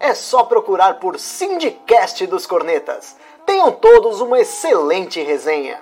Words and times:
É 0.00 0.14
só 0.14 0.44
procurar 0.44 0.94
por 0.94 1.18
Sindicast 1.18 2.26
dos 2.26 2.46
Cornetas. 2.46 3.16
Tenham 3.46 3.72
todos 3.72 4.20
uma 4.20 4.40
excelente 4.40 5.22
resenha. 5.22 5.80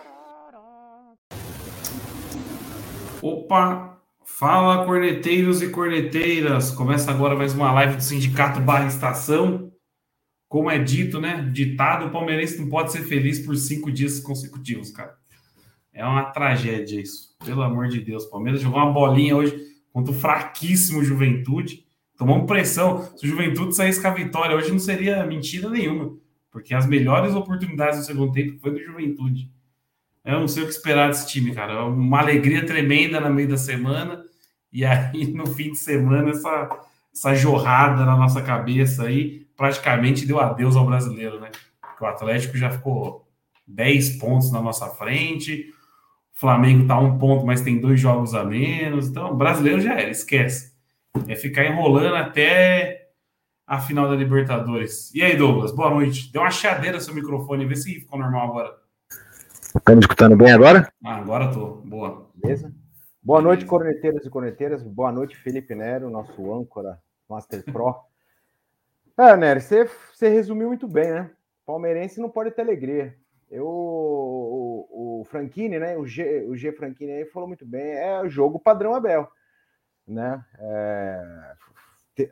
Opa! 3.21 3.99
Fala, 4.25 4.85
corneteiros 4.85 5.63
e 5.63 5.71
corneteiras! 5.71 6.71
Começa 6.71 7.11
agora 7.11 7.37
mais 7.37 7.55
uma 7.55 7.73
live 7.73 7.97
do 7.97 8.03
Sindicato 8.03 8.61
Barra 8.61 8.87
Estação. 8.87 9.71
Como 10.49 10.71
é 10.71 10.79
dito, 10.79 11.21
né? 11.21 11.49
Ditado: 11.53 12.07
o 12.07 12.11
palmeirense 12.11 12.61
não 12.61 12.69
pode 12.69 12.93
ser 12.93 13.03
feliz 13.03 13.39
por 13.39 13.57
cinco 13.57 13.91
dias 13.91 14.21
consecutivos, 14.21 14.91
cara. 14.91 15.17
É 15.93 16.05
uma 16.05 16.25
tragédia 16.31 17.01
isso. 17.01 17.37
Pelo 17.45 17.63
amor 17.63 17.89
de 17.89 18.01
Deus. 18.01 18.25
O 18.25 18.31
Palmeiras 18.31 18.61
jogou 18.61 18.79
uma 18.79 18.93
bolinha 18.93 19.37
hoje 19.37 19.57
contra 19.93 20.13
o 20.13 20.17
fraquíssimo 20.17 21.05
Juventude. 21.05 21.82
Tomamos 22.23 22.47
pressão. 22.47 23.11
Se 23.17 23.27
o 23.27 23.29
Juventude 23.29 23.75
saísse 23.75 24.01
com 24.01 24.07
a 24.07 24.13
vitória 24.13 24.55
hoje, 24.55 24.71
não 24.71 24.79
seria 24.79 25.27
mentira 25.27 25.69
nenhuma. 25.69 26.15
Porque 26.53 26.73
as 26.73 26.87
melhores 26.87 27.35
oportunidades 27.35 27.99
do 27.99 28.05
segundo 28.05 28.33
tempo 28.33 28.61
foi 28.61 28.71
do 28.71 28.79
Juventude. 28.79 29.51
Eu 30.25 30.39
não 30.39 30.47
sei 30.47 30.63
o 30.63 30.67
que 30.67 30.73
esperar 30.73 31.09
desse 31.09 31.27
time, 31.27 31.53
cara. 31.53 31.85
Uma 31.85 32.21
alegria 32.21 32.65
tremenda 32.65 33.19
no 33.19 33.29
meio 33.29 33.49
da 33.49 33.57
semana. 33.57 34.23
E 34.73 34.85
aí, 34.85 35.27
no 35.35 35.49
fim 35.49 35.73
de 35.73 35.79
semana, 35.79 36.31
essa, 36.31 36.69
essa 37.13 37.35
jorrada 37.35 38.05
na 38.05 38.17
nossa 38.17 38.41
cabeça 38.41 39.03
aí 39.03 39.45
praticamente 39.57 40.25
deu 40.25 40.39
adeus 40.39 40.77
ao 40.77 40.87
brasileiro, 40.87 41.41
né? 41.41 41.51
Porque 41.81 42.05
o 42.05 42.07
Atlético 42.07 42.57
já 42.57 42.71
ficou 42.71 43.29
10 43.67 44.19
pontos 44.19 44.53
na 44.53 44.63
nossa 44.63 44.87
frente. 44.91 45.75
O 46.37 46.39
Flamengo 46.39 46.87
tá 46.87 46.97
um 47.01 47.19
ponto, 47.19 47.45
mas 47.45 47.63
tem 47.63 47.81
dois 47.81 47.99
jogos 47.99 48.33
a 48.33 48.45
menos. 48.45 49.09
Então, 49.09 49.33
o 49.33 49.37
brasileiro 49.37 49.81
já 49.81 49.95
era, 49.95 50.09
esquece. 50.09 50.72
É 51.29 51.37
ficar 51.37 51.65
enrolando 51.65 52.17
até 52.17 53.11
a 53.67 53.81
final 53.81 54.09
da 54.09 54.17
Libertadores. 54.17 55.15
E 55.15 55.23
aí, 55.23 55.37
Douglas, 55.37 55.73
boa 55.73 55.91
noite. 55.91 56.33
Deu 56.33 56.43
uma 56.43 56.51
chadeira 56.51 57.01
seu 57.01 57.15
microfone, 57.15 57.67
vê 57.67 57.77
se 57.77 58.01
ficou 58.01 58.19
normal 58.19 58.51
agora. 58.51 58.83
Tá 59.85 59.95
me 59.95 60.01
escutando 60.01 60.37
bem 60.37 60.53
agora? 60.53 60.93
Ah, 61.05 61.17
agora 61.17 61.53
tô. 61.53 61.77
Boa. 61.77 62.31
Beleza? 62.35 62.75
Boa 63.23 63.41
noite, 63.41 63.65
corneteiros 63.65 64.27
e 64.27 64.31
corneteiras. 64.31 64.83
Boa 64.83 65.13
noite, 65.13 65.37
Felipe 65.37 65.75
Nero, 65.75 66.11
nosso 66.11 66.53
âncora 66.53 67.01
Master 67.29 67.65
Pro. 67.65 67.95
É, 69.15 69.37
Nery, 69.37 69.61
você, 69.61 69.85
você 70.11 70.31
resumiu 70.31 70.69
muito 70.69 70.89
bem, 70.89 71.11
né? 71.13 71.31
Palmeirense 71.67 72.19
não 72.19 72.31
pode 72.31 72.51
ter 72.51 72.63
alegria. 72.63 73.15
Eu, 73.51 73.67
o, 73.67 75.21
o 75.21 75.25
Franchini, 75.27 75.79
né? 75.79 75.99
O 75.99 76.07
G, 76.07 76.47
o 76.49 76.57
G 76.57 76.73
Franchini 76.73 77.13
aí 77.13 77.27
falou 77.27 77.47
muito 77.47 77.67
bem. 77.67 77.93
É 77.93 78.23
o 78.23 78.29
jogo 78.31 78.59
padrão 78.59 78.95
Abel, 78.95 79.31
né? 80.07 80.45
É, 80.59 81.55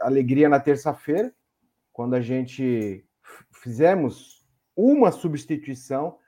alegria 0.00 0.48
na 0.48 0.60
terça-feira, 0.60 1.32
quando 1.92 2.14
a 2.14 2.20
gente 2.20 3.04
fizemos 3.50 4.46
uma 4.76 5.10
substituição, 5.10 6.18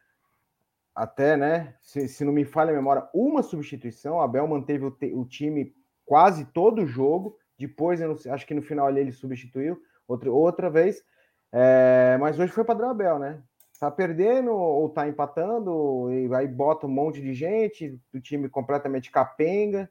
até, 0.95 1.37
né? 1.37 1.75
Se, 1.81 2.07
se 2.07 2.25
não 2.25 2.33
me 2.33 2.45
falha 2.45 2.71
a 2.71 2.75
memória, 2.75 3.09
uma 3.15 3.43
substituição. 3.43 4.21
Abel 4.21 4.47
manteve 4.47 4.85
o, 4.85 4.97
o 5.15 5.25
time 5.25 5.75
quase 6.05 6.45
todo 6.47 6.83
o 6.83 6.87
jogo. 6.87 7.37
Depois, 7.59 8.01
não, 8.01 8.17
acho 8.33 8.47
que 8.47 8.55
no 8.55 8.63
final 8.63 8.87
ali 8.87 9.01
ele 9.01 9.13
substituiu 9.13 9.81
outra, 10.07 10.31
outra 10.31 10.71
vez. 10.71 11.03
É, 11.51 12.17
mas 12.21 12.39
hoje 12.39 12.53
foi 12.53 12.65
padrão 12.65 12.91
Abel, 12.91 13.19
né? 13.19 13.43
Tá 13.79 13.91
perdendo 13.91 14.53
ou 14.53 14.89
tá 14.91 15.09
empatando, 15.09 16.09
e 16.13 16.33
aí 16.33 16.47
bota 16.47 16.87
um 16.87 16.91
monte 16.91 17.21
de 17.21 17.35
gente, 17.35 17.99
o 18.15 18.21
time 18.21 18.49
completamente 18.49 19.11
capenga, 19.11 19.91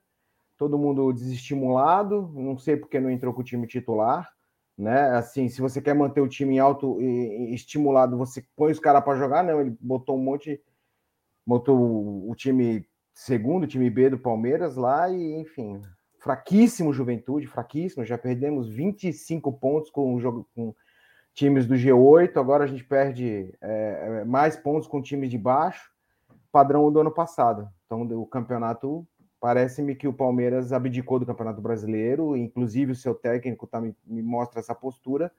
todo 0.61 0.77
mundo 0.77 1.11
desestimulado. 1.11 2.31
Não 2.35 2.55
sei 2.55 2.77
porque 2.77 2.99
não 2.99 3.09
entrou 3.09 3.33
com 3.33 3.41
o 3.41 3.43
time 3.43 3.65
titular, 3.65 4.31
né? 4.77 5.09
Assim, 5.17 5.49
se 5.49 5.59
você 5.59 5.81
quer 5.81 5.95
manter 5.95 6.21
o 6.21 6.27
time 6.27 6.59
alto 6.59 7.01
e, 7.01 7.51
estimulado, 7.55 8.15
você 8.15 8.45
põe 8.55 8.71
os 8.71 8.79
caras 8.79 9.03
para 9.03 9.17
jogar, 9.17 9.43
não. 9.43 9.59
Ele 9.59 9.75
botou 9.81 10.15
um 10.15 10.21
monte, 10.21 10.61
botou 11.43 12.29
o 12.29 12.35
time 12.35 12.87
segundo, 13.11 13.63
o 13.63 13.67
time 13.67 13.89
B 13.89 14.11
do 14.11 14.19
Palmeiras 14.19 14.75
lá, 14.75 15.09
e 15.09 15.41
enfim, 15.41 15.81
fraquíssimo 16.19 16.93
Juventude, 16.93 17.47
fraquíssimo. 17.47 18.05
Já 18.05 18.19
perdemos 18.19 18.69
25 18.69 19.51
pontos 19.53 19.89
com 19.89 20.13
o 20.13 20.19
jogo 20.19 20.47
com 20.53 20.75
times 21.33 21.65
do 21.65 21.73
G8. 21.73 22.37
Agora 22.37 22.65
a 22.65 22.67
gente 22.67 22.83
perde 22.83 23.51
é, 23.59 24.21
é, 24.21 24.25
mais 24.25 24.55
pontos 24.55 24.87
com 24.87 25.01
times 25.01 25.31
de 25.31 25.39
baixo, 25.39 25.89
padrão 26.51 26.91
do 26.91 26.99
ano 26.99 27.11
passado. 27.11 27.67
Então 27.87 28.03
o 28.03 28.27
campeonato 28.27 29.07
parece-me 29.41 29.95
que 29.95 30.07
o 30.07 30.13
Palmeiras 30.13 30.71
abdicou 30.71 31.19
do 31.19 31.25
Campeonato 31.25 31.59
Brasileiro, 31.59 32.37
inclusive 32.37 32.91
o 32.91 32.95
seu 32.95 33.15
técnico 33.15 33.65
tá, 33.65 33.81
me, 33.81 33.93
me 34.05 34.21
mostra 34.21 34.59
essa 34.59 34.75
postura. 34.75 35.31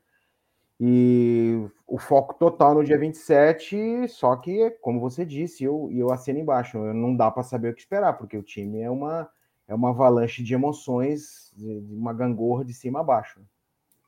E 0.80 1.64
o 1.86 1.96
foco 1.96 2.34
total 2.34 2.74
no 2.74 2.82
dia 2.82 2.98
27, 2.98 4.08
só 4.08 4.34
que, 4.34 4.70
como 4.80 4.98
você 4.98 5.24
disse, 5.24 5.62
eu, 5.62 5.88
eu 5.92 6.12
assino 6.12 6.40
embaixo, 6.40 6.76
não 6.92 7.14
dá 7.16 7.30
para 7.30 7.44
saber 7.44 7.70
o 7.70 7.74
que 7.74 7.80
esperar, 7.80 8.14
porque 8.14 8.36
o 8.36 8.42
time 8.42 8.80
é 8.80 8.90
uma 8.90 9.30
é 9.68 9.74
uma 9.74 9.90
avalanche 9.90 10.42
de 10.42 10.52
emoções, 10.52 11.52
de, 11.56 11.94
uma 11.94 12.12
gangorra 12.12 12.64
de 12.64 12.74
cima 12.74 13.00
a 13.00 13.04
baixo. 13.04 13.40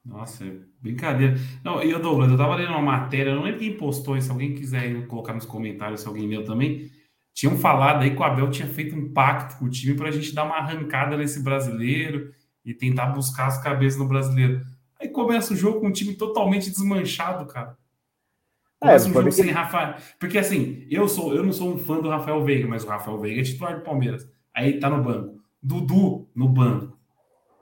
Nossa, 0.05 0.45
é 0.45 0.53
brincadeira. 0.83 1.37
Não, 1.65 1.83
e 1.83 1.95
o 1.95 1.99
Douglas, 1.99 2.31
eu 2.31 2.37
tava 2.37 2.57
lendo 2.57 2.71
uma 2.71 2.83
matéria, 2.83 3.31
eu 3.31 3.37
não 3.37 3.45
lembro 3.45 3.61
quem 3.61 3.77
postou 3.77 4.17
isso, 4.17 4.31
alguém 4.31 4.55
quiser 4.55 5.07
colocar 5.07 5.33
nos 5.33 5.47
comentários, 5.47 6.03
se 6.03 6.09
alguém 6.09 6.27
leu 6.27 6.45
também. 6.45 6.91
Tinham 7.35 7.59
falado 7.59 8.03
aí 8.03 8.15
que 8.15 8.21
o 8.21 8.23
Abel 8.23 8.49
tinha 8.49 8.69
feito 8.69 8.95
um 8.95 9.13
pacto 9.13 9.59
com 9.59 9.65
o 9.65 9.71
time 9.71 9.97
para 9.97 10.09
a 10.09 10.13
gente 10.13 10.33
dar 10.33 10.45
uma 10.45 10.57
arrancada 10.57 11.17
nesse 11.17 11.43
brasileiro 11.43 12.33
e 12.65 12.73
tentar 12.73 13.07
buscar 13.07 13.49
as 13.49 13.61
cabeças 13.61 13.99
no 13.99 14.07
brasileiro. 14.07 14.65
Aí 15.01 15.09
começa 15.09 15.53
o 15.53 15.57
jogo 15.57 15.81
com 15.81 15.89
um 15.89 15.93
time 15.93 16.15
totalmente 16.15 16.71
desmanchado, 16.71 17.45
cara. 17.47 17.77
É, 18.81 18.87
começa 18.87 19.09
é, 19.09 19.11
um 19.11 19.13
jogo 19.13 19.33
sem 19.33 19.51
Rafael. 19.51 19.97
Porque 20.19 20.39
assim, 20.39 20.87
eu 20.89 21.09
sou, 21.09 21.35
eu 21.35 21.43
não 21.43 21.53
sou 21.53 21.75
um 21.75 21.79
fã 21.79 22.01
do 22.01 22.09
Rafael 22.09 22.45
Veiga, 22.45 22.69
mas 22.69 22.85
o 22.85 22.89
Rafael 22.89 23.19
Veiga 23.19 23.41
é 23.41 23.45
titular 23.45 23.77
do 23.77 23.83
Palmeiras. 23.83 24.29
Aí 24.55 24.79
tá 24.79 24.89
no 24.89 25.03
banco. 25.03 25.43
Dudu 25.61 26.29
no 26.37 26.49
banco. 26.49 26.94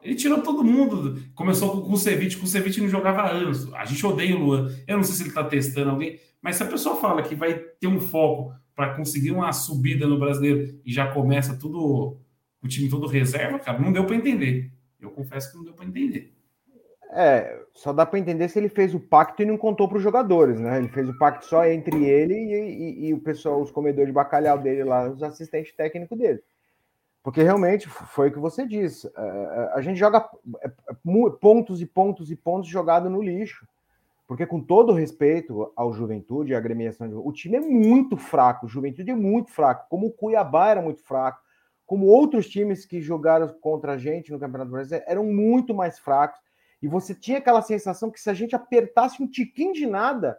Ele 0.03 0.15
tirou 0.15 0.43
todo 0.43 0.65
mundo. 0.65 1.23
Começou 1.35 1.71
com 1.71 1.79
o 1.79 1.91
Kusevich. 1.91 2.37
O 2.37 2.41
Kusevich 2.41 2.81
não 2.81 2.89
jogava 2.89 3.23
há 3.23 3.31
anos. 3.31 3.73
A 3.75 3.85
gente 3.85 4.05
odeia 4.05 4.37
o 4.37 4.39
Luan. 4.39 4.75
Eu 4.87 4.97
não 4.97 5.05
sei 5.05 5.15
se 5.15 5.23
ele 5.23 5.29
está 5.29 5.45
testando 5.45 5.91
alguém, 5.91 6.19
mas 6.41 6.57
se 6.57 6.63
a 6.63 6.67
pessoa 6.67 6.97
fala 6.97 7.23
que 7.23 7.35
vai 7.35 7.55
ter 7.55 7.87
um 7.87 8.01
foco 8.01 8.53
para 8.75 8.95
conseguir 8.95 9.31
uma 9.31 9.53
subida 9.53 10.07
no 10.07 10.19
brasileiro 10.19 10.81
e 10.85 10.93
já 10.93 11.13
começa 11.13 11.57
tudo, 11.57 12.19
o 12.63 12.69
time 12.69 12.89
todo 12.89 13.07
reserva, 13.07 13.59
cara, 13.59 13.79
não 13.79 13.93
deu 13.93 14.05
para 14.05 14.17
entender. 14.17 14.73
Eu 15.01 15.11
confesso 15.11 15.51
que 15.51 15.57
não 15.57 15.65
deu 15.65 15.75
para 15.75 15.87
entender. 15.87 16.33
É, 17.15 17.61
só 17.75 17.93
dá 17.93 18.07
para 18.07 18.19
entender 18.19 18.49
se 18.49 18.59
ele 18.59 18.71
fez 18.71 18.95
o 18.95 19.01
pacto 19.01 19.43
e 19.43 19.47
não 19.47 19.59
contou 19.59 19.87
para 19.87 19.99
os 19.99 20.03
jogadores, 20.03 20.59
né? 20.59 20.79
Ele 20.79 20.89
fez 20.89 21.07
o 21.07 21.19
pacto 21.19 21.45
só 21.45 21.67
entre 21.67 22.07
ele 22.07 22.34
e, 22.34 22.55
e, 22.55 23.09
e 23.09 23.15
o 23.15 23.21
pessoal, 23.21 23.61
os 23.61 23.71
comedores 23.71 24.09
de 24.09 24.15
bacalhau 24.15 24.59
dele 24.59 24.83
lá, 24.83 25.11
os 25.11 25.23
assistentes 25.23 25.75
técnicos 25.75 26.17
dele. 26.17 26.43
Porque 27.22 27.43
realmente 27.43 27.88
foi 27.88 28.28
o 28.28 28.33
que 28.33 28.38
você 28.38 28.66
disse. 28.66 29.06
É, 29.16 29.21
é, 29.21 29.72
a 29.75 29.81
gente 29.81 29.97
joga 29.99 30.28
é, 30.60 30.71
pontos 31.41 31.81
e 31.81 31.87
pontos 31.87 32.31
e 32.31 32.37
pontos 32.37 32.69
jogado 32.69 33.09
no 33.09 33.22
lixo. 33.22 33.66
Porque, 34.27 34.47
com 34.47 34.60
todo 34.60 34.93
respeito 34.93 35.72
ao 35.77 35.93
Juventude, 35.93 36.55
à 36.55 36.59
agremiação, 36.59 37.06
o 37.24 37.33
time 37.33 37.59
é 37.59 37.60
muito 37.60 38.16
fraco. 38.16 38.66
O 38.66 38.69
Juventude 38.69 39.10
é 39.10 39.15
muito 39.15 39.51
fraco. 39.51 39.86
Como 39.89 40.07
o 40.07 40.13
Cuiabá 40.13 40.71
era 40.71 40.83
muito 40.83 41.03
fraco. 41.03 41.41
Como 41.86 42.07
outros 42.07 42.48
times 42.48 42.86
que 42.86 43.01
jogaram 43.01 43.47
contra 43.60 43.92
a 43.92 43.98
gente 43.98 44.33
no 44.33 44.39
Campeonato 44.39 44.71
Brasileiro 44.71 45.04
eram 45.07 45.24
muito 45.24 45.74
mais 45.74 45.98
fracos. 45.98 46.41
E 46.80 46.89
você 46.89 47.15
tinha 47.15 47.39
aquela 47.39 47.63
sensação 47.63 48.10
que 48.10 48.21
se 48.21 48.30
a 48.30 48.34
gente 48.34 48.57
apertasse 48.57 49.22
um 49.22 49.27
tiquinho 49.27 49.72
de 49.72 49.86
nada, 49.86 50.39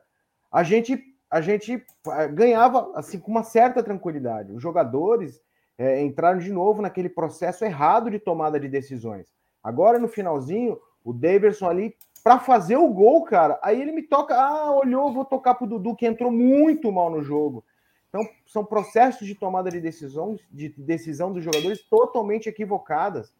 a 0.51 0.63
gente, 0.63 0.99
a 1.29 1.39
gente 1.39 1.85
ganhava 2.33 2.91
assim 2.95 3.19
com 3.19 3.31
uma 3.31 3.43
certa 3.43 3.83
tranquilidade. 3.83 4.51
Os 4.51 4.61
jogadores 4.61 5.39
é, 5.77 6.01
entraram 6.01 6.39
de 6.39 6.51
novo 6.51 6.81
naquele 6.81 7.09
processo 7.09 7.65
errado 7.65 8.11
de 8.11 8.19
tomada 8.19 8.59
de 8.59 8.67
decisões. 8.67 9.27
Agora, 9.63 9.97
no 9.97 10.07
finalzinho, 10.07 10.79
o 11.03 11.13
Davidson 11.13 11.67
ali, 11.67 11.95
para 12.23 12.39
fazer 12.39 12.77
o 12.77 12.87
gol, 12.89 13.23
cara, 13.23 13.59
aí 13.61 13.81
ele 13.81 13.91
me 13.91 14.03
toca, 14.03 14.35
ah, 14.35 14.71
olhou, 14.71 15.13
vou 15.13 15.25
tocar 15.25 15.55
pro 15.55 15.67
Dudu, 15.67 15.95
que 15.95 16.05
entrou 16.05 16.31
muito 16.31 16.91
mal 16.91 17.09
no 17.09 17.21
jogo. 17.21 17.63
Então, 18.07 18.27
são 18.45 18.63
processos 18.63 19.25
de 19.25 19.33
tomada 19.33 19.71
de 19.71 19.81
decisão, 19.81 20.37
de 20.51 20.69
decisão 20.69 21.33
dos 21.33 21.43
jogadores 21.43 21.81
totalmente 21.83 22.47
equivocadas. 22.47 23.33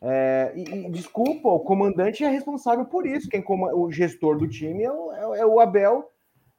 É, 0.00 0.52
e, 0.56 0.62
e, 0.62 0.90
desculpa, 0.90 1.48
o 1.48 1.60
comandante 1.60 2.24
é 2.24 2.28
responsável 2.28 2.86
por 2.86 3.06
isso. 3.06 3.28
Quem 3.28 3.44
o 3.46 3.90
gestor 3.92 4.38
do 4.38 4.48
time 4.48 4.82
é 4.82 4.90
o, 4.90 5.34
é, 5.34 5.40
é 5.40 5.46
o 5.46 5.60
Abel 5.60 6.10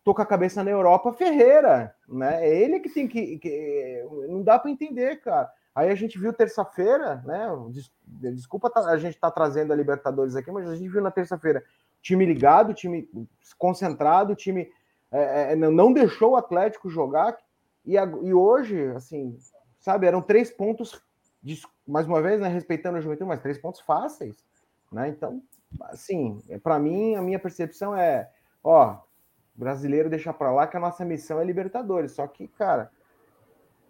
tô 0.06 0.14
com 0.14 0.22
a 0.22 0.26
cabeça 0.26 0.64
na 0.64 0.70
Europa, 0.70 1.12
Ferreira, 1.12 1.94
né? 2.08 2.48
É 2.48 2.62
ele 2.62 2.80
que 2.80 2.90
tem 2.90 3.08
que. 3.08 3.40
que 3.40 4.06
não 4.30 4.44
dá 4.44 4.60
para 4.60 4.70
entender, 4.70 5.20
cara. 5.20 5.52
Aí 5.74 5.90
a 5.90 5.96
gente 5.96 6.18
viu 6.20 6.32
terça-feira, 6.32 7.24
né? 7.26 7.50
Desculpa 8.32 8.70
tá, 8.70 8.82
a 8.82 8.98
gente 8.98 9.20
tá 9.20 9.32
trazendo 9.32 9.74
a 9.74 9.76
Libertadores 9.76 10.36
aqui, 10.36 10.52
mas 10.52 10.70
a 10.70 10.76
gente 10.76 10.90
viu 10.90 11.02
na 11.02 11.10
terça-feira 11.10 11.64
time 12.04 12.24
ligado, 12.24 12.74
time 12.74 13.10
concentrado, 13.58 14.36
time 14.36 14.72
é, 15.12 15.54
é, 15.54 15.56
não 15.56 15.92
deixou 15.92 16.34
o 16.34 16.36
Atlético 16.36 16.88
jogar. 16.88 17.36
E, 17.84 17.96
e 17.96 18.34
hoje, 18.34 18.86
assim, 18.96 19.36
sabe, 19.80 20.06
eram 20.06 20.22
três 20.22 20.52
pontos, 20.52 21.02
mais 21.86 22.06
uma 22.06 22.22
vez, 22.22 22.40
né, 22.40 22.48
respeitando 22.48 23.00
o 23.00 23.02
Juventude, 23.02 23.28
mas 23.28 23.42
três 23.42 23.58
pontos 23.58 23.82
fáceis, 23.82 24.38
né? 24.92 25.10
Então, 25.10 25.42
assim, 25.82 26.40
para 26.62 26.78
mim, 26.78 27.16
a 27.16 27.22
minha 27.24 27.40
percepção 27.40 27.96
é, 27.96 28.30
ó, 28.64 29.00
brasileiro 29.56 30.10
deixa 30.10 30.34
para 30.34 30.52
lá 30.52 30.68
que 30.68 30.78
a 30.78 30.80
nossa 30.80 31.06
missão 31.06 31.40
é 31.40 31.46
Libertadores. 31.46 32.12
Só 32.12 32.28
que, 32.28 32.48
cara, 32.48 32.92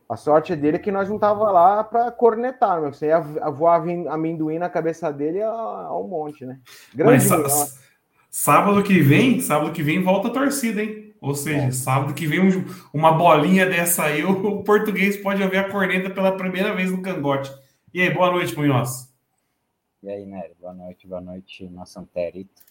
a 0.08 0.16
sorte 0.16 0.56
dele 0.56 0.78
é 0.78 0.80
que 0.80 0.92
nós 0.92 1.10
não 1.10 1.18
tava 1.18 1.50
lá 1.52 1.84
para 1.84 2.12
cornetar, 2.12 2.80
meu. 2.80 2.94
Você 2.94 3.08
ia 3.08 3.20
voar 3.20 3.84
amendoim 4.10 4.60
na 4.60 4.70
cabeça 4.70 5.12
dele 5.12 5.42
ao 5.42 6.08
monte, 6.08 6.46
né? 6.46 6.60
Grande 6.94 7.28
Mas, 7.28 7.80
sábado 8.30 8.84
que 8.84 9.00
vem, 9.00 9.42
sábado 9.42 9.72
que 9.72 9.82
vem 9.82 10.04
volta 10.04 10.28
a 10.28 10.32
torcida, 10.32 10.84
hein? 10.84 11.14
Ou 11.20 11.34
seja, 11.34 11.68
é. 11.68 11.72
sábado 11.72 12.14
que 12.14 12.28
vem 12.28 12.40
um, 12.40 12.66
uma 12.94 13.12
bolinha 13.12 13.66
dessa 13.66 14.04
aí, 14.04 14.24
o, 14.24 14.30
o, 14.60 14.64
português 14.64 15.18
pode 15.18 15.42
ouvir 15.42 15.58
a 15.58 15.72
corneta 15.72 16.10
pela 16.10 16.38
primeira 16.38 16.76
vez 16.76 16.92
no 16.92 17.02
cangote. 17.02 17.52
E 17.92 18.02
aí, 18.02 18.14
boa 18.14 18.30
noite, 18.30 18.56
Munhoz. 18.56 19.12
E 20.04 20.10
aí, 20.10 20.24
Nery, 20.24 20.54
boa 20.60 20.74
noite, 20.74 21.08
boa 21.08 21.22
noite, 21.22 21.68
nosso 21.68 22.00
Anterito. 22.00 22.62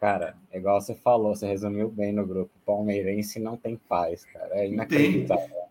Cara, 0.00 0.36
igual 0.52 0.80
você 0.80 0.94
falou, 0.94 1.34
você 1.34 1.46
resumiu 1.46 1.88
bem 1.88 2.12
no 2.12 2.26
grupo. 2.26 2.50
Palmeirense 2.64 3.40
não 3.40 3.56
tem 3.56 3.76
paz, 3.76 4.24
cara. 4.24 4.58
É 4.58 4.68
inacreditável. 4.68 5.64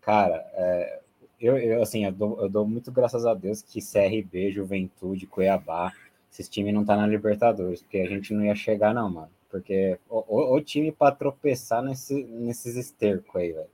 Cara, 0.00 0.46
é, 0.54 1.00
eu, 1.40 1.58
eu, 1.58 1.82
assim, 1.82 2.04
eu 2.04 2.12
dou, 2.12 2.40
eu 2.40 2.48
dou, 2.48 2.66
muito 2.66 2.92
graças 2.92 3.26
a 3.26 3.34
Deus 3.34 3.62
que 3.62 3.80
CRB, 3.80 4.52
Juventude, 4.52 5.26
Cuiabá, 5.26 5.92
esses 6.30 6.48
times 6.48 6.72
não 6.72 6.84
tá 6.84 6.96
na 6.96 7.06
Libertadores, 7.06 7.82
porque 7.82 7.98
a 7.98 8.08
gente 8.08 8.32
não 8.32 8.44
ia 8.44 8.54
chegar, 8.54 8.94
não, 8.94 9.10
mano. 9.10 9.30
Porque 9.50 9.98
o, 10.08 10.24
o, 10.26 10.54
o 10.54 10.60
time 10.60 10.90
para 10.90 11.14
tropeçar 11.14 11.82
nesse, 11.82 12.24
nesses 12.24 12.76
estercos 12.76 13.36
aí, 13.36 13.52
velho. 13.52 13.66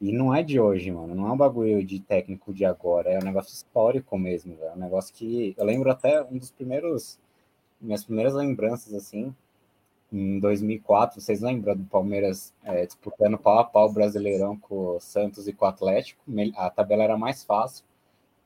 E 0.00 0.12
não 0.12 0.34
é 0.34 0.42
de 0.42 0.58
hoje, 0.58 0.90
mano. 0.90 1.14
Não 1.14 1.28
é 1.28 1.32
um 1.32 1.36
bagulho 1.36 1.84
de 1.84 2.00
técnico 2.00 2.52
de 2.52 2.64
agora. 2.64 3.10
É 3.10 3.18
um 3.18 3.24
negócio 3.24 3.52
histórico 3.52 4.18
mesmo, 4.18 4.56
velho. 4.56 4.70
É 4.70 4.74
um 4.74 4.80
negócio 4.80 5.14
que. 5.14 5.54
Eu 5.56 5.64
lembro 5.64 5.90
até 5.90 6.22
um 6.22 6.36
dos 6.36 6.50
primeiros 6.50 7.18
minhas 7.84 8.04
primeiras 8.04 8.34
lembranças, 8.34 8.94
assim, 8.94 9.34
em 10.12 10.38
2004, 10.38 11.20
vocês 11.20 11.40
lembram 11.40 11.76
do 11.76 11.84
Palmeiras 11.84 12.54
é, 12.62 12.86
disputando 12.86 13.36
pau 13.36 13.58
a 13.58 13.64
pau 13.64 13.88
o 13.88 13.92
Brasileirão 13.92 14.56
com 14.56 14.96
o 14.96 15.00
Santos 15.00 15.48
e 15.48 15.52
com 15.52 15.64
o 15.64 15.68
Atlético? 15.68 16.22
A 16.56 16.70
tabela 16.70 17.02
era 17.02 17.18
mais 17.18 17.44
fácil. 17.44 17.84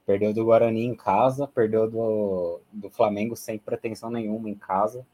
Perdeu 0.07 0.33
do 0.33 0.47
Guarani 0.47 0.87
em 0.87 0.95
casa, 0.95 1.47
perdeu 1.47 1.91
do, 1.91 2.61
do 2.73 2.89
Flamengo 2.89 3.37
sem 3.37 3.59
pretensão 3.59 4.11
nenhuma 4.11 4.49
em 4.49 4.55
casa. 4.55 5.07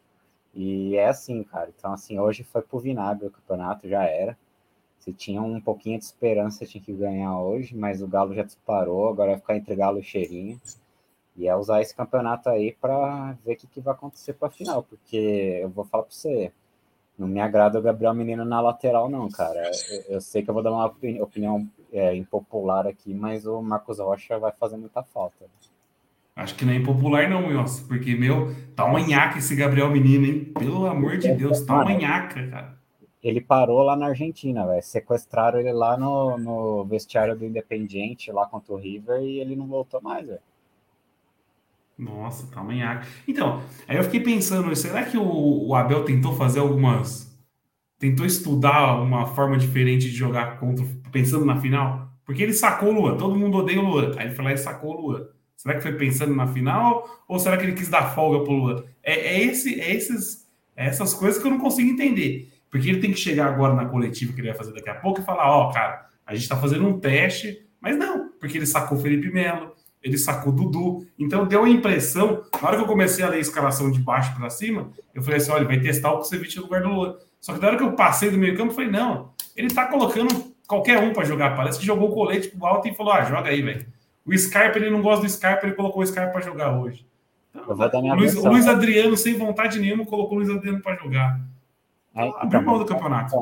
E 0.54 0.96
é 0.96 1.08
assim, 1.08 1.42
cara. 1.42 1.72
Então, 1.76 1.92
assim, 1.92 2.18
hoje 2.20 2.44
foi 2.44 2.62
pro 2.62 2.78
vinagre 2.78 3.26
o 3.26 3.30
campeonato, 3.30 3.88
já 3.88 4.04
era. 4.04 4.38
Se 5.00 5.12
tinha 5.12 5.42
um 5.42 5.60
pouquinho 5.60 5.98
de 5.98 6.04
esperança, 6.04 6.64
tinha 6.64 6.82
que 6.82 6.92
ganhar 6.92 7.36
hoje, 7.40 7.76
mas 7.76 8.00
o 8.00 8.06
Galo 8.06 8.32
já 8.34 8.44
disparou, 8.44 9.08
agora 9.08 9.32
vai 9.32 9.40
ficar 9.40 9.56
entre 9.56 9.74
Galo 9.74 9.98
e 9.98 10.04
Cheirinho. 10.04 10.60
E 11.36 11.48
é 11.48 11.56
usar 11.56 11.80
esse 11.80 11.94
campeonato 11.94 12.48
aí 12.48 12.76
para 12.80 13.36
ver 13.44 13.54
o 13.54 13.56
que, 13.56 13.66
que 13.66 13.80
vai 13.80 13.94
acontecer 13.94 14.34
para 14.34 14.48
a 14.48 14.50
final, 14.50 14.82
porque 14.84 15.58
eu 15.62 15.68
vou 15.68 15.84
falar 15.84 16.04
para 16.04 16.12
você, 16.12 16.52
não 17.18 17.26
me 17.26 17.40
agrada 17.40 17.78
o 17.78 17.82
Gabriel 17.82 18.14
Menino 18.14 18.44
na 18.44 18.60
lateral, 18.60 19.08
não, 19.08 19.28
cara. 19.28 19.70
Eu, 19.90 20.14
eu 20.14 20.20
sei 20.20 20.42
que 20.42 20.50
eu 20.50 20.54
vou 20.54 20.62
dar 20.62 20.70
uma 20.70 20.86
opinião 20.86 21.68
é, 21.92 22.14
impopular 22.14 22.86
aqui, 22.86 23.12
mas 23.12 23.46
o 23.46 23.60
Marcos 23.62 23.98
Rocha 23.98 24.38
vai 24.38 24.52
fazer 24.52 24.76
muita 24.76 25.02
falta. 25.02 25.46
Acho 26.36 26.56
que 26.56 26.64
não 26.64 26.72
é 26.72 26.76
impopular, 26.76 27.30
não, 27.30 27.46
Wilson, 27.46 27.86
porque, 27.86 28.16
meu, 28.16 28.52
tá 28.74 28.84
uma 28.84 29.00
nhaca 29.00 29.38
esse 29.38 29.54
Gabriel 29.54 29.88
Menino, 29.90 30.26
hein? 30.26 30.52
Pelo 30.58 30.86
amor 30.86 31.16
de 31.16 31.32
Deus, 31.32 31.62
tá 31.62 31.74
uma 31.74 31.92
nhaca, 31.92 32.48
cara. 32.48 32.74
Ele 33.22 33.40
parou 33.40 33.82
lá 33.82 33.96
na 33.96 34.06
Argentina, 34.08 34.66
velho. 34.66 34.82
Sequestraram 34.82 35.60
ele 35.60 35.72
lá 35.72 35.96
no, 35.96 36.36
no 36.36 36.84
vestiário 36.84 37.36
do 37.36 37.44
Independiente, 37.44 38.32
lá 38.32 38.46
contra 38.46 38.74
o 38.74 38.76
River, 38.76 39.22
e 39.22 39.38
ele 39.38 39.54
não 39.54 39.66
voltou 39.66 40.02
mais, 40.02 40.26
velho. 40.26 40.40
Nossa, 41.96 42.46
tá. 42.48 42.64
Então, 43.26 43.62
aí 43.86 43.96
eu 43.96 44.04
fiquei 44.04 44.20
pensando, 44.20 44.74
será 44.74 45.04
que 45.04 45.16
o, 45.16 45.68
o, 45.68 45.74
Abel 45.74 46.04
tentou 46.04 46.34
fazer 46.34 46.58
algumas. 46.58 47.32
Tentou 47.98 48.26
estudar 48.26 49.00
uma 49.00 49.26
forma 49.26 49.56
diferente 49.56 50.10
de 50.10 50.16
jogar 50.16 50.58
contra, 50.58 50.84
pensando 51.12 51.44
na 51.44 51.60
final? 51.60 52.12
Porque 52.24 52.42
ele 52.42 52.52
sacou 52.52 52.88
o 52.90 52.92
Lua, 52.92 53.16
todo 53.16 53.36
mundo 53.36 53.58
odeia 53.58 53.80
o 53.80 53.84
Lua. 53.84 54.14
Aí 54.16 54.26
ele 54.26 54.34
falou 54.34 54.50
e 54.50 54.56
sacou 54.56 54.90
o 54.90 55.00
Lua. 55.00 55.30
Será 55.56 55.74
que 55.76 55.82
foi 55.82 55.92
pensando 55.92 56.34
na 56.34 56.46
final? 56.46 57.08
Ou 57.28 57.38
será 57.38 57.56
que 57.56 57.62
ele 57.62 57.72
quis 57.72 57.88
dar 57.88 58.14
folga 58.14 58.44
pro 58.44 58.52
Lua? 58.52 58.84
É, 59.02 59.36
é, 59.36 59.44
esse, 59.44 59.80
é, 59.80 59.94
esses, 59.94 60.46
é 60.76 60.86
essas 60.86 61.14
coisas 61.14 61.40
que 61.40 61.46
eu 61.46 61.52
não 61.52 61.60
consigo 61.60 61.88
entender. 61.88 62.52
Porque 62.70 62.88
ele 62.88 63.00
tem 63.00 63.12
que 63.12 63.18
chegar 63.18 63.46
agora 63.46 63.72
na 63.72 63.86
coletiva 63.86 64.32
que 64.32 64.40
ele 64.40 64.48
vai 64.48 64.56
fazer 64.56 64.72
daqui 64.72 64.90
a 64.90 64.96
pouco 64.96 65.20
e 65.20 65.24
falar: 65.24 65.48
Ó, 65.48 65.68
oh, 65.68 65.72
cara, 65.72 66.06
a 66.26 66.34
gente 66.34 66.48
tá 66.48 66.56
fazendo 66.56 66.86
um 66.88 66.98
teste, 66.98 67.64
mas 67.80 67.96
não, 67.96 68.30
porque 68.40 68.58
ele 68.58 68.66
sacou 68.66 68.98
o 68.98 69.00
Felipe 69.00 69.32
Melo, 69.32 69.72
ele 70.04 70.18
sacou 70.18 70.52
Dudu. 70.52 71.06
Então 71.18 71.46
deu 71.46 71.64
a 71.64 71.68
impressão, 71.68 72.44
na 72.60 72.68
hora 72.68 72.76
que 72.76 72.82
eu 72.82 72.86
comecei 72.86 73.24
a 73.24 73.28
ler 73.28 73.38
a 73.38 73.40
escalação 73.40 73.90
de 73.90 73.98
baixo 73.98 74.36
para 74.36 74.50
cima, 74.50 74.90
eu 75.14 75.22
falei 75.22 75.38
assim: 75.38 75.50
olha, 75.50 75.60
ele 75.60 75.68
vai 75.68 75.80
testar 75.80 76.12
o 76.12 76.18
Kusevich 76.18 76.58
no 76.58 76.64
lugar 76.64 76.82
do 76.82 76.90
Lula. 76.90 77.18
Só 77.40 77.54
que 77.54 77.60
na 77.60 77.68
hora 77.68 77.76
que 77.78 77.82
eu 77.82 77.92
passei 77.92 78.30
do 78.30 78.36
meio 78.36 78.54
campo, 78.54 78.70
eu 78.70 78.74
falei: 78.74 78.90
não, 78.90 79.30
ele 79.56 79.72
tá 79.72 79.86
colocando 79.86 80.54
qualquer 80.68 80.98
um 81.02 81.14
para 81.14 81.24
jogar. 81.24 81.56
Parece 81.56 81.78
que 81.78 81.86
jogou 81.86 82.10
o 82.10 82.14
colete 82.14 82.50
pro 82.50 82.66
alto 82.66 82.86
e 82.86 82.94
falou: 82.94 83.14
ah, 83.14 83.24
joga 83.24 83.48
aí, 83.48 83.62
velho. 83.62 83.86
O 84.26 84.36
Scarpa, 84.36 84.78
ele 84.78 84.90
não 84.90 85.00
gosta 85.00 85.24
do 85.24 85.30
Scarpa, 85.30 85.66
ele 85.66 85.74
colocou 85.74 86.02
o 86.02 86.06
Scarpa 86.06 86.32
para 86.32 86.42
jogar 86.42 86.78
hoje. 86.78 87.06
Então, 87.54 88.02
o, 88.02 88.14
Luiz, 88.14 88.34
o, 88.34 88.48
Luiz, 88.48 88.66
Adriano, 88.66 89.16
sem 89.16 89.34
vontade 89.34 89.78
nenhuma, 89.78 90.04
colocou 90.04 90.32
o 90.32 90.40
Luiz 90.40 90.50
Adriano 90.50 90.80
para 90.82 90.96
jogar. 90.96 91.40
Então, 92.10 92.24
é, 92.24 92.42
abriu 92.42 92.62
mão 92.62 92.78
do 92.78 92.84
campeonato. 92.84 93.36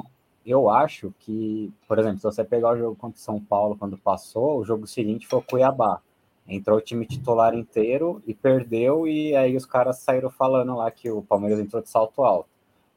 Eu 0.45 0.69
acho 0.69 1.15
que, 1.21 1.73
por 1.89 1.99
exemplo, 1.99 2.19
se 2.19 2.25
você 2.25 2.45
pegar 2.45 2.71
o 2.71 2.77
jogo 2.77 2.97
contra 2.97 3.17
o 3.17 3.23
São 3.23 3.41
Paulo 3.41 3.77
quando 3.77 3.97
passou, 3.97 4.59
o 4.59 4.65
jogo 4.65 4.87
seguinte 4.87 5.27
foi 5.27 5.39
o 5.39 5.43
Cuiabá. 5.43 6.01
Entrou 6.47 6.79
o 6.79 6.81
time 6.81 7.07
titular 7.07 7.55
inteiro 7.55 8.23
e 8.27 8.35
perdeu, 8.35 9.07
e 9.07 9.35
aí 9.37 9.57
os 9.57 9.65
caras 9.65 9.99
saíram 9.99 10.31
falando 10.31 10.77
lá 10.77 10.91
que 10.91 11.11
o 11.11 11.23
Palmeiras 11.23 11.61
entrou 11.61 11.83
de 11.83 11.89
salto 11.89 12.23
alto. 12.25 12.49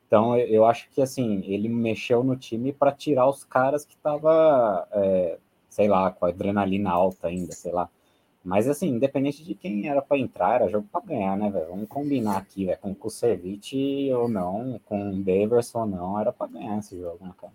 Então 0.08 0.38
eu 0.38 0.66
acho 0.66 0.90
que 0.92 1.02
assim, 1.02 1.44
ele 1.46 1.70
mexeu 1.70 2.24
no 2.24 2.36
time 2.36 2.74
para 2.74 2.92
tirar 2.92 3.28
os 3.28 3.44
caras 3.44 3.86
que 3.86 3.98
tava, 3.98 4.88
é, 4.92 5.38
sei 5.70 5.88
lá, 5.88 6.12
com 6.12 6.26
a 6.26 6.30
adrenalina 6.30 6.92
alta 6.92 7.28
ainda, 7.28 7.52
sei 7.54 7.72
lá. 7.72 7.90
Mas 8.44 8.68
assim, 8.68 8.90
independente 8.90 9.44
de 9.44 9.56
quem 9.56 9.88
era 9.88 10.02
para 10.02 10.20
entrar, 10.20 10.62
era 10.62 10.70
jogo 10.70 10.88
para 10.92 11.02
ganhar, 11.02 11.36
né, 11.38 11.50
velho? 11.50 11.68
Vamos 11.70 11.90
combinar 11.90 12.38
aqui, 12.38 12.66
velho, 12.66 12.78
com 12.80 12.92
o 12.92 12.96
Kusevich 12.96 14.12
ou 14.14 14.30
não, 14.30 14.80
com 14.86 15.10
o 15.10 15.24
Daverson 15.24 15.80
ou 15.80 15.86
não, 15.88 16.20
era 16.20 16.32
para 16.32 16.48
ganhar 16.48 16.78
esse 16.78 16.98
jogo, 17.00 17.18
né, 17.22 17.34
cara? 17.40 17.54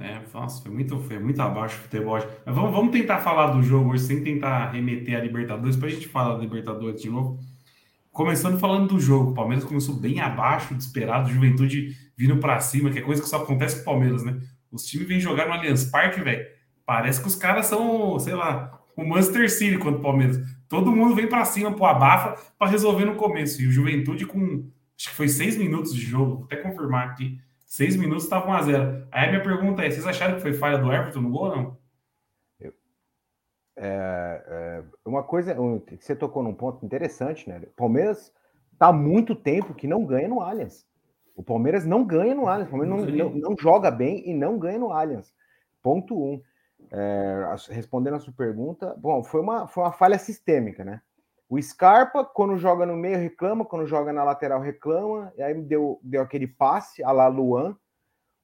É, 0.00 0.20
nossa, 0.32 0.62
foi 0.62 0.70
muito, 0.70 0.98
foi 1.00 1.18
muito 1.18 1.40
abaixo 1.40 1.76
o 1.76 1.82
futebol. 1.82 2.18
Mas 2.46 2.54
vamos, 2.54 2.70
vamos 2.70 2.92
tentar 2.92 3.18
falar 3.18 3.48
do 3.48 3.62
jogo 3.62 3.90
hoje, 3.90 4.04
sem 4.04 4.22
tentar 4.22 4.70
remeter 4.70 5.18
a 5.18 5.20
Libertadores, 5.20 5.76
para 5.76 5.88
a 5.88 5.90
gente 5.90 6.06
falar 6.06 6.34
da 6.34 6.40
Libertadores 6.40 7.02
de 7.02 7.10
novo. 7.10 7.40
Começando 8.12 8.58
falando 8.58 8.88
do 8.88 9.00
jogo, 9.00 9.32
o 9.32 9.34
Palmeiras 9.34 9.64
começou 9.64 9.94
bem 9.96 10.20
abaixo 10.20 10.72
do 10.72 10.80
esperado, 10.80 11.30
Juventude 11.30 11.96
vindo 12.16 12.36
para 12.38 12.60
cima, 12.60 12.90
que 12.90 12.98
é 12.98 13.02
coisa 13.02 13.22
que 13.22 13.28
só 13.28 13.38
acontece 13.42 13.76
com 13.76 13.82
o 13.82 13.84
Palmeiras, 13.84 14.24
né? 14.24 14.40
Os 14.70 14.84
times 14.84 15.08
vêm 15.08 15.20
jogar 15.20 15.46
no 15.46 15.54
Allianz 15.54 15.84
Parque, 15.84 16.20
velho. 16.20 16.46
Parece 16.86 17.20
que 17.20 17.28
os 17.28 17.34
caras 17.34 17.66
são, 17.66 18.18
sei 18.18 18.34
lá, 18.34 18.80
o 18.96 19.04
Manchester 19.04 19.50
City 19.50 19.78
contra 19.78 20.00
o 20.00 20.02
Palmeiras. 20.02 20.38
Todo 20.68 20.92
mundo 20.92 21.14
vem 21.14 21.26
para 21.26 21.44
cima, 21.44 21.72
pro 21.72 21.86
abafa, 21.86 22.36
para 22.58 22.70
resolver 22.70 23.04
no 23.04 23.14
começo. 23.14 23.62
E 23.62 23.66
o 23.66 23.72
Juventude 23.72 24.26
com, 24.26 24.68
acho 24.96 25.10
que 25.10 25.14
foi 25.14 25.28
seis 25.28 25.56
minutos 25.56 25.94
de 25.94 26.00
jogo, 26.00 26.36
vou 26.36 26.44
até 26.44 26.56
confirmar 26.56 27.08
aqui 27.08 27.38
Seis 27.68 27.96
minutos 27.96 28.24
estava 28.24 28.46
1x0. 28.46 29.06
Aí 29.12 29.26
a 29.26 29.30
minha 29.30 29.42
pergunta 29.42 29.84
é: 29.84 29.90
vocês 29.90 30.06
acharam 30.06 30.36
que 30.36 30.40
foi 30.40 30.54
falha 30.54 30.78
do 30.78 30.90
Everton 30.90 31.20
no 31.20 31.30
gol 31.30 31.50
ou 31.50 31.56
não? 31.56 31.78
É, 33.80 34.42
é, 34.48 34.84
uma 35.04 35.22
coisa 35.22 35.54
que 35.86 35.98
você 35.98 36.16
tocou 36.16 36.42
num 36.42 36.54
ponto 36.54 36.84
interessante, 36.84 37.48
né? 37.48 37.60
Palmeiras 37.76 38.32
tá 38.76 38.90
muito 38.90 39.36
tempo 39.36 39.74
que 39.74 39.86
não 39.86 40.04
ganha 40.04 40.26
no 40.26 40.40
Allianz. 40.40 40.84
O 41.36 41.42
Palmeiras 41.44 41.84
não 41.84 42.04
ganha 42.04 42.34
no 42.34 42.48
Allianz. 42.48 42.68
O 42.68 42.70
Palmeiras 42.70 43.14
não, 43.14 43.28
não, 43.28 43.50
não 43.50 43.56
joga 43.56 43.90
bem 43.90 44.28
e 44.28 44.34
não 44.34 44.58
ganha 44.58 44.78
no 44.78 44.90
Allianz. 44.90 45.32
Ponto 45.82 46.18
um. 46.18 46.42
É, 46.90 47.54
respondendo 47.68 48.14
a 48.14 48.20
sua 48.20 48.32
pergunta, 48.32 48.96
bom, 48.98 49.22
foi 49.22 49.42
uma, 49.42 49.68
foi 49.68 49.84
uma 49.84 49.92
falha 49.92 50.18
sistêmica, 50.18 50.84
né? 50.84 51.02
O 51.48 51.60
Scarpa, 51.60 52.24
quando 52.24 52.58
joga 52.58 52.84
no 52.84 52.94
meio, 52.94 53.18
reclama, 53.18 53.64
quando 53.64 53.86
joga 53.86 54.12
na 54.12 54.22
lateral, 54.22 54.60
reclama, 54.60 55.32
e 55.36 55.42
aí 55.42 55.54
deu, 55.54 55.98
deu 56.02 56.20
aquele 56.20 56.46
passe 56.46 57.02
a 57.02 57.10
la 57.10 57.26
Luan 57.26 57.74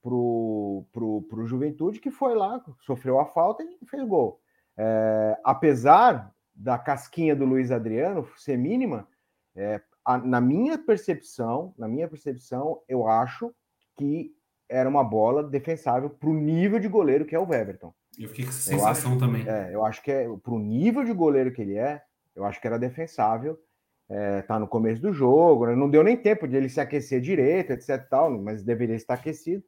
pro, 0.02 0.87
pro, 0.90 1.23
pro 1.23 1.46
Juventude, 1.46 2.00
que 2.00 2.11
foi 2.11 2.34
lá, 2.34 2.62
sofreu 2.80 3.20
a 3.20 3.26
falta 3.26 3.62
e 3.62 3.87
fez 3.87 4.02
gol. 4.06 4.40
É, 4.76 5.38
apesar 5.44 6.32
da 6.54 6.78
casquinha 6.78 7.37
do 7.37 7.44
Luiz 7.44 7.70
Adriano 7.70 8.26
ser 8.37 8.56
mínima, 8.56 9.06
é, 9.54 9.80
a, 10.04 10.18
na 10.18 10.40
minha 10.40 10.78
percepção, 10.78 11.75
na 11.76 11.88
minha 11.88 12.08
percepção, 12.08 12.80
eu 12.88 13.06
acho 13.06 13.52
que 13.96 14.32
era 14.68 14.88
uma 14.88 15.04
bola 15.04 15.42
defensável 15.42 16.11
para 16.11 16.28
o 16.28 16.34
nível 16.34 16.78
de 16.78 16.88
goleiro 16.88 17.25
que 17.25 17.34
é 17.34 17.38
o 17.38 17.52
Everton. 17.52 17.94
Eu 18.18 18.28
fiquei 18.28 18.44
com 18.44 18.50
essa 18.50 18.61
sensação 18.61 19.12
acho, 19.12 19.20
também. 19.20 19.49
É, 19.49 19.75
eu 19.75 19.84
acho 19.84 20.02
que 20.02 20.11
é, 20.11 20.28
para 20.42 20.54
o 20.54 20.58
nível 20.58 21.04
de 21.04 21.12
goleiro 21.12 21.52
que 21.52 21.62
ele 21.62 21.76
é, 21.76 22.02
eu 22.34 22.44
acho 22.44 22.60
que 22.60 22.66
era 22.66 22.78
defensável. 22.78 23.58
É, 24.08 24.42
tá 24.42 24.58
no 24.58 24.68
começo 24.68 25.00
do 25.00 25.12
jogo, 25.12 25.66
né? 25.66 25.74
não 25.74 25.88
deu 25.88 26.02
nem 26.02 26.14
tempo 26.14 26.46
de 26.46 26.54
ele 26.54 26.68
se 26.68 26.78
aquecer 26.78 27.22
direito, 27.22 27.72
etc. 27.72 28.06
Tal, 28.08 28.30
mas 28.30 28.62
deveria 28.62 28.94
estar 28.96 29.14
aquecido. 29.14 29.64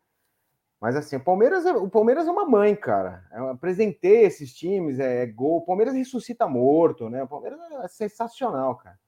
Mas 0.81 0.95
assim, 0.95 1.17
o 1.17 1.25
Palmeiras, 1.25 1.65
é, 1.65 1.73
o 1.73 1.89
Palmeiras 1.89 2.29
é 2.29 2.31
uma 2.31 2.45
mãe, 2.45 2.77
cara. 2.77 3.25
Eu 3.33 3.49
apresentei 3.49 4.25
esses 4.25 4.53
times, 4.55 4.99
é, 4.99 5.23
é 5.23 5.27
gol. 5.27 5.59
O 5.59 5.65
Palmeiras 5.65 5.95
ressuscita 5.95 6.47
morto, 6.47 7.09
né? 7.09 7.23
O 7.23 7.29
Palmeiras 7.29 7.59
é 7.83 7.89
sensacional, 7.89 8.77
cara. 8.77 8.99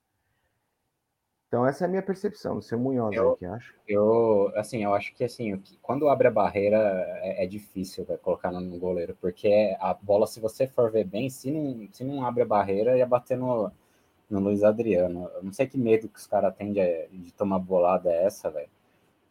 Então 1.48 1.66
essa 1.66 1.84
é 1.84 1.86
a 1.86 1.88
minha 1.88 2.02
percepção, 2.02 2.60
seu 2.60 2.78
Munhoz 2.78 3.16
eu, 3.16 3.34
que 3.36 3.46
acho. 3.46 3.74
Eu, 3.88 4.52
assim, 4.54 4.84
eu 4.84 4.94
acho 4.94 5.14
que 5.14 5.24
assim, 5.24 5.60
quando 5.80 6.08
abre 6.08 6.28
a 6.28 6.30
barreira 6.30 6.76
é, 7.22 7.44
é 7.44 7.46
difícil 7.46 8.04
véio, 8.04 8.18
colocar 8.18 8.52
no 8.52 8.78
goleiro, 8.78 9.16
porque 9.18 9.74
a 9.80 9.94
bola, 9.94 10.26
se 10.26 10.40
você 10.40 10.66
for 10.66 10.90
ver 10.90 11.04
bem, 11.04 11.30
se 11.30 11.50
não, 11.50 11.88
se 11.90 12.04
não 12.04 12.24
abre 12.26 12.42
a 12.42 12.46
barreira, 12.46 12.98
ia 12.98 13.06
bater 13.06 13.38
no, 13.38 13.72
no 14.28 14.40
Luiz 14.40 14.62
Adriano. 14.62 15.30
Eu 15.34 15.42
não 15.42 15.52
sei 15.52 15.66
que 15.66 15.78
medo 15.78 16.08
que 16.08 16.18
os 16.18 16.26
caras 16.26 16.54
têm 16.54 16.70
de, 16.70 17.08
de 17.08 17.32
tomar 17.32 17.58
bolada 17.58 18.12
essa, 18.12 18.50
velho. 18.50 18.68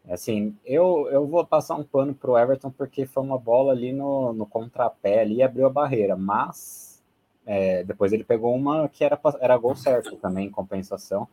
Assim, 0.10 0.56
eu, 0.66 1.08
eu 1.12 1.28
vou 1.28 1.46
passar 1.46 1.76
um 1.76 1.84
pano 1.84 2.16
pro 2.16 2.38
Everton 2.38 2.72
porque 2.72 3.06
foi 3.06 3.22
uma 3.22 3.38
bola 3.38 3.74
ali 3.74 3.92
no, 3.94 4.34
no 4.34 4.46
contrapé 4.46 5.20
ali 5.20 5.36
e 5.36 5.44
abriu 5.44 5.68
a 5.68 5.70
barreira, 5.70 6.16
mas 6.16 7.04
é, 7.46 7.84
depois 7.84 8.12
ele 8.12 8.24
pegou 8.24 8.56
uma 8.56 8.90
que 8.90 9.04
era, 9.04 9.20
era 9.40 9.58
gol 9.58 9.76
certo 9.76 10.16
também, 10.16 10.48
em 10.48 10.52
compensação. 10.52 11.28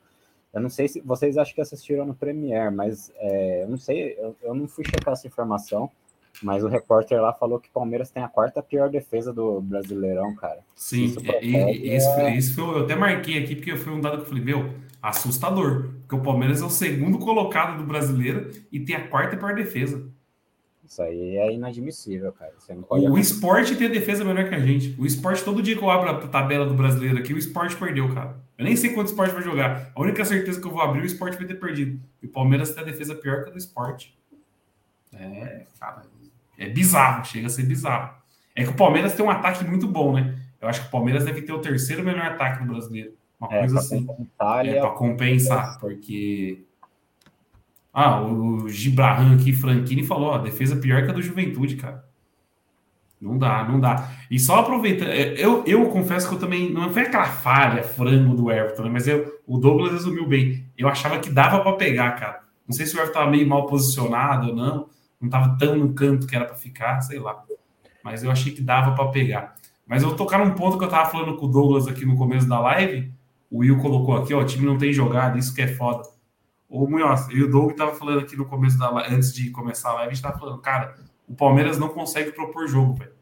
Eu 0.55 0.61
não 0.61 0.71
sei 0.71 0.87
se 0.87 1.01
vocês 1.01 1.37
acham 1.37 1.55
que 1.55 1.61
assistiram 1.61 2.07
no 2.07 2.15
Premiere, 2.15 2.75
mas 2.75 3.13
é, 3.17 3.65
eu 3.65 3.69
não 3.69 3.77
sei, 3.77 4.17
eu, 4.17 4.37
eu 4.43 4.55
não 4.55 4.69
fui 4.69 4.85
checar 4.85 5.13
essa 5.13 5.27
informação, 5.27 5.91
mas 6.43 6.63
o 6.63 6.69
repórter 6.69 7.21
lá 7.21 7.33
falou 7.33 7.59
que 7.59 7.69
o 7.69 7.73
Palmeiras 7.73 8.11
tem 8.11 8.23
a 8.23 8.29
quarta 8.29 8.63
pior 8.63 8.89
defesa 8.89 9.33
do 9.33 9.61
Brasileirão, 9.61 10.35
cara. 10.37 10.61
Sim, 10.75 11.05
isso, 11.05 11.21
e, 11.43 11.97
isso, 11.97 12.09
é... 12.11 12.37
isso 12.37 12.55
foi, 12.55 12.65
eu 12.65 12.85
até 12.85 12.95
marquei 12.95 13.43
aqui, 13.43 13.57
porque 13.57 13.77
foi 13.77 13.93
um 13.93 14.01
dado 14.01 14.19
que 14.19 14.23
eu 14.23 14.27
falei, 14.27 14.45
meu, 14.45 14.75
assustador, 15.03 15.91
porque 16.01 16.15
o 16.15 16.23
Palmeiras 16.23 16.63
é 16.63 16.65
o 16.65 16.71
segundo 16.71 17.19
colocado 17.19 17.77
do 17.79 17.85
brasileiro 17.85 18.51
e 18.71 18.81
tem 18.81 18.95
a 18.95 19.09
quarta 19.09 19.37
pior 19.37 19.55
defesa. 19.55 20.09
Isso 20.95 21.03
aí 21.03 21.37
é 21.39 21.53
inadmissível, 21.53 22.33
cara. 22.33 22.53
o 22.89 23.19
esporte 23.19 23.75
tem 23.75 23.89
a 23.89 23.91
defesa 23.91 24.25
melhor 24.25 24.49
que 24.49 24.55
a 24.55 24.61
gente. 24.61 24.95
O 24.97 25.05
esporte, 25.05 25.43
todo 25.43 25.61
dia 25.61 25.77
que 25.77 25.83
eu 25.83 25.91
abro 25.91 26.09
a 26.09 26.29
tabela 26.29 26.65
do 26.65 26.73
brasileiro 26.73 27.19
aqui, 27.19 27.35
o 27.35 27.37
esporte 27.37 27.75
perdeu, 27.75 28.15
cara. 28.15 28.37
Eu 28.57 28.65
nem 28.65 28.77
sei 28.77 28.93
quanto 28.93 29.09
esporte 29.09 29.35
vai 29.35 29.43
jogar. 29.43 29.91
A 29.93 30.01
única 30.01 30.25
certeza 30.25 30.61
que 30.61 30.65
eu 30.69 30.71
vou 30.71 30.81
abrir, 30.81 31.01
o 31.01 31.05
esporte 31.05 31.37
vai 31.37 31.49
ter 31.49 31.57
perdido. 31.57 32.01
E 32.23 32.27
o 32.27 32.29
Palmeiras 32.29 32.71
tem 32.71 32.85
a 32.85 32.87
defesa 32.87 33.13
pior 33.13 33.43
que 33.43 33.49
a 33.49 33.53
do 33.53 33.59
esporte. 33.59 34.17
É, 35.13 35.67
cara, 35.81 36.05
é 36.57 36.69
bizarro, 36.69 37.25
chega 37.25 37.49
a 37.49 37.51
ser 37.51 37.65
bizarro. 37.65 38.15
É 38.55 38.63
que 38.63 38.71
o 38.71 38.77
Palmeiras 38.77 39.15
tem 39.15 39.27
um 39.27 39.31
ataque 39.31 39.65
muito 39.65 39.89
bom, 39.89 40.13
né? 40.13 40.39
Eu 40.61 40.69
acho 40.69 40.83
que 40.83 40.87
o 40.87 40.91
Palmeiras 40.93 41.25
deve 41.25 41.43
ter 41.43 41.53
o 41.53 41.59
terceiro 41.59 42.05
melhor 42.05 42.25
ataque 42.25 42.65
no 42.65 42.73
brasileiro. 42.73 43.15
Uma 43.41 43.53
é, 43.53 43.59
coisa 43.59 43.81
assim. 43.81 44.07
É, 44.41 44.79
para 44.79 44.91
compensar, 44.91 45.77
porque 45.81 46.63
ah, 47.95 48.21
o 48.21 48.69
Gibraham 48.69 49.37
aqui, 49.37 49.53
Franquini, 49.53 50.03
falou: 50.03 50.31
ó, 50.31 50.39
defesa 50.39 50.75
pior 50.75 51.05
que 51.05 51.11
a 51.13 51.15
do 51.15 51.23
Juventude, 51.23 51.77
cara. 51.77 52.05
Não 53.21 53.39
dá, 53.39 53.65
não 53.65 53.79
dá. 53.79 54.11
E 54.29 54.39
só 54.39 54.59
aproveitando, 54.59 55.09
é, 55.09 55.33
eu, 55.35 55.63
eu 55.65 55.87
confesso 55.87 56.29
que 56.29 56.35
eu 56.35 56.39
também. 56.41 56.73
Não 56.73 56.93
foi 56.93 57.03
aquela 57.03 57.25
falha, 57.25 57.85
frango 57.85 58.35
do 58.35 58.51
Everton, 58.51 58.83
né? 58.83 58.91
mas 58.91 59.07
eu, 59.07 59.41
o 59.47 59.59
Douglas 59.59 59.93
resumiu 59.93 60.27
bem. 60.27 60.67
Eu 60.77 60.89
achava 60.89 61.21
que 61.21 61.31
dava 61.31 61.61
para 61.61 61.77
pegar, 61.77 62.11
cara. 62.13 62.41
Não 62.67 62.75
sei 62.75 62.85
se 62.85 62.95
o 62.95 62.99
Everton 62.99 63.13
estava 63.13 63.31
meio 63.31 63.49
mal 63.49 63.67
posicionado 63.67 64.49
ou 64.49 64.57
não. 64.57 64.89
Não 65.21 65.29
estava 65.29 65.57
tão 65.57 65.77
no 65.77 65.95
canto 65.95 66.27
que 66.27 66.35
era 66.35 66.45
para 66.45 66.57
ficar, 66.57 67.01
sei 67.01 67.21
lá. 67.21 67.45
Mas 68.03 68.25
eu 68.25 68.31
achei 68.31 68.53
que 68.53 68.61
dava 68.61 68.93
para 68.95 69.07
pegar. 69.11 69.55
Mas 69.87 70.03
eu 70.03 70.09
vou 70.09 70.19
tocar 70.19 70.45
num 70.45 70.51
ponto 70.51 70.77
que 70.77 70.85
eu 70.85 70.89
tava 70.89 71.09
falando 71.11 71.37
com 71.37 71.47
o 71.47 71.49
Douglas 71.49 71.87
aqui 71.87 72.05
no 72.05 72.17
começo 72.17 72.49
da 72.49 72.59
live. 72.59 73.13
O 73.51 73.59
Will 73.59 73.79
colocou 73.79 74.17
aqui, 74.17 74.35
ó, 74.35 74.41
o 74.41 74.45
time 74.45 74.67
não 74.67 74.77
tem 74.77 74.93
jogado, 74.93 75.39
isso 75.39 75.55
que 75.55 75.63
é 75.63 75.69
foda. 75.69 76.03
O 76.75 76.89
Munhoz, 76.89 77.29
e 77.31 77.41
o 77.41 77.49
Doug 77.49 77.71
estava 77.71 77.95
falando 77.95 78.19
aqui 78.19 78.37
no 78.37 78.47
começo 78.47 78.77
da 78.77 78.91
antes 79.09 79.33
de 79.33 79.49
começar 79.51 79.91
a 79.91 79.93
live, 79.93 80.09
a 80.09 80.13
gente 80.13 80.17
estava 80.17 80.37
falando, 80.37 80.61
cara, 80.61 80.97
o 81.29 81.33
Palmeiras 81.33 81.79
não 81.79 81.89
consegue 81.89 82.33
propor 82.33 82.67
jogo, 82.67 82.95
velho. 82.95 83.13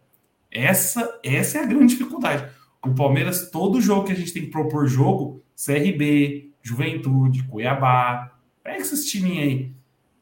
Essa, 0.51 1.21
essa 1.23 1.59
é 1.59 1.63
a 1.63 1.67
grande 1.67 1.95
dificuldade. 1.95 2.51
O 2.83 2.95
Palmeiras, 2.95 3.51
todo 3.51 3.79
jogo 3.79 4.05
que 4.05 4.13
a 4.13 4.15
gente 4.15 4.33
tem 4.33 4.45
que 4.45 4.51
propor 4.51 4.87
jogo, 4.87 5.43
CRB, 5.55 6.51
Juventude, 6.63 7.45
Cuiabá, 7.45 8.33
pega 8.65 8.79
esses 8.79 9.05
times 9.05 9.39
aí. 9.39 9.73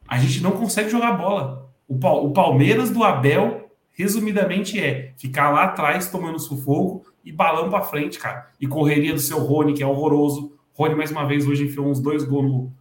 A 0.05 0.17
gente 0.17 0.43
não 0.43 0.51
consegue 0.51 0.89
jogar 0.89 1.13
bola. 1.13 1.71
O, 1.87 1.95
o 1.95 2.33
Palmeiras 2.33 2.89
do 2.89 3.01
Abel, 3.01 3.71
resumidamente, 3.93 4.77
é 4.77 5.13
ficar 5.17 5.51
lá 5.51 5.63
atrás 5.63 6.11
tomando 6.11 6.37
sufoco 6.37 7.05
e 7.23 7.31
balão 7.31 7.69
para 7.69 7.81
frente, 7.81 8.19
cara. 8.19 8.51
E 8.59 8.67
correria 8.67 9.13
do 9.13 9.21
seu 9.21 9.39
Rony, 9.39 9.73
que 9.73 9.81
é 9.81 9.87
horroroso. 9.87 10.53
Rony, 10.73 10.95
mais 10.95 11.11
uma 11.11 11.25
vez, 11.25 11.47
hoje 11.47 11.63
enfiou 11.63 11.87
uns 11.87 12.01
dois 12.01 12.25
gols 12.25 12.45
no, 12.45 12.80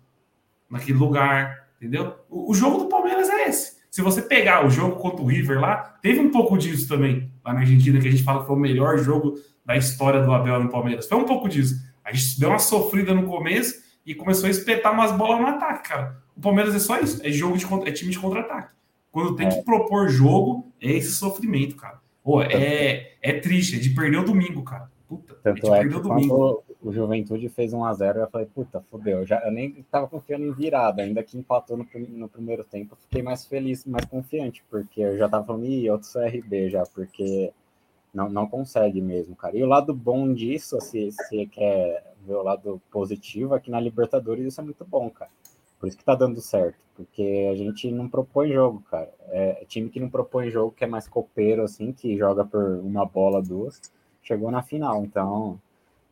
naquele 0.70 0.98
lugar, 0.98 1.68
entendeu? 1.76 2.14
O, 2.28 2.50
o, 2.50 2.54
jogo 2.54 2.78
do 2.78 2.88
Palmeiras 2.88 3.28
é 3.28 3.48
esse. 3.48 3.80
Se 3.90 4.02
você 4.02 4.22
pegar 4.22 4.64
o 4.64 4.70
jogo 4.70 4.96
contra 4.96 5.20
o 5.20 5.26
River 5.26 5.60
lá, 5.60 5.98
teve 6.00 6.20
um 6.20 6.30
pouco 6.30 6.56
disso 6.56 6.86
também, 6.86 7.32
lá 7.44 7.52
na 7.52 7.60
Argentina, 7.60 8.00
que 8.00 8.06
a 8.06 8.10
gente 8.10 8.22
fala 8.22 8.40
que 8.40 8.46
foi 8.46 8.56
o 8.56 8.60
melhor 8.60 8.98
jogo 8.98 9.34
da 9.66 9.76
história 9.76 10.22
do 10.22 10.32
Abel 10.32 10.62
no 10.62 10.70
Palmeiras. 10.70 11.08
Foi 11.08 11.18
um 11.18 11.24
pouco 11.24 11.48
disso. 11.48 11.74
A 12.04 12.12
gente 12.12 12.38
deu 12.38 12.50
uma 12.50 12.58
sofrida 12.58 13.12
no 13.12 13.26
começo 13.26 13.82
e 14.06 14.14
começou 14.14 14.46
a 14.46 14.50
espetar 14.50 14.92
umas 14.92 15.12
bolas 15.12 15.40
no 15.40 15.46
ataque, 15.46 15.88
cara. 15.88 16.16
O 16.36 16.40
Palmeiras 16.40 16.74
é 16.74 16.78
só 16.78 16.98
isso, 16.98 17.20
é 17.24 17.30
jogo 17.30 17.56
de 17.56 17.66
é 17.88 17.92
time 17.92 18.10
de 18.10 18.18
contra-ataque. 18.18 18.72
Quando 19.10 19.34
tem 19.34 19.48
que 19.48 19.62
propor 19.62 20.08
jogo, 20.08 20.72
é 20.80 20.92
esse 20.92 21.12
sofrimento, 21.12 21.74
cara. 21.76 22.00
Pô, 22.22 22.42
é, 22.42 23.14
é 23.20 23.32
triste, 23.40 23.76
é 23.76 23.78
de 23.78 23.90
perder 23.90 24.18
o 24.18 24.24
domingo, 24.24 24.62
cara. 24.62 24.90
Puta, 25.08 25.34
Tanto 25.42 25.74
é, 25.74 25.80
é 25.80 25.88
que 25.88 26.00
domingo. 26.00 26.64
O 26.82 26.92
Juventude 26.92 27.48
fez 27.48 27.72
1 27.72 27.84
a 27.84 27.92
0 27.92 28.20
eu 28.20 28.30
falei, 28.30 28.46
puta, 28.46 28.80
fodeu. 28.90 29.26
Já, 29.26 29.44
eu 29.44 29.52
nem 29.52 29.84
tava 29.90 30.08
confiando 30.08 30.44
em 30.44 30.52
virada, 30.52 31.02
ainda 31.02 31.22
que 31.22 31.36
empatou 31.36 31.76
no, 31.76 31.86
no 32.08 32.28
primeiro 32.28 32.64
tempo, 32.64 32.96
fiquei 32.96 33.22
mais 33.22 33.46
feliz, 33.46 33.84
mais 33.84 34.04
confiante, 34.04 34.64
porque 34.70 35.00
eu 35.00 35.18
já 35.18 35.28
tava 35.28 35.44
falando, 35.44 35.66
ih, 35.66 35.90
outro 35.90 36.08
CRB 36.10 36.70
já, 36.70 36.84
porque 36.84 37.52
não, 38.12 38.28
não 38.28 38.46
consegue 38.46 39.00
mesmo, 39.00 39.36
cara. 39.36 39.56
E 39.56 39.62
o 39.62 39.66
lado 39.66 39.94
bom 39.94 40.32
disso, 40.32 40.80
se 40.80 41.12
você 41.12 41.46
quer 41.46 42.04
ver 42.26 42.34
o 42.34 42.42
lado 42.42 42.80
positivo, 42.90 43.54
é 43.54 43.60
que 43.60 43.70
na 43.70 43.80
Libertadores 43.80 44.46
isso 44.46 44.60
é 44.60 44.64
muito 44.64 44.84
bom, 44.84 45.10
cara. 45.10 45.30
Por 45.78 45.88
isso 45.88 45.96
que 45.96 46.04
tá 46.04 46.14
dando 46.14 46.40
certo, 46.40 46.78
porque 46.94 47.48
a 47.50 47.54
gente 47.56 47.90
não 47.90 48.08
propõe 48.08 48.52
jogo, 48.52 48.82
cara. 48.90 49.10
É, 49.28 49.62
é 49.62 49.64
time 49.64 49.88
que 49.88 50.00
não 50.00 50.10
propõe 50.10 50.50
jogo, 50.50 50.72
que 50.72 50.84
é 50.84 50.86
mais 50.86 51.08
copeiro, 51.08 51.62
assim, 51.62 51.92
que 51.92 52.16
joga 52.16 52.44
por 52.44 52.62
uma 52.80 53.06
bola, 53.06 53.42
duas 53.42 53.80
chegou 54.22 54.50
na 54.50 54.62
final. 54.62 55.04
Então, 55.04 55.60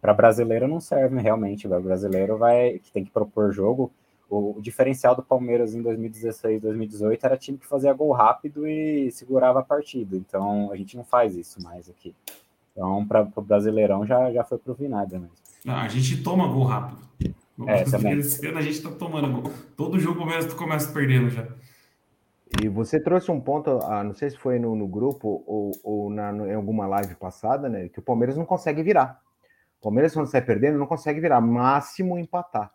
para 0.01 0.15
brasileiro 0.15 0.69
não 0.69 0.81
serve 0.81 1.21
realmente. 1.21 1.67
O 1.67 1.81
brasileiro 1.81 2.39
vai 2.39 2.79
que 2.79 2.93
tem 2.93 3.05
que 3.05 3.11
propor 3.11 3.53
jogo. 3.53 3.91
O, 4.31 4.59
o, 4.59 4.63
diferencial 4.63 5.17
do 5.17 5.23
Palmeiras 5.23 5.75
em 5.75 5.81
2016, 5.81 6.61
2018 6.61 7.25
era 7.25 7.37
time 7.37 7.57
que 7.57 7.67
fazia 7.67 7.93
gol 7.95 8.13
rápido 8.13 8.67
e 8.67 9.11
segurava 9.11 9.61
a 9.61 9.65
partida. 9.65 10.17
Então, 10.17 10.71
a 10.71 10.77
gente 10.77 10.97
não 10.97 11.05
faz 11.05 11.35
isso 11.35 11.63
mais 11.63 11.89
aqui. 11.89 12.15
Então, 12.73 13.07
para 13.07 13.27
o 13.35 13.43
Brasileirão 13.43 14.07
já, 14.07 14.31
já 14.31 14.45
foi 14.45 14.59
para 14.59 14.73
o 14.73 14.75
vinagre 14.75 15.19
mesmo. 15.19 15.35
Não, 15.65 15.75
a 15.75 15.89
gente 15.89 16.23
toma 16.23 16.47
gol 16.47 16.65
rápido. 16.65 17.01
É, 17.67 17.85
também. 17.91 18.13
a 18.13 18.61
gente 18.61 18.69
está 18.69 18.91
tomando 18.91 19.43
gol. 19.43 19.53
Todo 19.77 19.99
jogo 19.99 20.21
começa, 20.21 20.49
tu 20.49 20.57
começa 20.57 20.93
perdendo 20.93 21.31
já. 21.31 21.49
E 22.63 22.69
você 22.69 23.01
trouxe 23.01 23.31
um 23.31 23.41
ponto, 23.41 23.79
ah, 23.83 24.05
não 24.05 24.15
sei 24.15 24.31
se 24.31 24.39
foi 24.39 24.59
no, 24.59 24.77
no 24.77 24.87
grupo 24.87 25.43
ou, 25.47 25.73
ou 25.83 26.11
na, 26.11 26.33
em 26.33 26.55
alguma 26.55 26.87
live 26.87 27.15
passada, 27.15 27.69
né? 27.69 27.89
Que 27.89 27.99
o 27.99 28.03
Palmeiras 28.03 28.37
não 28.37 28.45
consegue 28.45 28.83
virar. 28.83 29.21
O 29.79 29.83
Palmeiras, 29.83 30.13
quando 30.13 30.27
sai 30.27 30.43
perdendo, 30.43 30.79
não 30.79 30.87
consegue 30.87 31.21
virar, 31.21 31.41
máximo 31.41 32.19
empatar. 32.19 32.73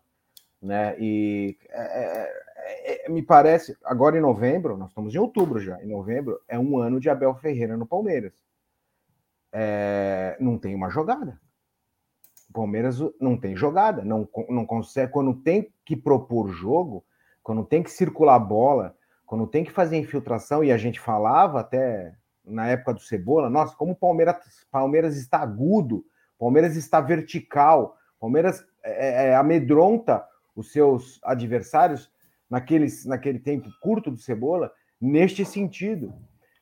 Né? 0.61 0.95
E 0.99 1.57
é, 1.69 1.81
é, 1.81 3.05
é, 3.05 3.09
me 3.09 3.21
parece, 3.21 3.77
agora 3.83 4.17
em 4.17 4.21
novembro, 4.21 4.77
nós 4.77 4.89
estamos 4.89 5.13
em 5.13 5.17
outubro 5.17 5.59
já, 5.59 5.81
em 5.83 5.87
novembro, 5.87 6.39
é 6.47 6.57
um 6.57 6.77
ano 6.77 6.99
de 6.99 7.09
Abel 7.09 7.35
Ferreira 7.35 7.75
no 7.75 7.85
Palmeiras. 7.85 8.33
É, 9.51 10.37
não 10.39 10.57
tem 10.57 10.73
uma 10.73 10.89
jogada. 10.89 11.39
O 12.49 12.53
Palmeiras 12.53 12.99
não 13.19 13.37
tem 13.37 13.55
jogada, 13.55 14.03
não, 14.03 14.27
não 14.49 14.65
consegue. 14.65 15.11
Quando 15.11 15.33
tem 15.33 15.73
que 15.83 15.95
propor 15.95 16.49
jogo, 16.49 17.03
quando 17.41 17.65
tem 17.65 17.83
que 17.83 17.91
circular 17.91 18.35
a 18.35 18.39
bola 18.39 18.95
quando 19.33 19.47
tem 19.47 19.63
que 19.63 19.71
fazer 19.71 19.97
infiltração, 19.97 20.63
e 20.63 20.71
a 20.71 20.77
gente 20.77 20.99
falava 20.99 21.59
até 21.59 22.13
na 22.45 22.67
época 22.67 22.93
do 22.93 22.99
Cebola, 22.99 23.49
nossa, 23.49 23.75
como 23.75 23.93
o 23.93 23.95
Palmeiras, 23.95 24.35
Palmeiras 24.69 25.17
está 25.17 25.39
agudo, 25.39 26.05
Palmeiras 26.43 26.75
está 26.75 26.99
vertical, 26.99 27.95
Palmeiras 28.19 28.65
é, 28.83 28.91
é, 28.91 29.27
é, 29.27 29.35
amedronta 29.35 30.25
os 30.53 30.73
seus 30.73 31.21
adversários 31.23 32.11
naqueles, 32.49 33.05
naquele 33.05 33.39
tempo 33.39 33.69
curto 33.79 34.11
do 34.11 34.17
Cebola, 34.17 34.69
neste 34.99 35.45
sentido. 35.45 36.13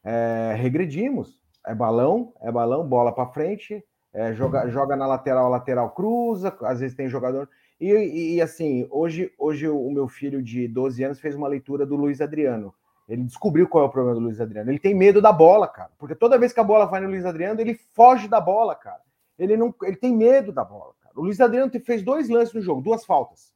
É, 0.03 0.53
regredimos. 0.55 1.41
É 1.65 1.73
balão, 1.73 2.31
é 2.41 2.51
balão, 2.51 2.87
bola 2.87 3.11
para 3.11 3.31
frente, 3.31 3.83
é, 4.13 4.33
joga, 4.33 4.69
joga 4.69 4.95
na 4.95 5.07
lateral, 5.07 5.49
lateral 5.49 5.89
cruza, 5.89 6.55
às 6.61 6.79
vezes 6.79 6.95
tem 6.95 7.07
jogador. 7.07 7.49
E, 7.79 8.35
e, 8.35 8.41
assim, 8.41 8.87
hoje, 8.91 9.33
hoje 9.35 9.67
o 9.67 9.89
meu 9.89 10.07
filho 10.07 10.43
de 10.43 10.67
12 10.67 11.03
anos 11.03 11.19
fez 11.19 11.33
uma 11.35 11.47
leitura 11.47 11.87
do 11.87 11.95
Luiz 11.95 12.21
Adriano. 12.21 12.71
Ele 13.09 13.23
descobriu 13.23 13.67
qual 13.67 13.85
é 13.85 13.87
o 13.87 13.91
problema 13.91 14.19
do 14.19 14.25
Luiz 14.25 14.39
Adriano. 14.39 14.69
Ele 14.69 14.79
tem 14.79 14.93
medo 14.93 15.21
da 15.23 15.33
bola, 15.33 15.67
cara. 15.67 15.89
Porque 15.97 16.13
toda 16.13 16.37
vez 16.37 16.53
que 16.53 16.59
a 16.59 16.63
bola 16.63 16.85
vai 16.85 17.01
no 17.01 17.09
Luiz 17.09 17.25
Adriano, 17.25 17.59
ele 17.59 17.79
foge 17.93 18.27
da 18.27 18.39
bola, 18.39 18.75
cara. 18.75 19.01
Ele 19.41 19.57
não, 19.57 19.73
ele 19.81 19.95
tem 19.95 20.15
medo 20.15 20.51
da 20.51 20.63
bola, 20.63 20.93
cara. 21.01 21.15
O 21.17 21.23
Luiz 21.23 21.41
Adriano 21.41 21.71
fez 21.83 22.03
dois 22.03 22.29
lances 22.29 22.53
no 22.53 22.61
jogo, 22.61 22.79
duas 22.79 23.03
faltas. 23.03 23.51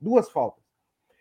Duas 0.00 0.30
faltas. 0.30 0.64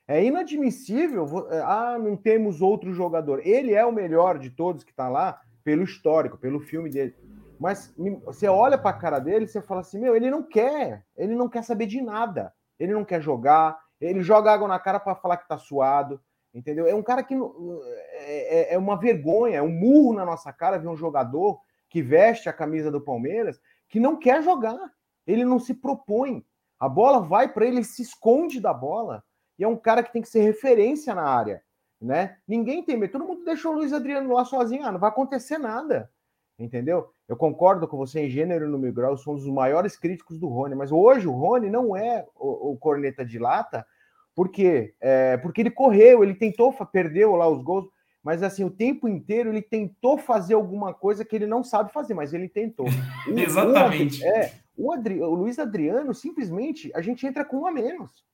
É 0.08 0.24
inadmissível. 0.24 1.28
Ah, 1.66 2.00
não 2.00 2.16
temos 2.16 2.62
outro 2.62 2.94
jogador. 2.94 3.46
Ele 3.46 3.74
é 3.74 3.86
o 3.86 3.92
melhor 3.92 4.40
de 4.40 4.50
todos 4.50 4.86
que 4.86 4.92
está 4.92 5.10
lá 5.10 5.42
pelo 5.66 5.84
histórico, 5.84 6.38
pelo 6.38 6.62
filme 6.62 6.90
dele. 6.90 7.14
Mas 7.60 7.94
você 8.24 8.48
olha 8.48 8.78
para 8.78 8.92
a 8.92 9.00
cara 9.00 9.20
dele 9.20 9.44
e 9.44 9.48
você 9.50 9.62
fala 9.62 9.82
assim: 9.82 10.00
meu, 10.00 10.16
ele 10.16 10.32
não 10.32 10.42
quer. 10.44 11.06
Ele 11.18 11.36
não 11.36 11.50
quer 11.50 11.64
saber 11.64 11.86
de 11.86 12.02
nada. 12.02 12.54
Ele 12.80 12.94
não 12.94 13.04
quer 13.04 13.22
jogar. 13.22 13.78
Ele 14.00 14.22
joga 14.22 14.54
água 14.54 14.68
na 14.68 14.80
cara 14.80 14.98
para 14.98 15.14
falar 15.14 15.36
que 15.36 15.44
está 15.44 15.58
suado. 15.58 16.22
Entendeu? 16.54 16.88
É 16.88 16.96
um 16.96 17.04
cara 17.04 17.22
que 17.22 17.36
é, 18.14 18.72
é, 18.72 18.74
é 18.76 18.78
uma 18.78 18.98
vergonha, 18.98 19.58
é 19.58 19.62
um 19.62 19.70
murro 19.70 20.14
na 20.14 20.26
nossa 20.26 20.54
cara 20.54 20.80
ver 20.80 20.88
um 20.88 20.96
jogador 20.96 21.60
que 21.90 22.02
veste 22.02 22.48
a 22.48 22.54
camisa 22.54 22.90
do 22.90 23.02
Palmeiras 23.02 23.60
que 23.90 24.00
não 24.00 24.18
quer 24.18 24.42
jogar. 24.42 24.80
Ele 25.28 25.44
não 25.44 25.60
se 25.60 25.74
propõe. 25.74 26.46
A 26.80 26.88
bola 26.88 27.20
vai 27.20 27.52
para 27.52 27.66
ele, 27.66 27.78
ele 27.78 27.84
se 27.84 28.02
esconde 28.02 28.62
da 28.62 28.74
bola. 28.74 29.24
E 29.58 29.64
é 29.64 29.68
um 29.68 29.76
cara 29.76 30.02
que 30.02 30.14
tem 30.14 30.22
que 30.22 30.30
ser 30.30 30.42
referência 30.42 31.14
na 31.14 31.24
área. 31.24 31.62
Né? 32.00 32.38
Ninguém 32.48 32.84
tem 32.84 32.96
medo. 32.96 33.12
Todo 33.12 33.26
mundo 33.26 33.44
deixou 33.44 33.74
o 33.74 33.76
Luiz 33.76 33.92
Adriano 33.92 34.34
lá 34.34 34.46
sozinho. 34.46 34.86
Ah, 34.86 34.92
não 34.92 35.00
vai 35.00 35.10
acontecer 35.10 35.58
nada. 35.58 36.10
Entendeu? 36.58 37.12
Eu 37.28 37.36
concordo 37.36 37.88
com 37.88 37.98
você 37.98 38.22
em 38.22 38.30
gênero 38.30 38.70
no 38.70 38.78
mil 38.78 38.94
grau, 38.94 39.18
sou 39.18 39.34
um 39.34 39.38
dos 39.38 39.48
maiores 39.48 39.98
críticos 39.98 40.38
do 40.38 40.48
Rony, 40.48 40.76
mas 40.76 40.92
hoje 40.92 41.26
o 41.26 41.32
Rony 41.32 41.70
não 41.70 41.96
é 41.96 42.26
o, 42.36 42.72
o 42.72 42.78
corneta 42.78 43.24
de 43.24 43.40
lata 43.40 43.86
por 44.40 44.48
quê? 44.48 44.96
É, 45.02 45.36
porque 45.36 45.60
ele 45.60 45.70
correu, 45.70 46.24
ele 46.24 46.34
tentou, 46.34 46.74
perdeu 46.94 47.36
lá 47.36 47.46
os 47.50 47.62
gols, 47.62 47.90
mas 48.24 48.44
assim, 48.44 48.64
o 48.64 48.70
tempo 48.70 49.08
inteiro 49.08 49.50
ele 49.50 49.62
tentou 49.62 50.18
fazer 50.18 50.54
alguma 50.54 50.94
coisa 50.94 51.24
que 51.24 51.36
ele 51.36 51.48
não 51.48 51.64
sabe 51.64 51.92
fazer, 51.92 52.14
mas 52.14 52.34
ele 52.34 52.50
tentou. 52.50 52.86
O, 53.28 53.38
Exatamente. 53.38 54.24
O, 54.24 54.28
é, 54.28 54.54
o, 54.78 54.92
Adri, 54.92 55.22
o 55.22 55.34
Luiz 55.34 55.60
Adriano, 55.60 56.14
simplesmente, 56.14 56.92
a 56.96 57.02
gente 57.02 57.26
entra 57.26 57.46
com 57.46 57.58
um 57.58 57.68
a 57.68 57.72
menos. 57.72 58.26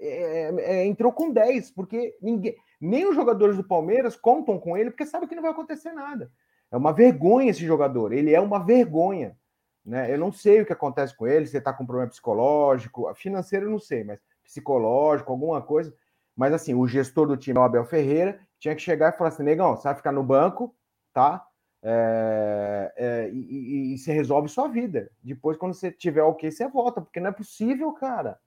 É, 0.00 0.52
é, 0.58 0.86
entrou 0.86 1.12
com 1.12 1.30
10, 1.30 1.70
porque 1.70 2.16
ninguém, 2.20 2.56
nem 2.80 3.06
os 3.06 3.14
jogadores 3.14 3.56
do 3.56 3.64
Palmeiras 3.64 4.16
contam 4.16 4.58
com 4.58 4.76
ele, 4.76 4.90
porque 4.90 5.06
sabem 5.06 5.28
que 5.28 5.34
não 5.34 5.42
vai 5.42 5.52
acontecer 5.52 5.92
nada. 5.92 6.30
É 6.70 6.76
uma 6.76 6.92
vergonha 6.92 7.50
esse 7.50 7.64
jogador, 7.64 8.12
ele 8.12 8.34
é 8.34 8.40
uma 8.40 8.58
vergonha. 8.58 9.36
Né? 9.84 10.12
Eu 10.12 10.18
não 10.18 10.32
sei 10.32 10.62
o 10.62 10.66
que 10.66 10.72
acontece 10.72 11.16
com 11.16 11.26
ele, 11.26 11.46
se 11.46 11.52
ele 11.52 11.58
está 11.58 11.72
com 11.72 11.86
problema 11.86 12.10
psicológico, 12.10 13.12
financeiro 13.14 13.66
eu 13.66 13.70
não 13.70 13.78
sei, 13.78 14.02
mas 14.02 14.20
psicológico, 14.42 15.30
alguma 15.30 15.62
coisa. 15.62 15.94
Mas 16.36 16.52
assim, 16.52 16.74
o 16.74 16.86
gestor 16.86 17.26
do 17.26 17.36
time, 17.36 17.58
o 17.58 17.62
Abel 17.62 17.84
Ferreira, 17.84 18.40
tinha 18.58 18.74
que 18.74 18.82
chegar 18.82 19.12
e 19.12 19.16
falar 19.16 19.28
assim: 19.28 19.42
negão, 19.42 19.76
você 19.76 19.84
vai 19.84 19.94
ficar 19.94 20.12
no 20.12 20.22
banco, 20.22 20.74
tá? 21.12 21.46
É, 21.82 22.92
é, 22.96 23.30
e, 23.30 23.38
e, 23.38 23.94
e, 23.94 23.98
você 23.98 24.12
resolve 24.12 24.48
sua 24.48 24.68
vida. 24.68 25.10
Depois, 25.22 25.58
quando 25.58 25.74
você 25.74 25.92
tiver 25.92 26.22
o 26.22 26.30
okay, 26.30 26.48
que, 26.48 26.56
você 26.56 26.66
volta, 26.66 27.00
porque 27.00 27.20
não 27.20 27.28
é 27.28 27.32
possível, 27.32 27.92
cara. 27.92 28.38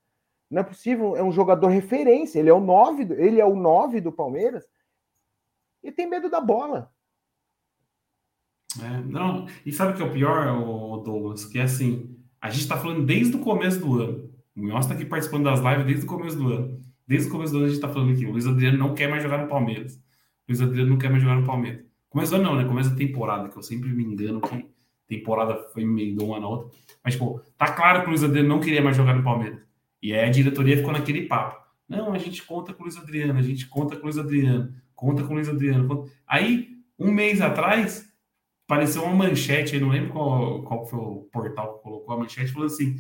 Não 0.50 0.62
é 0.62 0.64
possível, 0.64 1.16
é 1.16 1.22
um 1.22 1.32
jogador 1.32 1.68
referência, 1.68 2.40
ele 2.40 2.50
é 2.50 2.54
o 2.54 2.60
9, 2.60 3.04
ele 3.14 3.40
é 3.40 3.46
o 3.46 3.56
9 3.56 4.00
do 4.02 4.12
Palmeiras 4.12 4.68
e 5.84 5.92
tem 5.92 6.08
medo 6.08 6.30
da 6.30 6.40
bola. 6.40 6.92
É, 8.82 9.02
não, 9.02 9.48
e 9.66 9.72
sabe 9.72 9.94
o 9.94 9.96
que 9.96 10.02
é 10.02 10.06
o 10.06 10.12
pior, 10.12 11.04
Douglas? 11.04 11.46
Que 11.46 11.60
é 11.60 11.64
assim, 11.64 12.18
a 12.42 12.50
gente 12.50 12.62
está 12.62 12.78
falando 12.78 13.06
desde 13.06 13.36
o 13.36 13.42
começo 13.42 13.80
do 13.80 14.02
ano. 14.02 14.32
O 14.56 14.62
Munhoz 14.62 14.86
está 14.86 14.96
aqui 14.96 15.06
participando 15.06 15.44
das 15.44 15.60
lives 15.60 15.86
desde 15.86 16.06
o 16.06 16.10
começo 16.10 16.38
do 16.38 16.48
ano. 16.48 16.82
Desde 17.08 17.30
o 17.30 17.32
começo 17.32 17.54
do 17.54 17.60
ano 17.60 17.66
a 17.66 17.70
gente 17.70 17.78
está 17.78 17.90
falando 17.90 18.12
aqui. 18.12 18.26
O 18.26 18.32
Luiz 18.32 18.46
Adriano 18.46 18.78
não 18.78 18.94
quer 18.94 19.10
mais 19.10 19.24
jogar 19.24 19.38
no 19.38 19.48
Palmeiras. 19.48 19.96
O 19.96 20.00
Luiz 20.50 20.62
Adriano 20.62 20.90
não 20.90 20.98
quer 20.98 21.10
mais 21.10 21.24
jogar 21.24 21.36
no 21.36 21.46
Palmeiras. 21.46 21.86
Começo 22.10 22.32
do 22.32 22.36
ano 22.36 22.44
não, 22.44 22.56
né? 22.56 22.66
Começo 22.66 22.90
da 22.90 22.96
temporada, 22.96 23.50
que 23.50 23.58
eu 23.58 23.64
sempre 23.64 23.90
me 23.90 24.04
engano 24.04 24.42
que 24.42 24.70
temporada 25.08 25.56
foi 25.74 25.86
meio 25.86 26.22
uma 26.22 26.40
na 26.40 26.48
outra. 26.48 26.70
Mas, 27.04 27.16
pô, 27.16 27.42
tá 27.58 27.72
claro 27.72 28.02
que 28.02 28.08
o 28.08 28.10
Luiz 28.10 28.24
Adriano 28.24 28.50
não 28.50 28.60
queria 28.60 28.82
mais 28.82 28.98
jogar 28.98 29.16
no 29.16 29.24
Palmeiras. 29.24 29.60
E 30.02 30.14
aí 30.14 30.28
a 30.28 30.30
diretoria 30.30 30.78
ficou 30.78 30.92
naquele 30.92 31.24
papo. 31.24 31.66
Não, 31.88 32.14
a 32.14 32.18
gente 32.18 32.44
conta 32.44 32.74
com 32.74 32.82
o 32.82 32.84
Luiz 32.84 32.98
Adriano, 32.98 33.40
a 33.40 33.42
gente 33.42 33.68
conta 33.68 33.96
com 33.96 34.02
o 34.02 34.04
Luiz 34.06 34.18
Adriano, 34.18 34.74
conta 34.94 35.24
com 35.24 35.32
o 35.32 35.34
Luiz 35.36 35.48
Adriano. 35.48 36.06
Aí, 36.28 36.68
um 37.00 37.12
mês 37.12 37.40
atrás, 37.40 38.12
apareceu 38.66 39.04
uma 39.04 39.16
manchete, 39.16 39.76
eu 39.76 39.82
não 39.82 39.90
lembro 39.90 40.12
qual, 40.12 40.64
qual 40.64 40.86
foi 40.86 41.00
o 41.00 41.30
portal 41.32 41.78
que 41.78 41.84
colocou 41.84 42.14
a 42.14 42.20
manchete, 42.20 42.52
falou 42.52 42.68
assim: 42.68 42.98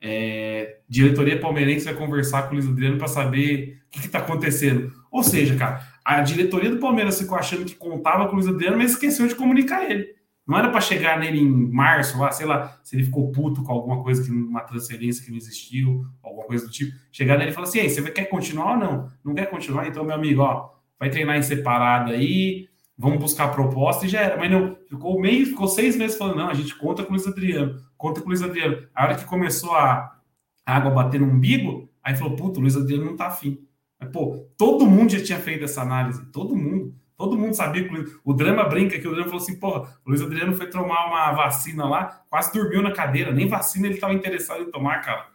é, 0.00 0.78
diretoria 0.88 1.40
palmeirense 1.40 1.84
vai 1.84 1.94
conversar 1.94 2.42
com 2.42 2.50
o 2.50 2.52
Luiz 2.54 2.68
Adriano 2.68 2.98
para 2.98 3.08
saber 3.08 3.80
o 3.86 3.90
que 3.90 4.06
está 4.06 4.18
acontecendo. 4.18 4.92
Ou 5.10 5.22
seja, 5.22 5.56
cara, 5.56 5.86
a 6.04 6.20
diretoria 6.20 6.70
do 6.70 6.78
Palmeiras 6.78 7.18
ficou 7.18 7.36
achando 7.36 7.64
que 7.64 7.74
contava 7.74 8.26
com 8.26 8.32
o 8.32 8.34
Luiz 8.36 8.48
Adriano, 8.48 8.78
mas 8.78 8.92
esqueceu 8.92 9.26
de 9.26 9.34
comunicar 9.34 9.90
ele. 9.90 10.16
Não 10.46 10.56
era 10.56 10.70
para 10.70 10.80
chegar 10.80 11.18
nele 11.18 11.38
em 11.38 11.70
março, 11.70 12.18
lá, 12.18 12.30
sei 12.30 12.46
lá, 12.46 12.80
se 12.82 12.96
ele 12.96 13.04
ficou 13.04 13.30
puto 13.30 13.62
com 13.62 13.70
alguma 13.70 14.02
coisa, 14.02 14.24
que 14.24 14.30
uma 14.30 14.62
transferência 14.62 15.22
que 15.22 15.30
não 15.30 15.36
existiu, 15.36 16.06
alguma 16.22 16.46
coisa 16.46 16.64
do 16.64 16.70
tipo. 16.70 16.96
Chegar 17.12 17.36
nele 17.36 17.50
e 17.50 17.54
falar 17.54 17.66
assim: 17.66 17.86
você 17.86 18.00
quer 18.10 18.24
continuar 18.30 18.72
ou 18.72 18.78
não? 18.78 19.12
Não 19.22 19.34
quer 19.34 19.50
continuar? 19.50 19.86
Então, 19.86 20.02
meu 20.02 20.14
amigo, 20.14 20.40
ó, 20.40 20.70
vai 20.98 21.10
treinar 21.10 21.36
em 21.36 21.42
separado 21.42 22.12
aí, 22.12 22.66
vamos 22.96 23.18
buscar 23.18 23.48
proposta 23.48 24.06
e 24.06 24.08
já 24.08 24.22
era. 24.22 24.38
Mas 24.38 24.50
não, 24.50 24.77
ficou 24.88 25.20
meio, 25.20 25.46
ficou 25.46 25.68
seis 25.68 25.96
meses 25.96 26.16
falando: 26.16 26.36
não, 26.36 26.48
a 26.48 26.54
gente 26.54 26.74
conta 26.76 27.02
com 27.02 27.10
o 27.10 27.16
Luiz 27.16 27.26
Adriano 27.26 27.88
conta 27.98 28.20
com 28.20 28.26
o 28.26 28.30
Luiz 28.30 28.42
Adriano. 28.42 28.86
A 28.94 29.04
hora 29.04 29.16
que 29.16 29.24
começou 29.24 29.74
a 29.74 30.16
água 30.64 30.92
bater 30.92 31.20
no 31.20 31.26
umbigo, 31.26 31.90
aí 32.02 32.16
falou, 32.16 32.36
puta, 32.36 32.58
o 32.58 32.62
Luiz 32.62 32.76
Adriano 32.76 33.04
não 33.04 33.16
tá 33.16 33.26
afim. 33.26 33.58
Mas, 34.00 34.10
pô, 34.10 34.48
todo 34.56 34.86
mundo 34.86 35.10
já 35.10 35.22
tinha 35.22 35.40
feito 35.40 35.64
essa 35.64 35.82
análise, 35.82 36.24
todo 36.26 36.56
mundo. 36.56 36.94
Todo 37.16 37.36
mundo 37.36 37.52
sabia 37.54 37.86
que 37.86 37.92
o, 37.92 38.20
o 38.24 38.32
drama 38.32 38.62
brinca 38.62 38.96
que 38.96 39.08
o 39.08 39.10
drama 39.10 39.24
falou 39.24 39.42
assim, 39.42 39.58
porra, 39.58 39.98
o 40.06 40.10
Luiz 40.10 40.22
Adriano 40.22 40.54
foi 40.54 40.70
tomar 40.70 41.06
uma 41.06 41.32
vacina 41.32 41.84
lá, 41.84 42.22
quase 42.30 42.52
dormiu 42.52 42.80
na 42.80 42.92
cadeira, 42.92 43.32
nem 43.32 43.48
vacina 43.48 43.88
ele 43.88 43.96
estava 43.96 44.14
interessado 44.14 44.62
em 44.62 44.70
tomar, 44.70 45.00
cara. 45.00 45.26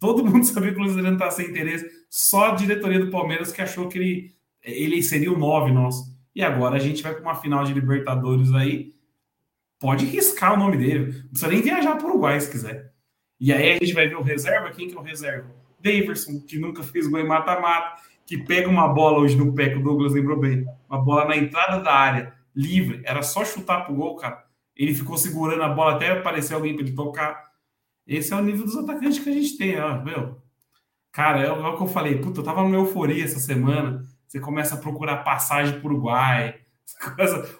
Todo 0.00 0.24
mundo 0.24 0.44
sabia 0.48 0.72
que 0.72 0.78
o 0.78 0.80
Luiz 0.80 0.94
Adriano 0.94 1.16
estava 1.16 1.30
sem 1.30 1.50
interesse, 1.50 1.86
só 2.08 2.52
a 2.52 2.54
diretoria 2.54 3.04
do 3.04 3.10
Palmeiras 3.10 3.52
que 3.52 3.60
achou 3.60 3.86
que 3.86 3.98
ele, 3.98 4.34
ele 4.62 5.02
seria 5.02 5.30
o 5.30 5.38
9 5.38 5.72
nosso. 5.72 6.16
E 6.34 6.42
agora 6.42 6.76
a 6.76 6.80
gente 6.80 7.02
vai 7.02 7.12
para 7.12 7.22
uma 7.22 7.34
final 7.34 7.64
de 7.64 7.74
Libertadores 7.74 8.50
aí, 8.54 8.94
pode 9.78 10.04
riscar 10.06 10.54
o 10.54 10.56
nome 10.56 10.76
dele. 10.76 11.12
Não 11.12 11.28
precisa 11.30 11.50
nem 11.50 11.62
viajar 11.62 11.96
para 11.96 12.06
o 12.06 12.10
Uruguai 12.10 12.40
se 12.40 12.50
quiser. 12.50 12.92
E 13.38 13.52
aí 13.52 13.72
a 13.72 13.78
gente 13.78 13.92
vai 13.92 14.08
ver 14.08 14.16
o 14.16 14.22
reserva. 14.22 14.70
Quem 14.70 14.88
que 14.88 14.96
é 14.96 14.98
o 14.98 15.02
reserva? 15.02 15.54
Daverson, 15.80 16.40
que 16.40 16.58
nunca 16.58 16.82
fez 16.82 17.06
gol 17.06 17.20
em 17.20 17.26
mata-mata, 17.26 18.00
que 18.24 18.38
pega 18.38 18.68
uma 18.68 18.88
bola 18.88 19.18
hoje 19.18 19.36
no 19.36 19.54
pé, 19.54 19.70
que 19.70 19.76
o 19.76 19.82
Douglas 19.82 20.12
lembrou 20.12 20.38
bem. 20.38 20.64
Uma 20.88 21.00
bola 21.00 21.26
na 21.26 21.36
entrada 21.36 21.82
da 21.82 21.92
área, 21.92 22.32
livre. 22.54 23.02
Era 23.04 23.22
só 23.22 23.44
chutar 23.44 23.84
pro 23.84 23.94
gol, 23.94 24.16
cara. 24.16 24.44
Ele 24.74 24.94
ficou 24.94 25.16
segurando 25.16 25.62
a 25.62 25.68
bola 25.68 25.94
até 25.94 26.10
aparecer 26.10 26.54
alguém 26.54 26.74
para 26.74 26.84
ele 26.84 26.94
tocar. 26.94 27.46
Esse 28.06 28.32
é 28.32 28.36
o 28.36 28.42
nível 28.42 28.64
dos 28.64 28.76
atacantes 28.76 29.18
que 29.18 29.28
a 29.28 29.32
gente 29.32 29.56
tem, 29.56 29.80
ó, 29.80 30.02
meu. 30.02 30.40
Cara, 31.12 31.40
é, 31.40 31.50
o 31.50 31.76
que 31.76 31.82
eu 31.82 31.86
falei. 31.86 32.18
Puta, 32.18 32.40
eu 32.40 32.44
tava 32.44 32.62
numa 32.62 32.76
euforia 32.76 33.24
essa 33.24 33.38
semana. 33.38 34.04
Você 34.26 34.38
começa 34.38 34.74
a 34.74 34.78
procurar 34.78 35.18
passagem 35.18 35.80
pro 35.80 35.88
Uruguai 35.88 36.60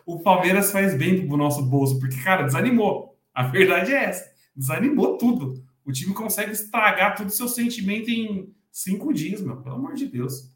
o 0.04 0.20
Palmeiras 0.20 0.70
faz 0.70 0.96
bem 0.96 1.26
pro 1.26 1.36
nosso 1.36 1.64
bolso, 1.64 1.98
porque, 1.98 2.22
cara, 2.22 2.44
desanimou. 2.44 3.16
A 3.34 3.42
verdade 3.44 3.92
é 3.92 4.04
essa. 4.04 4.32
Desanimou 4.54 5.18
tudo. 5.18 5.62
O 5.84 5.92
time 5.92 6.14
consegue 6.14 6.52
estragar 6.52 7.16
todo 7.16 7.28
o 7.28 7.32
seu 7.32 7.48
sentimento 7.48 8.10
em 8.10 8.54
cinco 8.72 9.12
dias, 9.12 9.40
meu. 9.40 9.56
Pelo 9.62 9.76
amor 9.76 9.94
de 9.94 10.06
Deus. 10.06 10.50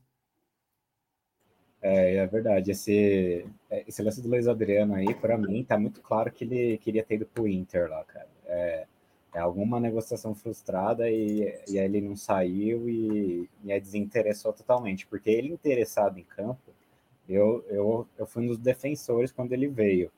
É, 1.83 2.16
é 2.16 2.26
verdade. 2.26 2.70
Esse, 2.70 3.46
esse 3.87 4.02
lance 4.02 4.20
do 4.20 4.28
Luiz 4.28 4.46
Adriano 4.46 4.94
aí, 4.94 5.14
para 5.14 5.37
mim, 5.38 5.64
tá 5.64 5.78
muito 5.78 6.00
claro 6.00 6.30
que 6.30 6.44
ele 6.44 6.78
queria 6.78 7.04
ter 7.04 7.16
ido 7.16 7.26
pro 7.26 7.48
Inter 7.48 7.88
lá, 7.88 8.04
cara. 8.04 8.28
É, 8.46 8.87
é 9.35 9.38
alguma 9.38 9.78
negociação 9.78 10.35
frustrada 10.35 11.09
e, 11.09 11.42
e 11.68 11.78
aí 11.78 11.85
ele 11.85 12.00
não 12.00 12.16
saiu 12.16 12.88
e, 12.88 13.48
e 13.62 13.72
aí 13.72 13.80
desinteressou 13.80 14.52
totalmente. 14.52 15.06
Porque 15.06 15.30
ele 15.30 15.52
interessado 15.52 16.18
em 16.18 16.24
campo, 16.24 16.69
eu, 17.33 17.64
eu, 17.69 18.07
eu 18.19 18.27
fui 18.27 18.45
um 18.45 18.49
dos 18.49 18.59
defensores 18.59 19.33
quando 19.33 19.53
ele 19.53 19.69
veio, 19.69 20.11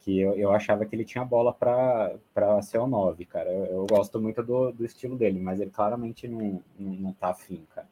que 0.00 0.20
eu, 0.20 0.34
eu 0.34 0.52
achava 0.52 0.84
que 0.84 0.94
ele 0.94 1.04
tinha 1.04 1.24
bola 1.24 1.52
para 1.52 2.62
ser 2.62 2.78
o 2.78 2.86
9, 2.86 3.24
cara. 3.24 3.50
Eu, 3.50 3.64
eu, 3.64 3.86
gosto 3.86 4.20
muito 4.20 4.42
do, 4.42 4.72
do 4.72 4.84
estilo 4.84 5.16
dele, 5.16 5.40
mas 5.40 5.60
ele 5.60 5.70
claramente 5.70 6.28
não, 6.28 6.62
não, 6.78 6.92
não 6.94 7.12
tá 7.12 7.28
afim, 7.28 7.64
cara. 7.74 7.88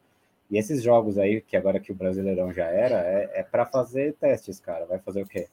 E 0.51 0.59
esses 0.59 0.83
jogos 0.83 1.17
aí, 1.17 1.41
que 1.41 1.57
agora 1.57 1.79
que 1.79 1.93
o 1.93 1.95
Brasileirão 1.95 2.53
já 2.53 2.67
era, 2.67 2.97
é, 2.97 3.31
é 3.41 3.43
para 3.43 3.65
fazer 3.65 4.15
testes, 4.15 4.59
cara. 4.59 4.85
Vai 4.85 4.99
fazer 4.99 5.23
o 5.23 5.27
quê? 5.27 5.49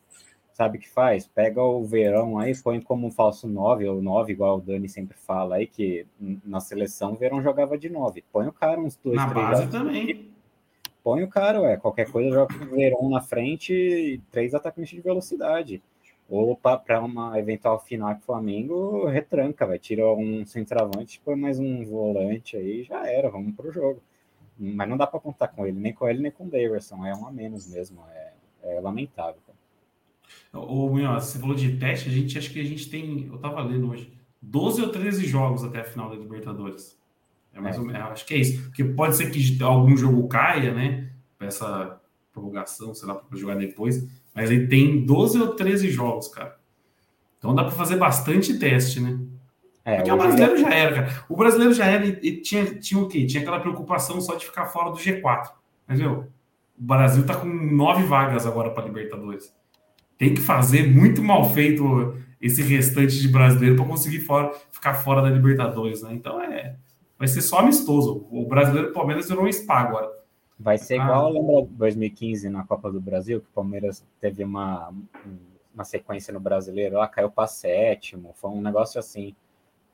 Sabe 0.54 0.80
o 0.80 0.82
que 0.82 0.90
faz? 0.90 1.28
Pega 1.28 1.62
o 1.62 1.86
Verão 1.86 2.40
aí, 2.40 2.60
põe 2.60 2.82
como 2.82 3.06
um 3.06 3.12
falso 3.12 3.48
9, 3.48 3.88
ou 3.88 4.02
9, 4.02 4.34
igual 4.34 4.58
o 4.58 4.62
Dani 4.62 4.90
sempre 4.90 5.16
fala 5.16 5.58
aí, 5.58 5.68
que 5.68 6.08
na 6.44 6.60
seleção 6.60 7.14
o 7.14 7.16
Verão 7.16 7.44
jogava 7.44 7.78
de 7.78 7.90
9. 7.90 8.24
Põe 8.32 8.48
o 8.48 8.52
cara 8.52 8.82
uns 8.82 8.96
dois, 8.96 9.18
na 9.18 9.30
três 9.30 9.48
base 9.48 9.68
também 9.70 10.37
põe 11.08 11.24
o 11.24 11.30
cara, 11.30 11.62
ué, 11.62 11.78
qualquer 11.78 12.12
coisa 12.12 12.30
joga 12.30 12.54
o 12.54 12.76
Verón 12.76 13.10
na 13.10 13.22
frente 13.22 13.72
e 13.72 14.18
três 14.30 14.54
atacantes 14.54 14.94
de 14.94 15.00
velocidade. 15.00 15.82
Ou 16.28 16.54
para 16.58 17.02
uma 17.02 17.40
eventual 17.40 17.80
final 17.80 18.14
com 18.16 18.20
o 18.20 18.26
Flamengo, 18.26 19.06
retranca, 19.06 19.66
vai, 19.66 19.80
tira 19.80 20.06
um 20.12 20.46
centroavante, 20.46 21.22
põe 21.24 21.38
mais 21.38 21.60
um 21.60 21.86
volante 21.86 22.58
aí, 22.58 22.84
já 22.84 23.10
era, 23.10 23.30
vamos 23.30 23.56
pro 23.56 23.72
jogo. 23.72 24.02
Mas 24.60 24.90
não 24.90 24.98
dá 24.98 25.08
para 25.08 25.22
contar 25.22 25.48
com 25.48 25.66
ele, 25.66 25.80
nem 25.80 25.94
com 25.94 26.10
ele, 26.10 26.22
nem 26.22 26.32
com 26.32 26.44
o 26.46 26.50
Daverson, 26.50 27.06
é 27.06 27.16
um 27.16 27.26
a 27.26 27.32
menos 27.32 27.66
mesmo. 27.74 28.04
É, 28.14 28.34
É 28.64 28.82
lamentável. 28.82 29.40
O 30.52 30.90
meu, 30.90 31.14
você 31.14 31.40
falou 31.40 31.56
de 31.56 31.78
teste, 31.78 32.10
a 32.10 32.12
gente 32.12 32.38
acho 32.38 32.52
que 32.52 32.60
a 32.60 32.66
gente 32.66 32.90
tem, 32.90 33.28
eu 33.32 33.38
tava 33.38 33.64
lendo 33.64 33.90
hoje, 33.92 34.12
12 34.42 34.82
ou 34.82 34.90
13 34.90 35.26
jogos 35.26 35.64
até 35.64 35.80
a 35.80 35.86
final 35.86 36.10
da 36.10 36.18
Libertadores. 36.18 36.97
É 37.58 37.62
mais 37.62 37.76
é. 37.76 37.80
ou 37.80 37.86
menos, 37.86 38.12
acho 38.12 38.26
que 38.26 38.34
é 38.34 38.38
isso. 38.38 38.64
Porque 38.64 38.84
pode 38.84 39.16
ser 39.16 39.32
que 39.32 39.64
algum 39.64 39.98
jogo 39.98 40.28
caia, 40.28 40.74
né? 40.74 41.10
Essa 41.40 42.00
prorrogação, 42.32 42.94
sei 42.94 43.08
lá, 43.08 43.16
para 43.16 43.38
jogar 43.38 43.56
depois. 43.56 44.08
Mas 44.34 44.52
ele 44.52 44.68
tem 44.68 45.04
12 45.04 45.42
ou 45.42 45.56
13 45.56 45.90
jogos, 45.90 46.28
cara. 46.28 46.58
Então 47.40 47.54
dá 47.56 47.64
para 47.64 47.72
fazer 47.72 47.98
bastante 47.98 48.58
teste, 48.58 49.00
né? 49.00 49.20
É, 49.84 49.98
Porque 49.98 50.12
o 50.12 50.18
brasileiro 50.18 50.54
é... 50.54 50.58
já 50.58 50.70
era, 50.70 50.96
cara. 50.96 51.26
O 51.30 51.36
brasileiro 51.36 51.74
já 51.74 51.86
era 51.86 52.06
e 52.06 52.42
tinha, 52.42 52.66
tinha 52.66 53.02
o 53.02 53.08
quê? 53.08 53.26
Tinha 53.26 53.42
aquela 53.42 53.60
preocupação 53.60 54.20
só 54.22 54.36
de 54.36 54.46
ficar 54.46 54.66
fora 54.66 54.92
do 54.92 54.98
G4. 54.98 55.50
Mas, 55.88 56.00
meu, 56.00 56.28
o 56.78 56.84
Brasil 56.84 57.26
tá 57.26 57.36
com 57.36 57.48
nove 57.48 58.04
vagas 58.04 58.46
agora 58.46 58.70
para 58.70 58.86
Libertadores. 58.86 59.56
Tem 60.18 60.34
que 60.34 60.42
fazer 60.42 60.88
muito 60.88 61.24
mal 61.24 61.50
feito 61.52 62.16
esse 62.42 62.62
restante 62.62 63.20
de 63.20 63.28
brasileiro 63.28 63.76
para 63.76 63.86
conseguir 63.86 64.20
fora, 64.20 64.52
ficar 64.72 64.94
fora 64.96 65.22
da 65.22 65.30
Libertadores, 65.30 66.04
né? 66.04 66.14
Então 66.14 66.42
é. 66.42 66.76
Vai 67.18 67.28
ser 67.28 67.42
só 67.42 67.60
amistoso. 67.60 68.28
O 68.32 68.46
brasileiro 68.46 68.94
Palmeiras 68.94 69.28
virou 69.28 69.46
um 69.46 69.52
spa 69.52 69.80
agora. 69.80 70.12
Vai 70.60 70.78
ser 70.78 70.96
igual, 70.96 71.28
ah. 71.28 71.30
lembra 71.30 71.68
2015 71.70 72.50
na 72.50 72.64
Copa 72.64 72.92
do 72.92 73.00
Brasil, 73.00 73.42
que 73.42 73.48
o 73.48 73.54
Palmeiras 73.54 74.04
teve 74.20 74.44
uma, 74.44 74.92
uma 75.74 75.84
sequência 75.84 76.34
no 76.34 76.40
brasileiro, 76.40 76.98
lá 76.98 77.08
caiu 77.08 77.30
para 77.30 77.48
sétimo, 77.48 78.34
foi 78.36 78.50
um 78.50 78.62
negócio 78.62 79.00
assim. 79.00 79.36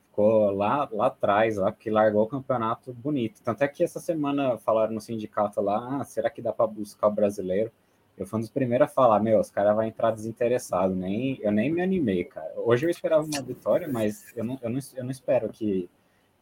Ficou 0.08 0.50
lá, 0.52 0.88
lá 0.92 1.06
atrás, 1.06 1.56
lá 1.56 1.72
que 1.72 1.90
largou 1.90 2.22
o 2.22 2.28
campeonato 2.28 2.94
bonito. 2.94 3.42
Tanto 3.42 3.62
é 3.62 3.68
que 3.68 3.82
essa 3.82 3.98
semana 3.98 4.56
falaram 4.58 4.94
no 4.94 5.00
sindicato 5.00 5.60
lá, 5.60 6.00
ah, 6.00 6.04
será 6.04 6.30
que 6.30 6.40
dá 6.40 6.52
para 6.52 6.68
buscar 6.68 7.08
o 7.08 7.12
brasileiro? 7.12 7.70
Eu 8.16 8.24
fui 8.24 8.38
um 8.38 8.40
dos 8.40 8.50
primeiros 8.50 8.86
a 8.86 8.88
falar, 8.88 9.18
meu, 9.20 9.40
os 9.40 9.50
caras 9.50 9.74
vão 9.74 9.82
entrar 9.82 10.12
desinteressado, 10.12 10.94
nem, 10.94 11.38
eu 11.42 11.50
nem 11.50 11.70
me 11.72 11.82
animei, 11.82 12.24
cara. 12.24 12.54
Hoje 12.56 12.86
eu 12.86 12.90
esperava 12.90 13.24
uma 13.24 13.42
vitória, 13.42 13.88
mas 13.88 14.32
eu 14.36 14.44
não, 14.44 14.56
eu 14.62 14.70
não, 14.70 14.78
eu 14.94 15.04
não 15.04 15.10
espero 15.10 15.48
que, 15.48 15.90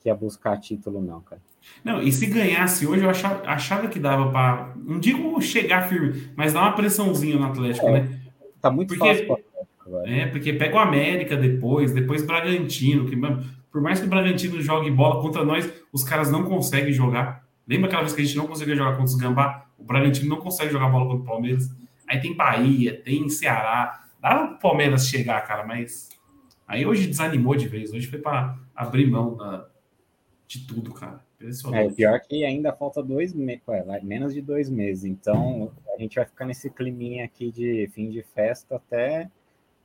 que 0.02 0.08
ia 0.08 0.14
buscar 0.14 0.58
título, 0.58 1.00
não, 1.00 1.20
cara. 1.20 1.40
Não, 1.84 2.02
e 2.02 2.10
se 2.10 2.26
ganhasse 2.26 2.86
hoje, 2.86 3.04
eu 3.04 3.10
achava, 3.10 3.48
achava 3.48 3.86
que 3.88 4.00
dava 4.00 4.30
para. 4.30 4.74
Não 4.76 4.98
digo 4.98 5.40
chegar 5.40 5.88
firme, 5.88 6.30
mas 6.36 6.52
dar 6.52 6.62
uma 6.62 6.72
pressãozinha 6.72 7.36
no 7.36 7.46
Atlético, 7.46 7.86
é, 7.88 7.92
né? 7.92 8.20
Tá 8.60 8.70
muito 8.70 8.88
porque, 8.88 9.06
fácil 9.06 9.26
pro 9.26 9.34
Atlético 9.34 9.68
agora. 9.86 10.10
É, 10.10 10.26
porque 10.26 10.52
pega 10.52 10.74
o 10.74 10.78
América 10.78 11.36
depois, 11.36 11.92
depois 11.92 12.26
Bragantino, 12.26 13.06
que 13.06 13.16
por 13.70 13.80
mais 13.80 14.00
que 14.00 14.06
o 14.06 14.08
Bragantino 14.08 14.60
jogue 14.60 14.90
bola 14.90 15.22
contra 15.22 15.44
nós, 15.44 15.72
os 15.92 16.02
caras 16.02 16.30
não 16.30 16.44
conseguem 16.44 16.92
jogar. 16.92 17.46
Lembra 17.66 17.86
aquela 17.86 18.02
vez 18.02 18.12
que 18.12 18.22
a 18.22 18.24
gente 18.24 18.36
não 18.36 18.46
conseguia 18.46 18.74
jogar 18.74 18.90
contra 18.92 19.04
os 19.04 19.14
Gambá? 19.14 19.66
O 19.78 19.84
Bragantino 19.84 20.28
não 20.28 20.38
consegue 20.38 20.72
jogar 20.72 20.88
bola 20.88 21.06
contra 21.06 21.22
o 21.22 21.24
Palmeiras. 21.24 21.70
Aí 22.08 22.20
tem 22.20 22.36
Bahia, 22.36 23.00
tem 23.02 23.28
Ceará. 23.28 24.04
Dá 24.20 24.46
pro 24.46 24.58
Palmeiras 24.58 25.06
chegar, 25.06 25.40
cara, 25.42 25.64
mas. 25.64 26.10
Aí 26.66 26.84
hoje 26.84 27.06
desanimou 27.06 27.54
de 27.54 27.68
vez. 27.68 27.92
Hoje 27.92 28.06
foi 28.08 28.18
para 28.18 28.58
abrir 28.74 29.06
mão 29.06 29.36
da, 29.36 29.66
de 30.52 30.66
tudo, 30.66 30.92
cara. 30.92 31.20
É, 31.72 31.88
pior 31.90 32.20
que 32.20 32.44
ainda 32.44 32.72
falta 32.72 33.02
dois 33.02 33.32
meses, 33.32 33.62
menos 34.02 34.34
de 34.34 34.42
dois 34.42 34.68
meses. 34.68 35.04
Então 35.04 35.72
a 35.94 35.98
gente 35.98 36.16
vai 36.16 36.24
ficar 36.24 36.44
nesse 36.44 36.68
climinha 36.70 37.24
aqui 37.24 37.50
de 37.50 37.88
fim 37.92 38.10
de 38.10 38.22
festa 38.22 38.76
até 38.76 39.30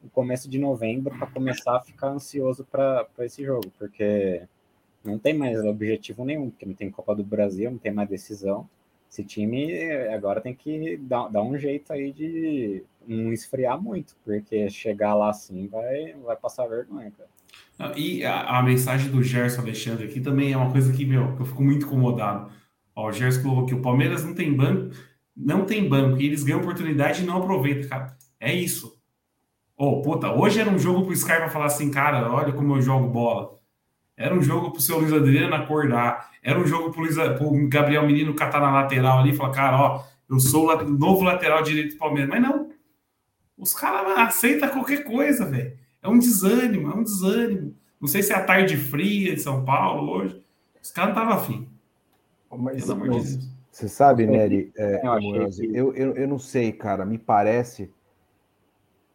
o 0.03 0.10
começo 0.10 0.49
de 0.49 0.60
novembro 0.60 1.17
para 1.17 1.27
começar 1.27 1.77
a 1.77 1.82
ficar 1.82 2.10
ansioso 2.10 2.65
para 2.65 3.08
esse 3.19 3.43
jogo, 3.43 3.71
porque 3.80 4.43
não 5.03 5.17
tem 5.17 5.34
mais 5.34 5.63
objetivo 5.63 6.23
nenhum, 6.23 6.49
porque 6.49 6.65
não 6.65 6.73
tem 6.73 6.91
Copa 6.91 7.15
do 7.15 7.23
Brasil, 7.23 7.71
não 7.71 7.77
tem 7.77 7.91
mais 7.91 8.10
decisão. 8.10 8.69
Esse 9.10 9.23
time 9.23 9.89
agora 10.13 10.41
tem 10.41 10.53
que 10.53 10.97
dar, 10.97 11.30
dar 11.30 11.41
um 11.41 11.58
jeito 11.58 11.93
aí 11.93 12.12
de 12.12 12.84
não 13.08 13.32
esfriar 13.32 13.82
muito, 13.82 14.15
porque 14.23 14.69
chegar 14.69 15.15
lá 15.15 15.30
assim 15.30 15.67
vai, 15.67 16.13
vai 16.13 16.36
passar 16.36 16.67
vergonha, 16.67 17.12
cara. 17.12 17.30
E 17.95 18.25
a, 18.25 18.57
a, 18.57 18.63
mensagem 18.63 19.12
do 19.12 19.21
Gerson 19.21 19.62
Alexandre 19.62 20.05
aqui 20.05 20.19
também 20.19 20.51
é 20.51 20.57
uma 20.57 20.71
coisa 20.71 20.91
que, 20.91 21.05
meu, 21.05 21.36
eu 21.39 21.45
fico 21.45 21.63
muito 21.63 21.86
incomodado. 21.86 22.51
Ó, 22.95 23.10
o 23.10 23.12
Gerson 23.12 23.43
colocou 23.43 23.65
que 23.67 23.75
o 23.75 23.81
Palmeiras 23.81 24.23
não 24.23 24.33
tem 24.33 24.51
banco, 24.53 24.95
não 25.36 25.65
tem 25.65 25.88
banco, 25.88 26.19
e 26.19 26.25
eles 26.25 26.43
ganham 26.43 26.62
oportunidade 26.62 27.21
e 27.21 27.25
não 27.25 27.38
aproveitam, 27.38 27.88
cara. 27.88 28.17
É 28.39 28.53
isso. 28.53 28.97
Ô, 29.77 29.99
oh, 29.99 30.01
puta, 30.01 30.31
hoje 30.31 30.60
era 30.60 30.69
um 30.69 30.79
jogo 30.79 31.03
pro 31.03 31.13
Sky 31.13 31.49
falar 31.51 31.65
assim, 31.65 31.91
cara, 31.91 32.31
olha 32.31 32.51
como 32.51 32.75
eu 32.75 32.81
jogo 32.81 33.07
bola. 33.07 33.57
Era 34.17 34.33
um 34.33 34.41
jogo 34.41 34.71
pro 34.71 34.81
seu 34.81 34.97
Luiz 34.97 35.13
Adriano 35.13 35.53
acordar. 35.53 36.31
Era 36.41 36.60
um 36.60 36.65
jogo 36.65 36.91
pro, 36.91 37.01
Luiz, 37.01 37.15
pro 37.15 37.69
Gabriel 37.69 38.07
Menino 38.07 38.33
catar 38.33 38.60
na 38.60 38.71
lateral 38.71 39.19
ali 39.19 39.29
e 39.29 39.36
falar, 39.36 39.51
cara, 39.51 39.79
ó, 39.79 40.03
eu 40.27 40.39
sou 40.39 40.71
o 40.71 40.89
novo 40.89 41.23
lateral 41.23 41.62
direito 41.62 41.93
do 41.93 41.99
Palmeiras. 41.99 42.29
Mas 42.29 42.41
não. 42.41 42.71
Os 43.55 43.73
caras 43.75 44.17
aceitam 44.17 44.69
qualquer 44.69 45.03
coisa, 45.03 45.45
velho. 45.45 45.77
É 46.08 46.10
um 46.10 46.20
desânimo, 46.20 46.89
é 46.89 46.96
um 46.96 47.04
desânimo. 47.04 47.76
Não 48.00 48.08
sei 48.08 48.24
se 48.24 48.32
é 48.32 48.36
a 48.36 48.43
tarde 48.43 48.78
fria 48.78 49.36
de 49.36 49.41
São 49.41 49.65
Paulo 49.65 50.10
hoje. 50.10 50.41
Os 50.82 50.89
caras 50.89 51.13
não 51.13 51.22
estavam 51.22 51.43
afim. 51.43 51.67
Mas, 52.50 52.86
Pelo 52.86 52.93
amor 52.93 53.10
de 53.10 53.36
Deus. 53.36 53.58
Você 53.70 53.89
sabe, 53.89 54.26
Nery, 54.26 54.72
é, 54.78 55.02
eu, 55.74 55.93
eu, 55.93 56.15
eu 56.15 56.28
não 56.28 56.39
sei, 56.39 56.72
cara, 56.72 57.06
me 57.06 57.17
parece. 57.17 57.93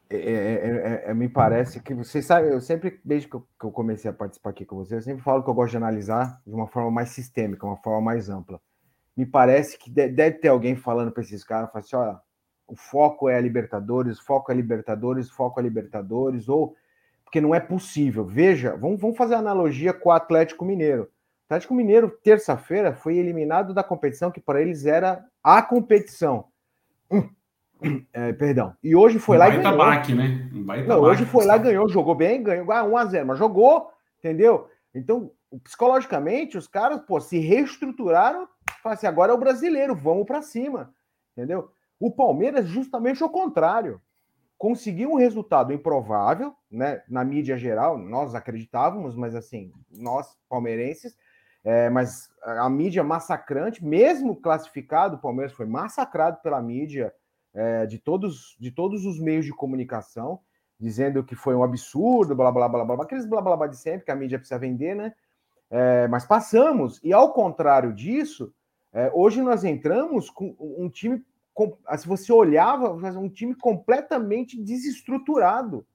É 0.08 0.16
é, 0.16 0.22
é, 0.24 1.10
é, 1.10 1.14
me 1.14 1.28
parece 1.28 1.80
que 1.80 1.94
vocês 1.94 2.26
sabem, 2.26 2.50
eu 2.50 2.60
sempre, 2.60 3.00
desde 3.02 3.26
que 3.26 3.34
eu, 3.34 3.46
que 3.58 3.64
eu, 3.64 3.70
comecei 3.70 4.10
a 4.10 4.14
participar 4.14 4.50
aqui 4.50 4.66
com 4.66 4.76
vocês, 4.76 5.00
eu 5.00 5.02
sempre 5.02 5.24
falo 5.24 5.42
que 5.42 5.48
eu 5.48 5.54
gosto 5.54 5.70
de 5.70 5.78
analisar 5.78 6.42
de 6.46 6.52
uma 6.54 6.66
forma 6.66 6.90
mais 6.90 7.08
sistêmica, 7.08 7.66
uma 7.66 7.78
forma 7.78 8.02
mais 8.02 8.28
ampla. 8.28 8.60
Me 9.16 9.24
parece 9.24 9.78
que 9.78 9.90
deve 9.90 10.32
ter 10.32 10.48
alguém 10.48 10.76
falando 10.76 11.10
para 11.10 11.22
esses 11.22 11.42
caras, 11.42 11.70
assim, 11.74 11.96
olha, 11.96 12.20
o 12.68 12.76
foco 12.76 13.28
é 13.28 13.36
a 13.36 13.40
Libertadores, 13.40 14.18
o 14.18 14.24
foco 14.24 14.52
é 14.52 14.54
a 14.54 14.56
Libertadores, 14.56 15.30
o 15.30 15.34
foco 15.34 15.58
é 15.58 15.62
a 15.62 15.64
Libertadores, 15.64 16.48
ou 16.48 16.76
porque 17.32 17.40
não 17.40 17.54
é 17.54 17.60
possível. 17.60 18.26
Veja, 18.26 18.76
vamos, 18.76 19.00
vamos 19.00 19.16
fazer 19.16 19.36
analogia 19.36 19.94
com 19.94 20.10
o 20.10 20.12
Atlético 20.12 20.66
Mineiro. 20.66 21.04
O 21.04 21.08
Atlético 21.46 21.72
Mineiro, 21.72 22.10
terça-feira, 22.22 22.92
foi 22.92 23.16
eliminado 23.16 23.72
da 23.72 23.82
competição 23.82 24.30
que 24.30 24.38
para 24.38 24.60
eles 24.60 24.84
era 24.84 25.24
a 25.42 25.62
competição. 25.62 26.44
É, 28.12 28.32
perdão. 28.32 28.76
E 28.80 28.94
hoje 28.94 29.18
foi 29.18 29.34
um 29.36 29.40
lá 29.40 29.48
e 29.48 29.56
ganhou. 29.60 29.76
Baque, 29.76 30.14
né? 30.14 30.48
Um 30.54 30.64
não, 30.86 31.00
hoje 31.00 31.24
foi 31.24 31.44
lá 31.44 31.56
e 31.56 31.58
ganhou, 31.58 31.88
jogou 31.88 32.14
bem, 32.14 32.40
ganhou 32.40 32.70
ah, 32.70 32.84
1 32.84 32.96
a 32.96 33.04
0 33.06 33.26
mas 33.26 33.38
jogou, 33.40 33.90
entendeu? 34.20 34.68
Então, 34.94 35.32
psicologicamente, 35.64 36.56
os 36.56 36.68
caras, 36.68 37.00
pô, 37.00 37.20
se 37.20 37.40
reestruturaram, 37.40 38.46
falaram 38.80 38.96
assim, 38.96 39.08
agora 39.08 39.32
é 39.32 39.34
o 39.34 39.38
brasileiro, 39.38 39.96
vamos 39.96 40.26
para 40.26 40.42
cima, 40.42 40.94
entendeu? 41.36 41.72
O 41.98 42.08
Palmeiras, 42.08 42.68
justamente 42.68 43.24
o 43.24 43.28
contrário. 43.28 44.00
Conseguiu 44.62 45.10
um 45.10 45.16
resultado 45.16 45.72
improvável, 45.72 46.54
né? 46.70 47.02
Na 47.08 47.24
mídia 47.24 47.56
geral, 47.56 47.98
nós 47.98 48.32
acreditávamos, 48.32 49.16
mas 49.16 49.34
assim, 49.34 49.72
nós 49.90 50.38
palmeirenses, 50.48 51.16
é, 51.64 51.90
mas 51.90 52.30
a 52.44 52.70
mídia 52.70 53.02
massacrante, 53.02 53.84
mesmo 53.84 54.40
classificado, 54.40 55.16
o 55.16 55.18
Palmeiras 55.18 55.52
foi 55.52 55.66
massacrado 55.66 56.38
pela 56.44 56.62
mídia 56.62 57.12
é, 57.52 57.86
de, 57.86 57.98
todos, 57.98 58.56
de 58.60 58.70
todos 58.70 59.04
os 59.04 59.18
meios 59.18 59.44
de 59.44 59.50
comunicação, 59.50 60.38
dizendo 60.78 61.24
que 61.24 61.34
foi 61.34 61.56
um 61.56 61.64
absurdo, 61.64 62.32
blá 62.36 62.52
blá 62.52 62.68
blá 62.68 62.84
blá, 62.84 63.02
aqueles 63.02 63.26
blá 63.26 63.42
blá 63.42 63.56
blá 63.56 63.66
de 63.66 63.76
sempre, 63.76 64.04
que 64.04 64.12
a 64.12 64.16
mídia 64.16 64.38
precisa 64.38 64.60
vender, 64.60 64.94
né? 64.94 65.12
É, 65.72 66.06
mas 66.06 66.24
passamos, 66.24 67.00
e 67.02 67.12
ao 67.12 67.32
contrário 67.32 67.92
disso, 67.92 68.54
é, 68.92 69.10
hoje 69.12 69.42
nós 69.42 69.64
entramos 69.64 70.30
com 70.30 70.54
um 70.60 70.88
time 70.88 71.20
se 71.98 72.06
você 72.06 72.32
olhava, 72.32 72.92
um 72.92 73.28
time 73.28 73.54
completamente 73.54 74.60
desestruturado, 74.60 75.86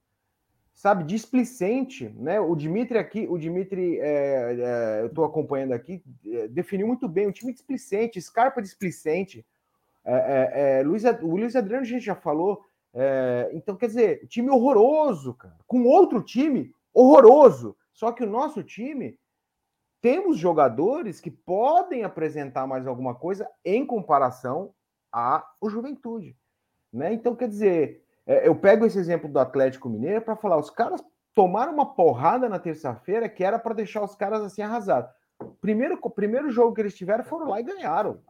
sabe, 0.77 1.03
displicente, 1.03 2.07
né? 2.09 2.39
O 2.39 2.55
Dimitri 2.55 2.99
aqui, 2.99 3.25
o 3.27 3.37
Dimitri, 3.37 3.99
é, 3.99 4.55
é, 4.59 5.01
eu 5.01 5.07
estou 5.07 5.25
acompanhando 5.25 5.73
aqui, 5.73 6.03
é, 6.23 6.47
definiu 6.47 6.85
muito 6.85 7.07
bem, 7.07 7.27
um 7.27 7.31
time 7.31 7.51
displicente, 7.51 8.21
Scarpa 8.21 8.61
displicente, 8.61 9.43
é, 10.05 10.13
é, 10.13 10.79
é, 10.79 10.83
Luiz, 10.83 11.03
o 11.03 11.35
Luiz 11.35 11.55
Adriano 11.55 11.83
a 11.83 11.87
gente 11.87 12.05
já 12.05 12.15
falou, 12.15 12.63
então 13.51 13.75
quer 13.75 13.87
dizer, 13.87 14.27
time 14.27 14.49
horroroso, 14.49 15.33
cara, 15.35 15.57
com 15.67 15.83
outro 15.83 16.21
time 16.21 16.71
horroroso, 16.93 17.75
só 17.91 18.11
que 18.11 18.23
o 18.23 18.29
nosso 18.29 18.63
time 18.63 19.19
temos 20.01 20.37
jogadores 20.37 21.19
que 21.19 21.29
podem 21.29 22.03
apresentar 22.03 22.65
mais 22.65 22.87
alguma 22.87 23.13
coisa 23.13 23.47
em 23.65 23.85
comparação 23.85 24.73
a 25.17 25.43
o 25.59 25.69
Juventude. 25.69 26.37
Né? 26.93 27.11
Então, 27.13 27.35
quer 27.35 27.47
dizer, 27.47 28.03
é, 28.25 28.47
eu 28.47 28.55
pego 28.55 28.85
esse 28.85 28.99
exemplo 28.99 29.27
do 29.27 29.39
Atlético 29.39 29.89
Mineiro 29.89 30.21
para 30.21 30.35
falar, 30.35 30.57
os 30.57 30.69
caras 30.69 31.03
tomaram 31.33 31.73
uma 31.73 31.93
porrada 31.93 32.47
na 32.47 32.59
terça-feira 32.59 33.27
que 33.27 33.43
era 33.43 33.57
para 33.57 33.73
deixar 33.73 34.03
os 34.03 34.15
caras 34.15 34.41
assim 34.43 34.61
arrasados. 34.61 35.09
Primeiro, 35.59 35.97
primeiro 36.11 36.49
jogo 36.49 36.73
que 36.73 36.81
eles 36.81 36.95
tiveram 36.95 37.23
foram 37.23 37.47
lá 37.47 37.59
e 37.59 37.63
ganharam. 37.63 38.21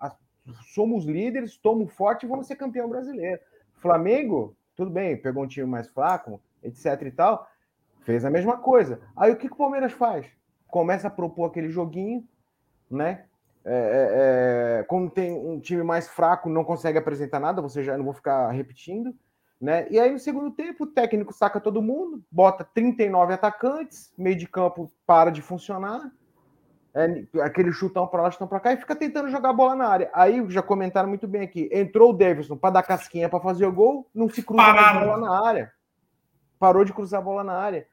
Somos 0.73 1.05
líderes, 1.05 1.57
tomo 1.57 1.87
forte 1.87 2.25
e 2.25 2.29
vamos 2.29 2.47
ser 2.47 2.55
campeão 2.55 2.89
brasileiro. 2.89 3.41
Flamengo, 3.75 4.55
tudo 4.75 4.89
bem, 4.89 5.17
pegou 5.17 5.43
um 5.43 5.47
time 5.47 5.67
mais 5.67 5.87
fraco, 5.89 6.41
etc 6.63 7.01
e 7.01 7.11
tal, 7.11 7.47
fez 8.01 8.23
a 8.23 8.29
mesma 8.29 8.57
coisa. 8.57 9.01
Aí 9.15 9.31
o 9.31 9.35
que, 9.35 9.47
que 9.47 9.53
o 9.53 9.57
Palmeiras 9.57 9.91
faz? 9.91 10.25
Começa 10.67 11.07
a 11.07 11.11
propor 11.11 11.45
aquele 11.45 11.69
joguinho, 11.69 12.27
né? 12.89 13.25
É, 13.69 14.79
é, 14.79 14.79
é, 14.79 14.83
como 14.83 15.09
tem 15.09 15.33
um 15.33 15.59
time 15.59 15.83
mais 15.83 16.07
fraco, 16.07 16.47
não 16.47 16.63
consegue 16.63 16.97
apresentar 16.97 17.37
nada, 17.37 17.61
você 17.61 17.83
já 17.83 17.97
não 17.97 18.05
vou 18.05 18.13
ficar 18.13 18.49
repetindo. 18.51 19.13
Né? 19.59 19.85
E 19.89 19.99
aí, 19.99 20.09
no 20.09 20.19
segundo 20.19 20.51
tempo, 20.51 20.85
o 20.85 20.87
técnico 20.87 21.33
saca 21.33 21.59
todo 21.59 21.81
mundo, 21.81 22.23
bota 22.31 22.63
39 22.63 23.33
atacantes, 23.33 24.13
meio 24.17 24.37
de 24.37 24.47
campo 24.47 24.89
para 25.05 25.31
de 25.31 25.41
funcionar, 25.41 26.09
é, 26.93 27.25
aquele 27.41 27.73
chutão 27.73 28.07
para 28.07 28.21
lá, 28.21 28.31
chutão 28.31 28.47
para 28.47 28.61
cá, 28.61 28.71
e 28.71 28.77
fica 28.77 28.95
tentando 28.95 29.29
jogar 29.29 29.49
a 29.49 29.53
bola 29.53 29.75
na 29.75 29.87
área. 29.87 30.09
Aí, 30.13 30.41
já 30.49 30.61
comentaram 30.61 31.09
muito 31.09 31.27
bem 31.27 31.41
aqui, 31.41 31.69
entrou 31.73 32.11
o 32.11 32.17
Davidson 32.17 32.55
para 32.55 32.69
dar 32.69 32.83
casquinha 32.83 33.27
para 33.27 33.41
fazer 33.41 33.65
o 33.65 33.73
gol, 33.73 34.09
não 34.15 34.29
se 34.29 34.41
cruza 34.41 34.63
a 34.63 34.93
bola 34.93 35.17
na 35.17 35.45
área. 35.45 35.73
Parou 36.57 36.85
de 36.85 36.93
cruzar 36.93 37.19
a 37.19 37.23
bola 37.23 37.43
na 37.43 37.53
área. 37.53 37.85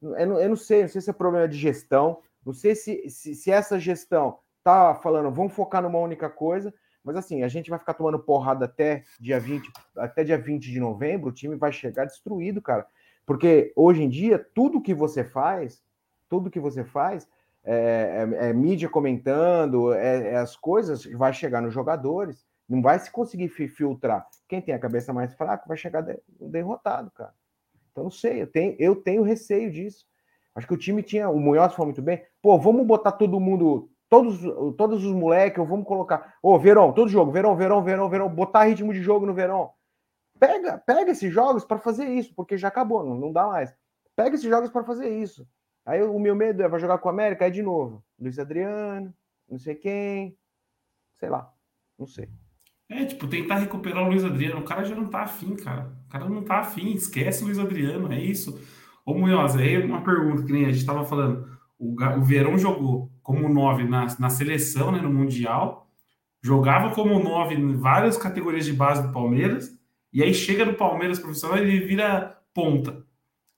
Eu 0.00 0.26
não, 0.26 0.40
eu 0.40 0.48
não 0.48 0.56
sei, 0.56 0.82
não 0.82 0.88
sei 0.88 1.02
se 1.02 1.10
é 1.10 1.12
problema 1.12 1.46
de 1.46 1.58
gestão, 1.58 2.22
não 2.46 2.54
sei 2.54 2.74
se, 2.74 3.10
se, 3.10 3.34
se 3.34 3.50
essa 3.50 3.78
gestão 3.78 4.38
tá 4.68 4.94
falando, 4.94 5.30
vamos 5.30 5.52
focar 5.52 5.82
numa 5.82 5.98
única 5.98 6.28
coisa, 6.28 6.72
mas 7.02 7.16
assim, 7.16 7.42
a 7.42 7.48
gente 7.48 7.70
vai 7.70 7.78
ficar 7.78 7.94
tomando 7.94 8.18
porrada 8.18 8.66
até 8.66 9.02
dia 9.18 9.40
20, 9.40 9.70
até 9.96 10.24
dia 10.24 10.36
20 10.36 10.70
de 10.70 10.78
novembro, 10.78 11.30
o 11.30 11.32
time 11.32 11.56
vai 11.56 11.72
chegar 11.72 12.04
destruído, 12.04 12.60
cara. 12.60 12.86
Porque 13.24 13.72
hoje 13.74 14.02
em 14.02 14.08
dia, 14.08 14.38
tudo 14.54 14.80
que 14.80 14.92
você 14.92 15.24
faz, 15.24 15.82
tudo 16.28 16.50
que 16.50 16.60
você 16.60 16.84
faz, 16.84 17.26
é, 17.64 18.26
é, 18.40 18.48
é 18.48 18.52
mídia 18.52 18.88
comentando, 18.88 19.92
é, 19.92 20.32
é, 20.32 20.36
as 20.36 20.56
coisas 20.56 21.04
vai 21.04 21.32
chegar 21.32 21.60
nos 21.60 21.72
jogadores, 21.72 22.46
não 22.68 22.82
vai 22.82 22.98
se 22.98 23.10
conseguir 23.10 23.48
filtrar. 23.48 24.26
Quem 24.46 24.60
tem 24.60 24.74
a 24.74 24.78
cabeça 24.78 25.12
mais 25.12 25.34
fraca 25.34 25.64
vai 25.66 25.76
chegar 25.76 26.02
de, 26.02 26.18
derrotado, 26.40 27.10
cara. 27.10 27.32
Então 27.90 28.04
não 28.04 28.10
sei, 28.10 28.42
eu 28.42 28.46
tenho, 28.46 28.76
eu 28.78 28.96
tenho 28.96 29.22
receio 29.22 29.70
disso. 29.70 30.06
Acho 30.54 30.66
que 30.66 30.74
o 30.74 30.78
time 30.78 31.02
tinha, 31.02 31.28
o 31.28 31.38
Munhoz 31.38 31.72
falou 31.72 31.86
muito 31.86 32.02
bem, 32.02 32.22
pô, 32.42 32.58
vamos 32.58 32.86
botar 32.86 33.12
todo 33.12 33.40
mundo 33.40 33.90
todos, 34.08 34.40
todos 34.76 35.04
os 35.04 35.12
moleques, 35.12 35.66
vamos 35.66 35.86
colocar. 35.86 36.36
Ô, 36.42 36.58
Verão, 36.58 36.92
todo 36.92 37.08
jogo, 37.08 37.30
Verão, 37.30 37.56
Verão, 37.56 37.82
Verão, 37.82 38.08
Verão, 38.08 38.28
botar 38.28 38.64
ritmo 38.64 38.92
de 38.92 39.02
jogo 39.02 39.26
no 39.26 39.34
Verão. 39.34 39.70
Pega, 40.38 40.78
pega 40.78 41.10
esses 41.10 41.32
jogos 41.32 41.64
para 41.64 41.78
fazer 41.78 42.06
isso, 42.08 42.32
porque 42.34 42.56
já 42.56 42.68
acabou, 42.68 43.04
não, 43.04 43.16
não 43.16 43.32
dá 43.32 43.46
mais. 43.46 43.74
Pega 44.14 44.34
esses 44.34 44.48
jogos 44.48 44.70
para 44.70 44.84
fazer 44.84 45.08
isso. 45.08 45.46
Aí 45.84 46.02
o 46.02 46.18
meu 46.18 46.34
medo 46.34 46.62
é 46.62 46.68
vai 46.68 46.78
jogar 46.78 46.98
com 46.98 47.08
o 47.08 47.10
América, 47.10 47.46
é 47.46 47.50
de 47.50 47.62
novo. 47.62 48.04
Luiz 48.18 48.38
Adriano, 48.38 49.12
não 49.48 49.58
sei 49.58 49.74
quem, 49.74 50.36
sei 51.18 51.28
lá, 51.28 51.52
não 51.98 52.06
sei. 52.06 52.28
É, 52.90 53.04
tipo, 53.04 53.26
tentar 53.26 53.56
recuperar 53.56 54.04
o 54.04 54.08
Luiz 54.08 54.24
Adriano. 54.24 54.60
O 54.60 54.64
cara 54.64 54.84
já 54.84 54.94
não 54.94 55.08
tá 55.08 55.22
afim, 55.22 55.56
cara. 55.56 55.92
O 56.06 56.08
cara 56.08 56.28
não 56.28 56.42
tá 56.42 56.60
afim, 56.60 56.92
esquece 56.92 57.42
o 57.42 57.46
Luiz 57.46 57.58
Adriano, 57.58 58.12
é 58.12 58.18
isso. 58.18 58.58
Ô, 59.04 59.14
Munhoz, 59.14 59.56
aí 59.56 59.82
uma 59.84 60.02
pergunta 60.02 60.42
que 60.42 60.52
nem 60.52 60.66
a 60.66 60.72
gente 60.72 60.86
tava 60.86 61.04
falando. 61.04 61.57
O, 61.78 61.94
o 62.18 62.22
Verão 62.22 62.58
jogou 62.58 63.10
como 63.22 63.48
nove 63.48 63.84
na, 63.84 64.06
na 64.18 64.30
seleção, 64.30 64.90
né, 64.90 65.00
no 65.00 65.12
Mundial, 65.12 65.88
jogava 66.42 66.94
como 66.94 67.18
nove 67.22 67.54
em 67.54 67.76
várias 67.76 68.16
categorias 68.16 68.64
de 68.64 68.72
base 68.72 69.06
do 69.06 69.12
Palmeiras, 69.12 69.78
e 70.12 70.22
aí 70.22 70.32
chega 70.32 70.64
no 70.64 70.74
Palmeiras 70.74 71.18
profissional 71.18 71.58
e 71.58 71.60
ele 71.60 71.86
vira 71.86 72.38
ponta. 72.54 73.04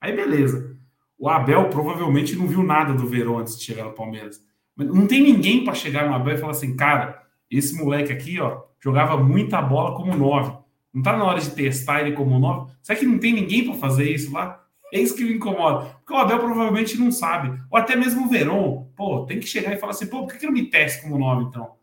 Aí 0.01 0.15
beleza. 0.15 0.77
O 1.19 1.29
Abel 1.29 1.69
provavelmente 1.69 2.35
não 2.35 2.47
viu 2.47 2.63
nada 2.63 2.95
do 2.95 3.07
Verão 3.07 3.39
antes 3.39 3.59
de 3.59 3.65
chegar 3.65 3.85
no 3.85 3.93
Palmeiras. 3.93 4.41
Mas 4.75 4.89
não 4.89 5.07
tem 5.07 5.23
ninguém 5.23 5.65
para 5.65 5.75
chegar 5.75 6.09
no 6.09 6.15
Abel 6.15 6.35
e 6.35 6.39
falar 6.39 6.53
assim, 6.53 6.75
cara, 6.75 7.23
esse 7.51 7.77
moleque 7.77 8.13
aqui, 8.13 8.41
ó, 8.41 8.63
jogava 8.83 9.17
muita 9.17 9.61
bola 9.61 9.95
como 9.95 10.17
nove. 10.17 10.57
Não 10.93 11.03
tá 11.03 11.17
na 11.17 11.25
hora 11.25 11.41
de 11.41 11.51
testar 11.51 12.01
ele 12.01 12.17
como 12.17 12.39
nove? 12.39 12.73
Será 12.83 12.99
que 12.99 13.07
não 13.07 13.19
tem 13.19 13.33
ninguém 13.33 13.65
para 13.65 13.75
fazer 13.75 14.11
isso 14.11 14.33
lá? 14.33 14.65
É 14.93 14.99
isso 14.99 15.15
que 15.15 15.25
me 15.25 15.35
incomoda. 15.35 15.87
Porque 15.97 16.13
o 16.13 16.17
Abel 16.17 16.39
provavelmente 16.39 16.99
não 16.99 17.13
sabe. 17.13 17.61
Ou 17.71 17.79
até 17.79 17.97
mesmo 17.97 18.27
o 18.27 18.29
Verón. 18.29 18.87
Pô, 18.97 19.25
tem 19.25 19.41
que 19.41 19.47
chegar 19.47 19.73
e 19.73 19.79
falar 19.79 19.93
assim, 19.93 20.07
pô, 20.07 20.23
por 20.23 20.33
que, 20.33 20.39
que 20.39 20.47
não 20.47 20.53
me 20.53 20.69
teste 20.69 21.03
como 21.03 21.19
nome, 21.19 21.45
então? 21.45 21.79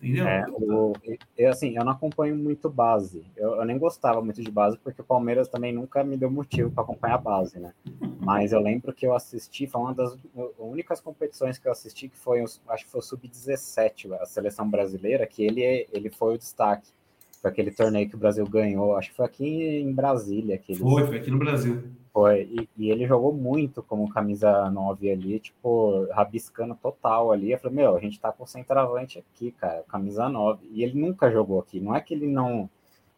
Entendeu? 0.00 0.28
É, 0.28 0.44
o, 0.48 0.92
eu, 1.36 1.50
assim, 1.50 1.76
eu 1.76 1.84
não 1.84 1.92
acompanho 1.92 2.36
muito 2.36 2.70
base. 2.70 3.24
Eu, 3.36 3.56
eu, 3.56 3.64
nem 3.64 3.76
gostava 3.76 4.22
muito 4.22 4.40
de 4.40 4.50
base, 4.50 4.78
porque 4.78 5.00
o 5.00 5.04
Palmeiras 5.04 5.48
também 5.48 5.72
nunca 5.72 6.04
me 6.04 6.16
deu 6.16 6.30
motivo 6.30 6.70
para 6.70 6.84
acompanhar 6.84 7.16
a 7.16 7.18
base, 7.18 7.58
né? 7.58 7.74
Mas 8.20 8.52
eu 8.52 8.60
lembro 8.60 8.92
que 8.92 9.06
eu 9.06 9.14
assisti, 9.14 9.66
foi 9.66 9.80
uma 9.80 9.94
das 9.94 10.16
únicas 10.58 11.00
competições 11.00 11.58
que 11.58 11.66
eu 11.66 11.72
assisti, 11.72 12.08
que 12.08 12.16
foi, 12.16 12.42
acho 12.42 12.84
que 12.84 12.90
foi 12.90 13.00
o 13.00 13.02
Sub-17, 13.02 14.12
a 14.20 14.26
seleção 14.26 14.68
brasileira, 14.68 15.26
que 15.26 15.42
ele, 15.42 15.88
ele 15.92 16.10
foi 16.10 16.34
o 16.34 16.38
destaque. 16.38 16.92
Foi 17.40 17.50
aquele 17.50 17.70
torneio 17.70 18.08
que 18.08 18.16
o 18.16 18.18
Brasil 18.18 18.44
ganhou, 18.46 18.96
acho 18.96 19.10
que 19.10 19.16
foi 19.16 19.26
aqui 19.26 19.80
em 19.80 19.92
Brasília. 19.92 20.58
Que 20.58 20.72
eles... 20.72 20.82
Foi, 20.82 21.06
foi 21.06 21.18
aqui 21.18 21.30
no 21.30 21.38
Brasil. 21.38 21.84
Foi, 22.12 22.42
e, 22.50 22.68
e, 22.76 22.90
ele 22.90 23.06
jogou 23.06 23.32
muito 23.32 23.80
como 23.80 24.08
camisa 24.08 24.68
9 24.68 25.08
ali, 25.08 25.38
tipo, 25.38 26.04
rabiscando 26.10 26.74
total 26.74 27.30
ali. 27.30 27.52
Eu 27.52 27.58
falei, 27.58 27.76
meu, 27.76 27.96
a 27.96 28.00
gente 28.00 28.18
tá 28.18 28.32
com 28.32 28.42
o 28.42 28.46
centroavante 28.46 29.20
aqui, 29.20 29.52
cara, 29.52 29.84
camisa 29.88 30.28
9. 30.28 30.66
E 30.72 30.82
ele 30.82 31.00
nunca 31.00 31.30
jogou 31.30 31.60
aqui, 31.60 31.78
não 31.78 31.94
é 31.94 32.00
que 32.00 32.14
ele 32.14 32.26
não. 32.26 32.68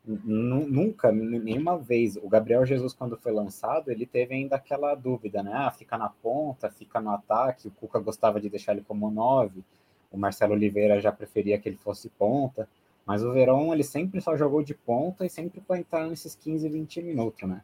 Nunca, 0.05 1.13
nenhuma 1.13 1.79
vez. 1.79 2.17
O 2.17 2.29
Gabriel 2.29 2.65
Jesus, 2.67 2.93
quando 2.93 3.17
foi 3.17 3.33
lançado, 3.33 3.91
ele 3.91 4.05
teve 4.05 4.35
ainda 4.35 4.57
aquela 4.57 4.95
dúvida, 4.95 5.43
né? 5.43 5.53
Ah, 5.55 5.71
fica 5.71 5.97
na 5.97 6.09
ponta, 6.09 6.71
fica 6.71 7.01
no 7.01 7.11
ataque. 7.11 7.69
O 7.69 7.71
Cuca 7.71 7.99
gostava 7.99 8.41
de 8.41 8.51
deixar 8.51 8.73
ele 8.73 8.85
como 8.87 9.11
9. 9.11 9.63
O 10.11 10.19
Marcelo 10.19 10.55
Oliveira 10.55 11.01
já 11.01 11.13
preferia 11.13 11.59
que 11.59 11.69
ele 11.69 11.77
fosse 11.77 12.09
ponta. 12.11 12.69
Mas 13.11 13.25
o 13.25 13.33
Verão, 13.33 13.75
ele 13.75 13.83
sempre 13.83 14.21
só 14.21 14.37
jogou 14.37 14.63
de 14.63 14.73
ponta 14.73 15.27
e 15.27 15.29
sempre 15.29 15.61
foi 15.61 15.81
entrar 15.81 16.07
nesses 16.07 16.37
15, 16.37 16.69
20 16.69 17.03
minutos, 17.03 17.49
né? 17.49 17.61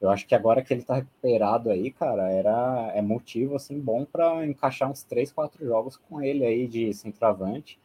Eu 0.00 0.10
acho 0.10 0.26
que 0.26 0.34
agora 0.34 0.62
que 0.64 0.74
ele 0.74 0.82
tá 0.82 0.96
recuperado 0.96 1.70
aí, 1.70 1.92
cara, 1.92 2.28
era 2.28 2.90
é 2.92 3.00
motivo 3.00 3.54
assim 3.54 3.78
bom 3.78 4.04
para 4.04 4.44
encaixar 4.44 4.90
uns 4.90 5.04
3, 5.04 5.30
4 5.30 5.64
jogos 5.64 5.96
com 5.96 6.20
ele 6.20 6.44
aí 6.44 6.66
de 6.66 6.92
centroavante. 6.92 7.78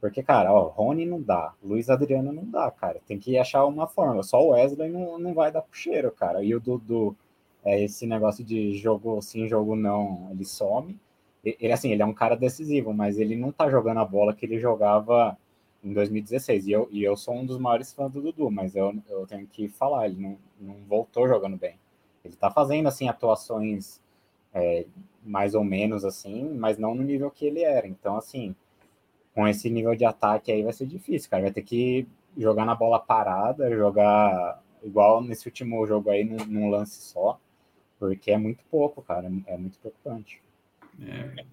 Porque, 0.00 0.22
cara, 0.22 0.52
ó, 0.52 0.68
Rony 0.68 1.04
não 1.04 1.20
dá, 1.20 1.52
Luiz 1.64 1.90
Adriano 1.90 2.32
não 2.32 2.44
dá, 2.44 2.70
cara. 2.70 3.00
Tem 3.08 3.18
que 3.18 3.36
achar 3.36 3.66
uma 3.66 3.88
forma. 3.88 4.22
Só 4.22 4.40
o 4.40 4.50
Wesley 4.50 4.88
não, 4.88 5.18
não 5.18 5.34
vai 5.34 5.50
dar 5.50 5.62
pro 5.62 5.76
cheiro, 5.76 6.12
cara. 6.12 6.44
E 6.44 6.54
o 6.54 6.60
Dudu, 6.60 7.16
é, 7.64 7.82
esse 7.82 8.06
negócio 8.06 8.44
de 8.44 8.76
jogo 8.78 9.20
sim, 9.20 9.48
jogo 9.48 9.74
não, 9.74 10.28
ele 10.30 10.44
some. 10.44 10.96
Ele, 11.44 11.72
assim, 11.72 11.90
ele 11.90 12.02
é 12.02 12.06
um 12.06 12.14
cara 12.14 12.36
decisivo, 12.36 12.94
mas 12.94 13.18
ele 13.18 13.34
não 13.34 13.50
tá 13.50 13.68
jogando 13.68 13.98
a 13.98 14.04
bola 14.04 14.32
que 14.32 14.46
ele 14.46 14.60
jogava 14.60 15.36
em 15.82 15.92
2016. 15.92 16.66
E 16.66 16.72
eu, 16.72 16.88
e 16.90 17.02
eu 17.02 17.16
sou 17.16 17.34
um 17.34 17.44
dos 17.44 17.58
maiores 17.58 17.92
fãs 17.92 18.12
do 18.12 18.22
Dudu, 18.22 18.50
mas 18.50 18.76
eu, 18.76 18.94
eu 19.08 19.26
tenho 19.26 19.46
que 19.46 19.68
falar, 19.68 20.06
ele 20.06 20.20
não, 20.20 20.38
não 20.60 20.76
voltou 20.86 21.28
jogando 21.28 21.56
bem. 21.56 21.78
Ele 22.24 22.36
tá 22.36 22.50
fazendo, 22.50 22.88
assim, 22.88 23.08
atuações 23.08 24.00
é, 24.54 24.86
mais 25.24 25.54
ou 25.54 25.64
menos, 25.64 26.04
assim, 26.04 26.48
mas 26.54 26.78
não 26.78 26.94
no 26.94 27.02
nível 27.02 27.30
que 27.30 27.46
ele 27.46 27.62
era. 27.62 27.86
Então, 27.86 28.16
assim, 28.16 28.54
com 29.34 29.46
esse 29.48 29.68
nível 29.70 29.94
de 29.96 30.04
ataque 30.04 30.52
aí 30.52 30.62
vai 30.62 30.72
ser 30.72 30.86
difícil, 30.86 31.30
cara. 31.30 31.44
Vai 31.44 31.52
ter 31.52 31.62
que 31.62 32.06
jogar 32.36 32.64
na 32.64 32.74
bola 32.74 32.98
parada, 32.98 33.74
jogar 33.74 34.62
igual 34.82 35.22
nesse 35.22 35.46
último 35.46 35.86
jogo 35.86 36.10
aí, 36.10 36.24
num, 36.24 36.44
num 36.46 36.70
lance 36.70 37.00
só, 37.00 37.40
porque 37.98 38.30
é 38.30 38.38
muito 38.38 38.64
pouco, 38.70 39.02
cara. 39.02 39.30
É 39.46 39.56
muito 39.56 39.78
preocupante. 39.78 40.40
É, 41.00 41.44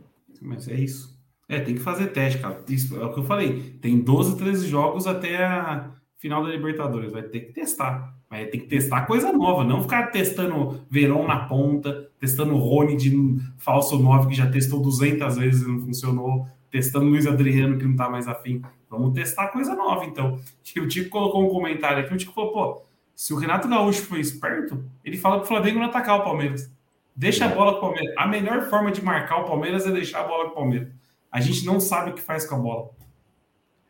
mas 0.41 0.67
é 0.67 0.75
isso. 0.75 1.18
É, 1.49 1.59
tem 1.59 1.73
que 1.73 1.81
fazer 1.81 2.09
teste, 2.09 2.39
cara. 2.39 2.61
Isso 2.69 2.95
é 2.95 3.03
o 3.03 3.11
que 3.11 3.19
eu 3.19 3.23
falei. 3.23 3.75
Tem 3.81 3.97
12, 3.99 4.37
13 4.37 4.67
jogos 4.67 5.07
até 5.07 5.43
a 5.43 5.89
final 6.15 6.43
da 6.43 6.51
Libertadores. 6.51 7.11
Vai 7.11 7.23
ter 7.23 7.39
que 7.39 7.53
testar. 7.53 8.15
Mas 8.29 8.51
tem 8.51 8.59
que 8.59 8.67
testar 8.67 9.07
coisa 9.07 9.33
nova, 9.33 9.63
não 9.63 9.81
ficar 9.81 10.11
testando 10.11 10.79
Verão 10.91 11.27
na 11.27 11.47
ponta, 11.47 12.07
testando 12.19 12.55
Rony 12.55 12.95
de 12.95 13.39
falso 13.57 13.97
9, 13.97 14.27
que 14.27 14.35
já 14.35 14.45
testou 14.45 14.79
200 14.83 15.37
vezes 15.37 15.63
e 15.63 15.67
não 15.67 15.79
funcionou, 15.79 16.45
testando 16.69 17.07
Luiz 17.07 17.25
Adriano, 17.25 17.79
que 17.79 17.85
não 17.85 17.95
tá 17.95 18.07
mais 18.07 18.27
afim. 18.27 18.61
Vamos 18.87 19.15
testar 19.15 19.47
coisa 19.47 19.73
nova, 19.73 20.05
então. 20.05 20.39
O 20.77 20.87
Tico 20.87 21.09
colocou 21.09 21.43
um 21.43 21.49
comentário 21.49 22.05
aqui, 22.05 22.13
o 22.13 22.17
Tico 22.17 22.31
falou, 22.31 22.51
pô, 22.51 22.81
se 23.15 23.33
o 23.33 23.37
Renato 23.37 23.67
Gaúcho 23.67 24.03
foi 24.03 24.19
esperto, 24.19 24.85
ele 25.03 25.17
fala 25.17 25.39
pro 25.39 25.47
Flamengo 25.47 25.79
não 25.79 25.87
atacar 25.87 26.19
o 26.19 26.23
Palmeiras. 26.23 26.71
Deixa 27.15 27.45
a 27.45 27.49
bola 27.49 27.71
com 27.71 27.77
o 27.79 27.81
Palmeiras. 27.81 28.13
A 28.15 28.27
melhor 28.27 28.69
forma 28.69 28.91
de 28.91 29.03
marcar 29.03 29.37
o 29.37 29.45
Palmeiras 29.45 29.87
é 29.87 29.91
deixar 29.91 30.21
a 30.21 30.27
bola 30.27 30.45
com 30.45 30.51
o 30.51 30.55
Palmeiras 30.55 30.98
a 31.31 31.39
gente 31.41 31.65
não 31.65 31.79
sabe 31.79 32.11
o 32.11 32.13
que 32.13 32.21
faz 32.21 32.45
com 32.45 32.55
a 32.55 32.59
bola. 32.59 32.89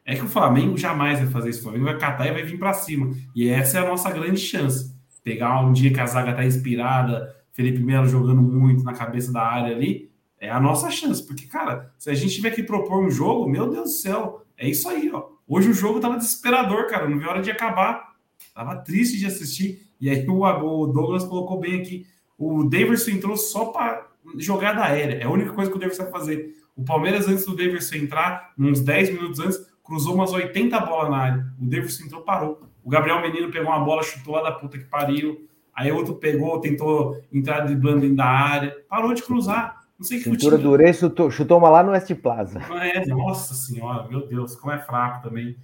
É 0.06 0.16
que 0.16 0.26
o 0.26 0.28
Flamengo 0.28 0.78
jamais 0.78 1.20
vai 1.20 1.30
fazer 1.30 1.50
isso. 1.52 1.60
O 1.60 1.64
Flamengo 1.64 1.86
vai 1.86 1.98
catar 1.98 2.28
e 2.28 2.32
vai 2.32 2.44
vir 2.44 2.58
para 2.58 2.74
cima. 2.74 3.14
E 3.36 3.48
essa 3.48 3.78
é 3.78 3.82
a 3.82 3.88
nossa 3.88 4.10
grande 4.12 4.40
chance. 4.40 4.94
Pegar 5.24 5.62
um 5.62 5.72
dia 5.72 5.94
que 5.94 6.00
a 6.00 6.06
zaga 6.06 6.34
tá 6.34 6.44
inspirada, 6.44 7.36
Felipe 7.52 7.80
Melo 7.80 8.08
jogando 8.08 8.42
muito 8.42 8.84
na 8.84 8.94
cabeça 8.94 9.32
da 9.32 9.42
área 9.42 9.76
ali, 9.76 10.10
é 10.40 10.50
a 10.50 10.60
nossa 10.60 10.90
chance. 10.90 11.26
Porque, 11.26 11.46
cara, 11.46 11.94
se 11.98 12.10
a 12.10 12.14
gente 12.14 12.34
tiver 12.34 12.52
que 12.52 12.64
propor 12.64 13.06
um 13.06 13.12
jogo, 13.12 13.48
meu 13.48 13.70
Deus 13.70 13.84
do 13.84 13.96
céu, 13.96 14.46
é 14.58 14.68
isso 14.68 14.90
aí, 14.90 15.12
ó. 15.14 15.28
Hoje 15.48 15.70
o 15.70 15.74
jogo 15.74 16.00
tava 16.00 16.18
desesperador, 16.18 16.88
cara. 16.88 17.10
Não 17.10 17.20
vi 17.20 17.26
hora 17.26 17.42
de 17.42 17.52
acabar. 17.52 18.16
Tava 18.54 18.76
triste 18.78 19.18
de 19.18 19.26
assistir. 19.26 19.88
E 20.00 20.10
aí 20.10 20.26
o, 20.28 20.88
Douglas 20.88 21.24
colocou 21.24 21.60
bem 21.60 21.82
aqui. 21.82 22.06
O 22.38 22.64
Davidson 22.64 23.12
entrou 23.12 23.36
só 23.36 23.66
para 23.66 24.08
jogada 24.38 24.84
aérea. 24.84 25.16
É 25.16 25.24
a 25.24 25.30
única 25.30 25.52
coisa 25.52 25.70
que 25.70 25.78
o 25.78 25.80
Davidson 25.80 26.04
vai 26.04 26.12
fazer. 26.12 26.56
O 26.80 26.86
Palmeiras, 26.86 27.28
antes 27.28 27.46
do 27.46 27.58
Davidson 27.58 27.96
entrar, 27.98 28.54
uns 28.58 28.80
10 28.80 29.10
minutos 29.10 29.42
antes, 29.42 29.70
cruzou 29.84 30.16
umas 30.16 30.32
80 30.32 30.80
bolas 30.80 31.10
na 31.10 31.18
área. 31.18 31.46
O 31.60 31.66
Davidson 31.66 32.06
entrou, 32.06 32.22
parou. 32.22 32.62
O 32.82 32.90
Gabriel 32.90 33.22
Menino 33.22 33.52
pegou 33.52 33.70
uma 33.70 33.84
bola, 33.84 34.02
chutou 34.02 34.36
lá 34.36 34.44
da 34.44 34.54
puta 34.54 34.78
que 34.78 34.86
pariu. 34.86 35.46
Aí 35.76 35.92
outro 35.92 36.16
pegou, 36.16 36.62
tentou 36.62 37.22
entrar 37.34 37.66
driblando 37.66 38.00
dentro 38.00 38.16
da 38.16 38.26
área. 38.26 38.78
Parou 38.88 39.14
de 39.14 39.22
cruzar. 39.22 39.84
Não 40.00 40.06
sei 40.06 40.20
que 40.20 40.24
Cintura 40.24 40.58
time... 40.58 40.70
Durei 40.70 40.94
chutou, 40.94 41.30
chutou 41.30 41.58
uma 41.58 41.70
lá 41.70 41.84
no 41.84 41.92
West 41.92 42.14
Plaza. 42.16 42.62
É, 42.80 43.06
nossa 43.08 43.54
senhora, 43.54 44.08
meu 44.08 44.26
Deus, 44.26 44.56
como 44.56 44.72
é 44.72 44.80
fraco 44.80 45.22
também. 45.22 45.58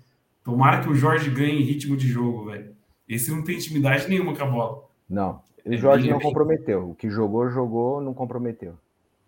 Tomara 0.43 0.81
que 0.81 0.89
o 0.89 0.95
Jorge 0.95 1.29
ganhe 1.29 1.63
ritmo 1.63 1.95
de 1.95 2.09
jogo, 2.09 2.45
velho. 2.51 2.75
Esse 3.07 3.31
não 3.31 3.41
tem 3.41 3.55
intimidade 3.55 4.09
nenhuma 4.09 4.35
com 4.35 4.43
a 4.43 4.47
bola. 4.47 4.83
Não, 5.09 5.39
o 5.65 5.73
é 5.73 5.77
Jorge 5.77 6.09
não 6.09 6.19
comprometeu. 6.19 6.89
O 6.89 6.95
que 6.95 7.09
jogou, 7.09 7.49
jogou, 7.49 8.01
não 8.01 8.13
comprometeu. 8.13 8.75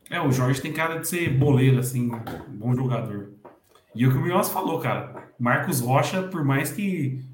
É, 0.10 0.22
o 0.22 0.32
Jorge 0.32 0.62
tem 0.62 0.72
cara 0.72 1.00
de 1.00 1.08
ser 1.08 1.30
boleiro, 1.38 1.80
assim, 1.80 2.10
bom 2.48 2.74
jogador. 2.74 3.34
E 3.94 4.06
o 4.06 4.12
que 4.12 4.18
o 4.18 4.22
Minhoz 4.22 4.50
falou, 4.50 4.80
cara. 4.80 5.32
Marcos 5.40 5.82
Rocha, 5.82 6.24
por 6.24 6.44
mais 6.44 6.72
que 6.72 7.26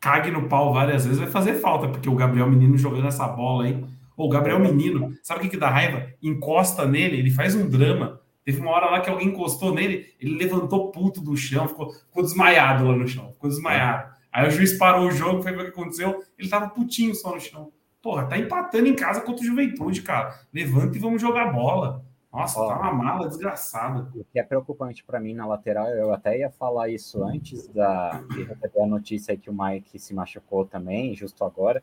cague 0.00 0.30
no 0.30 0.48
pau 0.48 0.72
várias 0.72 1.04
vezes, 1.04 1.18
vai 1.18 1.28
fazer 1.28 1.54
falta, 1.54 1.88
porque 1.88 2.08
o 2.08 2.14
Gabriel 2.14 2.48
Menino 2.48 2.78
jogando 2.78 3.08
essa 3.08 3.26
bola 3.26 3.64
aí. 3.64 3.84
O 4.16 4.28
Gabriel 4.28 4.58
Menino, 4.58 5.12
sabe 5.22 5.40
o 5.40 5.42
que, 5.42 5.50
que 5.50 5.56
dá 5.56 5.68
raiva? 5.68 6.06
Encosta 6.22 6.86
nele, 6.86 7.18
ele 7.18 7.30
faz 7.30 7.54
um 7.54 7.68
drama. 7.68 8.20
Teve 8.44 8.60
uma 8.60 8.70
hora 8.70 8.86
lá 8.86 9.00
que 9.00 9.10
alguém 9.10 9.28
encostou 9.28 9.74
nele, 9.74 10.06
ele 10.20 10.38
levantou 10.38 10.92
puto 10.92 11.20
do 11.20 11.36
chão, 11.36 11.66
ficou, 11.66 11.92
ficou 11.92 12.22
desmaiado 12.22 12.86
lá 12.86 12.94
no 12.94 13.08
chão, 13.08 13.32
ficou 13.32 13.50
desmaiado. 13.50 14.14
Aí 14.32 14.46
o 14.46 14.50
juiz 14.50 14.78
parou 14.78 15.08
o 15.08 15.10
jogo, 15.10 15.42
foi 15.42 15.50
ver 15.50 15.62
o 15.62 15.64
que 15.64 15.70
aconteceu, 15.70 16.22
ele 16.38 16.48
tava 16.48 16.68
putinho 16.68 17.14
só 17.14 17.34
no 17.34 17.40
chão. 17.40 17.72
Porra, 18.06 18.24
tá 18.24 18.38
empatando 18.38 18.86
em 18.86 18.94
casa 18.94 19.20
contra 19.20 19.42
o 19.42 19.44
Juventude, 19.44 20.00
cara. 20.00 20.38
Levanta 20.54 20.96
e 20.96 21.00
vamos 21.00 21.20
jogar 21.20 21.52
bola. 21.52 22.04
Nossa, 22.32 22.60
Ó, 22.60 22.68
tá 22.68 22.78
uma 22.78 22.92
mala 22.92 23.26
desgraçada. 23.26 24.08
O 24.14 24.24
que 24.32 24.38
é 24.38 24.44
preocupante 24.44 25.02
para 25.02 25.18
mim 25.18 25.34
na 25.34 25.44
lateral, 25.44 25.88
eu 25.88 26.12
até 26.14 26.38
ia 26.38 26.48
falar 26.48 26.88
isso 26.88 27.24
antes 27.24 27.66
da, 27.66 28.22
de 28.30 28.44
receber 28.44 28.80
a 28.80 28.86
notícia 28.86 29.36
que 29.36 29.50
o 29.50 29.52
Mike 29.52 29.98
se 29.98 30.14
machucou 30.14 30.64
também, 30.64 31.16
justo 31.16 31.42
agora, 31.42 31.82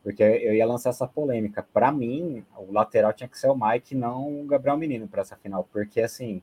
porque 0.00 0.22
eu 0.22 0.54
ia 0.54 0.64
lançar 0.64 0.90
essa 0.90 1.08
polêmica. 1.08 1.60
Para 1.60 1.90
mim, 1.90 2.44
o 2.56 2.72
lateral 2.72 3.12
tinha 3.12 3.28
que 3.28 3.36
ser 3.36 3.48
o 3.48 3.56
Mike, 3.56 3.96
não 3.96 4.42
o 4.42 4.46
Gabriel 4.46 4.76
Menino 4.76 5.08
para 5.08 5.22
essa 5.22 5.34
final, 5.34 5.68
porque 5.72 6.02
assim, 6.02 6.40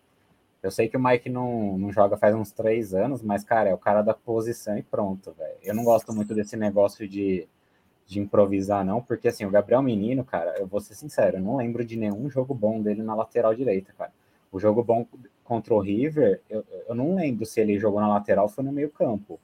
eu 0.62 0.72
sei 0.72 0.89
que 0.89 0.98
o 0.98 1.02
Mike 1.02 1.30
não, 1.30 1.78
não 1.78 1.89
joga 1.89 2.17
faz 2.17 2.36
uns 2.36 2.52
três 2.52 2.94
anos, 2.94 3.22
mas, 3.22 3.46
cara, 3.46 3.70
é 3.70 3.74
o 3.74 3.78
cara 3.78 4.02
da 4.02 4.13
posição 4.13 4.78
e 4.78 4.84
pronto, 4.84 5.32
velho. 5.32 5.56
Eu 5.63 5.74
não 5.74 5.86
gosto 5.86 6.12
muito 6.12 6.36
desse 6.36 6.58
negócio 6.58 7.08
de 7.08 7.48
de 8.12 8.19
improvisar, 8.19 8.84
não, 8.86 9.02
porque 9.02 9.30
assim, 9.30 9.45
o 9.45 9.50
Gabriel 9.50 9.82
Menino, 9.82 10.21
cara, 10.21 10.58
eu 10.60 10.67
vou 10.67 10.82
ser 10.82 10.95
sincero, 10.95 11.38
eu 11.38 11.41
não 11.41 11.56
lembro 11.56 11.86
de 11.86 11.95
nenhum 11.95 12.30
jogo 12.30 12.54
bom 12.54 12.82
dele 12.82 13.02
na 13.02 13.15
lateral 13.15 13.56
direita, 13.56 13.93
cara. 13.97 14.12
O 14.52 14.60
jogo 14.60 14.84
bom 14.84 15.08
contra 15.45 15.74
o 15.74 15.80
River, 15.80 16.41
eu, 16.50 16.62
eu 16.89 16.93
não 16.93 17.15
lembro 17.15 17.45
se 17.45 17.62
ele 17.62 17.80
jogou 17.80 18.02
na 18.02 18.10
lateral 18.10 18.50
foi 18.50 18.65
no 18.65 18.71
meio-campo. 18.74 19.39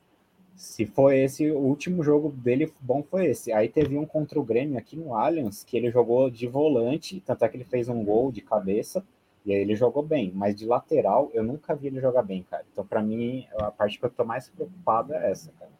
Se 0.54 0.86
foi 0.86 1.20
esse, 1.20 1.50
o 1.50 1.60
último 1.60 2.04
jogo 2.04 2.30
dele 2.30 2.70
bom 2.82 3.02
foi 3.02 3.28
esse. 3.28 3.54
Aí 3.54 3.70
teve 3.70 3.98
um 3.98 4.06
contra 4.06 4.38
o 4.38 4.44
Grêmio 4.44 4.78
aqui 4.78 4.98
no 4.98 5.16
Allianz, 5.16 5.64
que 5.64 5.78
ele 5.78 5.90
jogou 5.90 6.30
de 6.30 6.46
volante, 6.46 7.22
tanto 7.26 7.46
é 7.46 7.48
que 7.48 7.56
ele 7.56 7.64
fez 7.64 7.88
um 7.88 8.04
gol 8.04 8.34
de 8.34 8.42
cabeça, 8.42 9.06
e 9.46 9.54
aí 9.54 9.62
ele 9.62 9.78
jogou 9.78 10.04
bem. 10.04 10.30
Mas 10.36 10.56
de 10.56 10.66
lateral, 10.66 11.32
eu 11.34 11.42
nunca 11.42 11.74
vi 11.74 11.88
ele 11.88 12.02
jogar 12.02 12.24
bem, 12.24 12.44
cara. 12.44 12.66
Então, 12.70 12.86
para 12.86 13.02
mim, 13.02 13.48
a 13.62 13.72
parte 13.72 13.98
que 13.98 14.06
eu 14.06 14.10
tô 14.10 14.26
mais 14.26 14.50
preocupado 14.50 15.14
é 15.14 15.32
essa, 15.32 15.54
cara. 15.58 15.72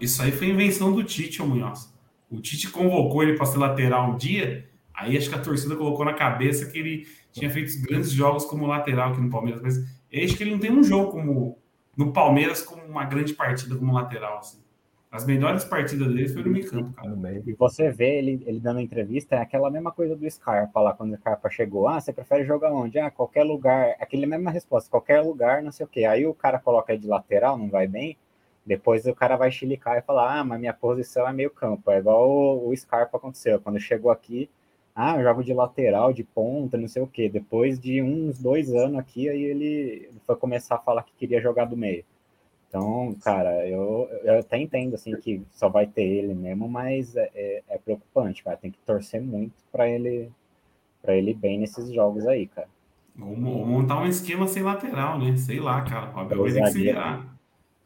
Isso 0.00 0.22
aí 0.22 0.32
foi 0.32 0.48
invenção 0.48 0.92
do 0.92 1.04
Tite, 1.04 1.42
o 1.42 1.46
Munhoz. 1.46 1.92
O 2.30 2.40
Tite 2.40 2.70
convocou 2.70 3.22
ele 3.22 3.34
para 3.36 3.46
ser 3.46 3.58
lateral 3.58 4.10
um 4.10 4.16
dia, 4.16 4.68
aí 4.94 5.16
acho 5.16 5.28
que 5.28 5.34
a 5.34 5.40
torcida 5.40 5.76
colocou 5.76 6.04
na 6.04 6.14
cabeça 6.14 6.70
que 6.70 6.78
ele 6.78 7.06
tinha 7.32 7.50
feito 7.50 7.80
grandes 7.82 8.10
jogos 8.10 8.44
como 8.44 8.66
lateral 8.66 9.12
aqui 9.12 9.20
no 9.20 9.30
Palmeiras, 9.30 9.60
mas 9.62 9.78
acho 9.78 10.36
que 10.36 10.42
ele 10.42 10.52
não 10.52 10.58
tem 10.58 10.70
um 10.70 10.82
jogo 10.82 11.10
como 11.10 11.58
no 11.96 12.12
Palmeiras 12.12 12.62
como 12.62 12.82
uma 12.82 13.04
grande 13.04 13.34
partida 13.34 13.76
como 13.76 13.92
lateral. 13.92 14.38
Assim. 14.38 14.58
As 15.10 15.26
melhores 15.26 15.64
partidas 15.64 16.06
dele 16.06 16.28
foi 16.28 16.42
no 16.44 16.50
meio 16.50 16.70
campo, 16.70 16.92
cara. 16.92 17.42
E 17.44 17.52
você 17.54 17.90
vê 17.90 18.18
ele, 18.18 18.42
ele 18.46 18.60
dando 18.60 18.78
entrevista, 18.78 19.34
é 19.34 19.40
aquela 19.40 19.68
mesma 19.68 19.90
coisa 19.90 20.14
do 20.14 20.30
Scarpa 20.30 20.80
lá, 20.80 20.94
quando 20.94 21.12
o 21.12 21.16
Scarpa 21.16 21.50
chegou. 21.50 21.88
Ah, 21.88 22.00
você 22.00 22.12
prefere 22.12 22.44
jogar 22.44 22.72
onde? 22.72 22.96
Ah, 22.98 23.10
qualquer 23.10 23.42
lugar. 23.42 23.96
Aquela 23.98 24.24
mesma 24.24 24.52
resposta, 24.52 24.88
qualquer 24.88 25.20
lugar, 25.20 25.62
não 25.62 25.72
sei 25.72 25.84
o 25.84 25.88
quê. 25.88 26.04
Aí 26.04 26.24
o 26.24 26.32
cara 26.32 26.60
coloca 26.60 26.92
ele 26.92 27.02
de 27.02 27.08
lateral, 27.08 27.58
não 27.58 27.68
vai 27.68 27.88
bem. 27.88 28.16
Depois 28.70 29.04
o 29.04 29.12
cara 29.12 29.36
vai 29.36 29.50
chilicar 29.50 29.98
e 29.98 30.02
falar: 30.02 30.38
Ah, 30.38 30.44
mas 30.44 30.60
minha 30.60 30.72
posição 30.72 31.26
é 31.26 31.32
meio 31.32 31.50
campo. 31.50 31.90
É 31.90 31.98
igual 31.98 32.30
o, 32.30 32.68
o 32.68 32.76
Scarpa 32.76 33.16
aconteceu. 33.16 33.60
Quando 33.60 33.80
chegou 33.80 34.12
aqui, 34.12 34.48
ah, 34.94 35.16
eu 35.16 35.24
jogo 35.24 35.42
de 35.42 35.52
lateral, 35.52 36.12
de 36.12 36.22
ponta, 36.22 36.78
não 36.78 36.86
sei 36.86 37.02
o 37.02 37.06
quê. 37.08 37.28
Depois 37.28 37.80
de 37.80 38.00
uns 38.00 38.38
dois 38.38 38.72
anos 38.72 39.00
aqui, 39.00 39.28
aí 39.28 39.42
ele 39.42 40.08
foi 40.24 40.36
começar 40.36 40.76
a 40.76 40.78
falar 40.78 41.02
que 41.02 41.12
queria 41.14 41.40
jogar 41.40 41.64
do 41.64 41.76
meio. 41.76 42.04
Então, 42.68 43.12
cara, 43.24 43.66
eu, 43.66 44.08
eu 44.22 44.38
até 44.38 44.56
entendo 44.56 44.94
assim 44.94 45.16
que 45.16 45.42
só 45.50 45.68
vai 45.68 45.88
ter 45.88 46.04
ele 46.04 46.32
mesmo, 46.32 46.68
mas 46.68 47.16
é, 47.16 47.28
é, 47.34 47.62
é 47.70 47.78
preocupante, 47.78 48.44
cara. 48.44 48.56
Tem 48.56 48.70
que 48.70 48.78
torcer 48.86 49.20
muito 49.20 49.54
para 49.72 49.88
ele 49.88 50.30
para 51.02 51.16
ele 51.16 51.34
bem 51.34 51.58
nesses 51.58 51.92
jogos 51.92 52.24
aí, 52.24 52.46
cara. 52.46 52.68
Ou 53.20 53.36
montar 53.36 54.00
um 54.00 54.06
esquema 54.06 54.46
sem 54.46 54.62
lateral, 54.62 55.18
né? 55.18 55.36
Sei 55.36 55.58
lá, 55.58 55.82
cara. 55.82 56.14
O 56.14 56.20
Abel 56.20 56.42
vai 56.42 56.52
ter 56.52 56.62
que 56.62 56.70
se 56.70 56.78
virar. 56.78 57.39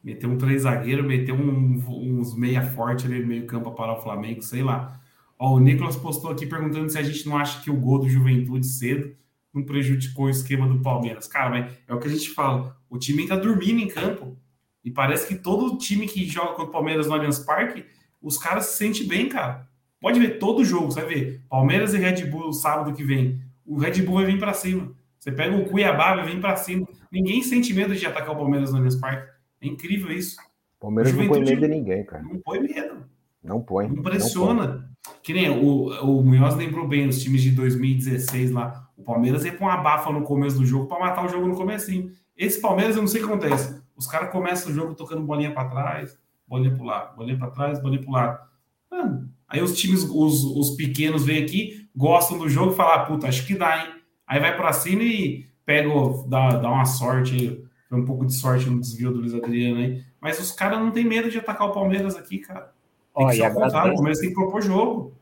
Meter 0.04 0.26
um 0.26 0.36
três 0.36 0.62
zagueiro, 0.62 1.02
meter 1.02 1.32
um, 1.32 1.82
uns 1.88 2.36
meia 2.36 2.62
forte 2.62 3.06
ali 3.06 3.20
no 3.20 3.26
meio 3.26 3.46
campo 3.46 3.72
para 3.72 3.94
o 3.94 4.02
Flamengo, 4.02 4.42
sei 4.42 4.62
lá. 4.62 5.00
Ó, 5.38 5.54
o 5.54 5.58
Nicolas 5.58 5.96
postou 5.96 6.30
aqui 6.30 6.46
perguntando 6.46 6.90
se 6.90 6.98
a 6.98 7.02
gente 7.02 7.26
não 7.26 7.38
acha 7.38 7.62
que 7.62 7.70
o 7.70 7.76
gol 7.76 8.00
do 8.00 8.08
Juventude 8.08 8.66
cedo 8.66 9.16
não 9.52 9.62
prejudicou 9.62 10.26
o 10.26 10.30
esquema 10.30 10.68
do 10.68 10.80
Palmeiras. 10.80 11.26
Cara, 11.26 11.48
mas 11.48 11.72
é 11.88 11.94
o 11.94 11.98
que 11.98 12.06
a 12.06 12.10
gente 12.10 12.30
fala. 12.30 12.76
O 12.90 12.98
time 12.98 13.26
tá 13.26 13.34
dormindo 13.34 13.80
em 13.80 13.88
campo. 13.88 14.36
E 14.84 14.90
parece 14.90 15.26
que 15.26 15.36
todo 15.36 15.78
time 15.78 16.06
que 16.06 16.28
joga 16.28 16.48
contra 16.48 16.64
o 16.64 16.70
Palmeiras 16.70 17.06
no 17.06 17.14
Allianz 17.14 17.38
Parque, 17.38 17.86
os 18.20 18.36
caras 18.36 18.66
se 18.66 18.76
sentem 18.76 19.06
bem, 19.06 19.28
cara. 19.28 19.66
Pode 19.98 20.20
ver 20.20 20.38
todo 20.38 20.64
jogo, 20.64 20.92
você 20.92 21.00
vai 21.00 21.14
ver. 21.14 21.42
Palmeiras 21.48 21.94
e 21.94 21.98
Red 21.98 22.26
Bull 22.26 22.52
sábado 22.52 22.92
que 22.92 23.02
vem. 23.02 23.40
O 23.64 23.78
Red 23.78 24.02
Bull 24.02 24.16
vai 24.16 24.26
vir 24.26 24.38
para 24.38 24.52
cima. 24.52 24.92
Você 25.18 25.32
pega 25.32 25.56
o 25.56 25.64
Cuiabá, 25.64 26.14
vai 26.14 26.26
vir 26.26 26.40
para 26.40 26.56
cima. 26.56 26.86
Ninguém 27.10 27.42
sente 27.42 27.72
medo 27.72 27.94
de 27.94 28.04
atacar 28.04 28.34
o 28.34 28.36
Palmeiras 28.36 28.70
no 28.70 28.76
Allianz 28.76 28.96
Parque. 28.96 29.33
É 29.64 29.66
incrível 29.66 30.12
isso. 30.12 30.36
Palmeiras 30.78 31.14
não 31.14 31.26
põe 31.26 31.40
medo 31.40 31.60
de 31.62 31.68
ninguém, 31.68 32.04
cara. 32.04 32.22
Não 32.22 32.38
põe 32.38 32.60
medo. 32.60 33.04
Não 33.42 33.62
põe. 33.62 33.88
Não 33.88 34.02
pressiona. 34.02 34.66
Não 34.66 34.80
põe. 34.80 34.94
Que 35.22 35.32
nem 35.32 35.48
o, 35.48 35.86
o 36.02 36.22
Munhoz 36.22 36.54
lembrou 36.54 36.86
bem 36.86 37.08
os 37.08 37.22
times 37.22 37.42
de 37.42 37.50
2016 37.52 38.50
lá. 38.50 38.90
O 38.96 39.02
Palmeiras 39.02 39.44
ia 39.44 39.56
com 39.56 39.64
uma 39.64 39.78
bafa 39.78 40.12
no 40.12 40.22
começo 40.22 40.58
do 40.58 40.66
jogo 40.66 40.86
para 40.86 41.00
matar 41.00 41.24
o 41.24 41.28
jogo 41.28 41.48
no 41.48 41.56
comecinho. 41.56 42.12
Esse 42.36 42.60
Palmeiras, 42.60 42.96
eu 42.96 43.02
não 43.02 43.08
sei 43.08 43.22
o 43.22 43.26
que 43.26 43.32
acontece. 43.32 43.82
Os 43.96 44.06
caras 44.06 44.30
começam 44.30 44.70
o 44.70 44.74
jogo 44.74 44.94
tocando 44.94 45.22
bolinha 45.22 45.52
para 45.52 45.68
trás, 45.68 46.18
bolinha 46.46 46.74
para 46.76 46.84
lado, 46.84 47.16
bolinha 47.16 47.38
para 47.38 47.50
trás, 47.50 47.80
bolinha 47.80 48.02
para 48.02 48.12
lado. 48.12 48.48
Mano, 48.90 49.30
aí 49.48 49.62
os 49.62 49.76
times, 49.78 50.02
os, 50.02 50.44
os 50.44 50.70
pequenos 50.76 51.24
vêm 51.24 51.42
aqui, 51.42 51.88
gostam 51.96 52.38
do 52.38 52.48
jogo 52.48 52.72
e 52.72 52.76
falam, 52.76 52.94
ah, 52.94 53.04
puta, 53.06 53.28
acho 53.28 53.46
que 53.46 53.54
dá, 53.54 53.78
hein? 53.78 53.94
Aí 54.26 54.40
vai 54.40 54.56
para 54.56 54.72
cima 54.72 55.02
e 55.02 55.46
pega, 55.64 55.88
dá, 56.28 56.56
dá 56.58 56.70
uma 56.70 56.84
sorte 56.84 57.34
aí 57.34 57.63
foi 57.94 58.02
um 58.02 58.04
pouco 58.04 58.26
de 58.26 58.34
sorte 58.34 58.68
no 58.68 58.80
desvio 58.80 59.12
do 59.12 59.20
Luiz 59.20 59.34
Adriano 59.34 59.80
aí. 59.80 60.02
Mas 60.20 60.40
os 60.40 60.50
caras 60.50 60.80
não 60.80 60.90
tem 60.90 61.04
medo 61.04 61.30
de 61.30 61.38
atacar 61.38 61.68
o 61.68 61.72
Palmeiras 61.72 62.16
aqui, 62.16 62.38
cara. 62.38 62.72
Tem 63.16 63.26
que 63.28 63.36
ser 63.36 63.42
o 63.42 63.66
o 63.66 63.70
Palmeiras 63.70 64.18
tem 64.18 64.28
que 64.30 64.34
propor 64.34 64.62
jogo. 64.62 65.12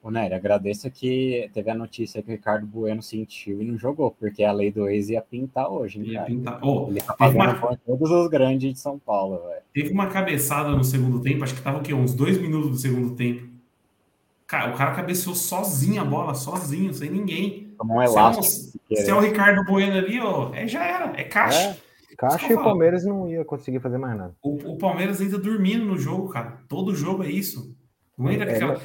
Ô, 0.00 0.10
Nery, 0.10 0.34
agradeço 0.34 0.90
que 0.90 1.50
teve 1.54 1.70
a 1.70 1.74
notícia 1.74 2.22
que 2.22 2.28
o 2.28 2.32
Ricardo 2.32 2.66
Bueno 2.66 3.02
sentiu 3.02 3.60
e 3.62 3.64
não 3.64 3.78
jogou, 3.78 4.10
porque 4.10 4.44
a 4.44 4.52
lei 4.52 4.70
do 4.70 4.86
ex 4.86 5.08
ia 5.08 5.22
pintar 5.22 5.68
hoje, 5.68 5.98
né? 5.98 6.06
Ia 6.08 6.22
pintar. 6.24 6.60
Oh, 6.62 6.88
Ele 6.90 7.00
tá 7.00 7.14
pagando 7.14 7.58
uma... 7.58 7.78
todos 7.78 8.10
os 8.10 8.28
grandes 8.28 8.74
de 8.74 8.78
São 8.78 8.98
Paulo, 8.98 9.40
velho. 9.48 9.62
Teve 9.72 9.90
uma 9.90 10.08
cabeçada 10.08 10.68
no 10.70 10.84
segundo 10.84 11.20
tempo, 11.20 11.42
acho 11.42 11.54
que 11.54 11.62
tava 11.62 11.78
o 11.78 11.82
quê? 11.82 11.94
Uns 11.94 12.14
dois 12.14 12.38
minutos 12.38 12.70
do 12.70 12.76
segundo 12.76 13.16
tempo. 13.16 13.48
Cara, 14.46 14.74
o 14.74 14.76
cara 14.76 14.94
cabeceou 14.94 15.34
sozinho 15.34 16.02
a 16.02 16.04
bola, 16.04 16.34
sozinho, 16.34 16.92
sem 16.92 17.10
ninguém. 17.10 17.63
Como 17.76 17.94
um 17.94 18.02
elástico. 18.02 18.44
Se 18.44 18.80
é, 18.90 18.96
se 18.96 19.10
é 19.10 19.14
o 19.14 19.20
Ricardo 19.20 19.64
Bueno 19.64 19.96
ali, 19.96 20.20
ó, 20.20 20.52
é, 20.54 20.66
já 20.66 20.84
era, 20.84 21.12
é 21.20 21.24
caixa. 21.24 21.76
É, 22.10 22.16
caixa 22.16 22.52
e 22.52 22.54
o 22.54 22.62
Palmeiras 22.62 23.04
não 23.04 23.28
ia 23.28 23.44
conseguir 23.44 23.80
fazer 23.80 23.98
mais 23.98 24.16
nada. 24.16 24.34
O, 24.42 24.72
o, 24.72 24.78
Palmeiras 24.78 25.20
ainda 25.20 25.38
dormindo 25.38 25.84
no 25.84 25.98
jogo, 25.98 26.28
cara. 26.28 26.60
Todo 26.68 26.94
jogo 26.94 27.22
é 27.22 27.30
isso. 27.30 27.76
Não 28.16 28.30
entra 28.30 28.50
é, 28.50 28.54
aquela. 28.54 28.80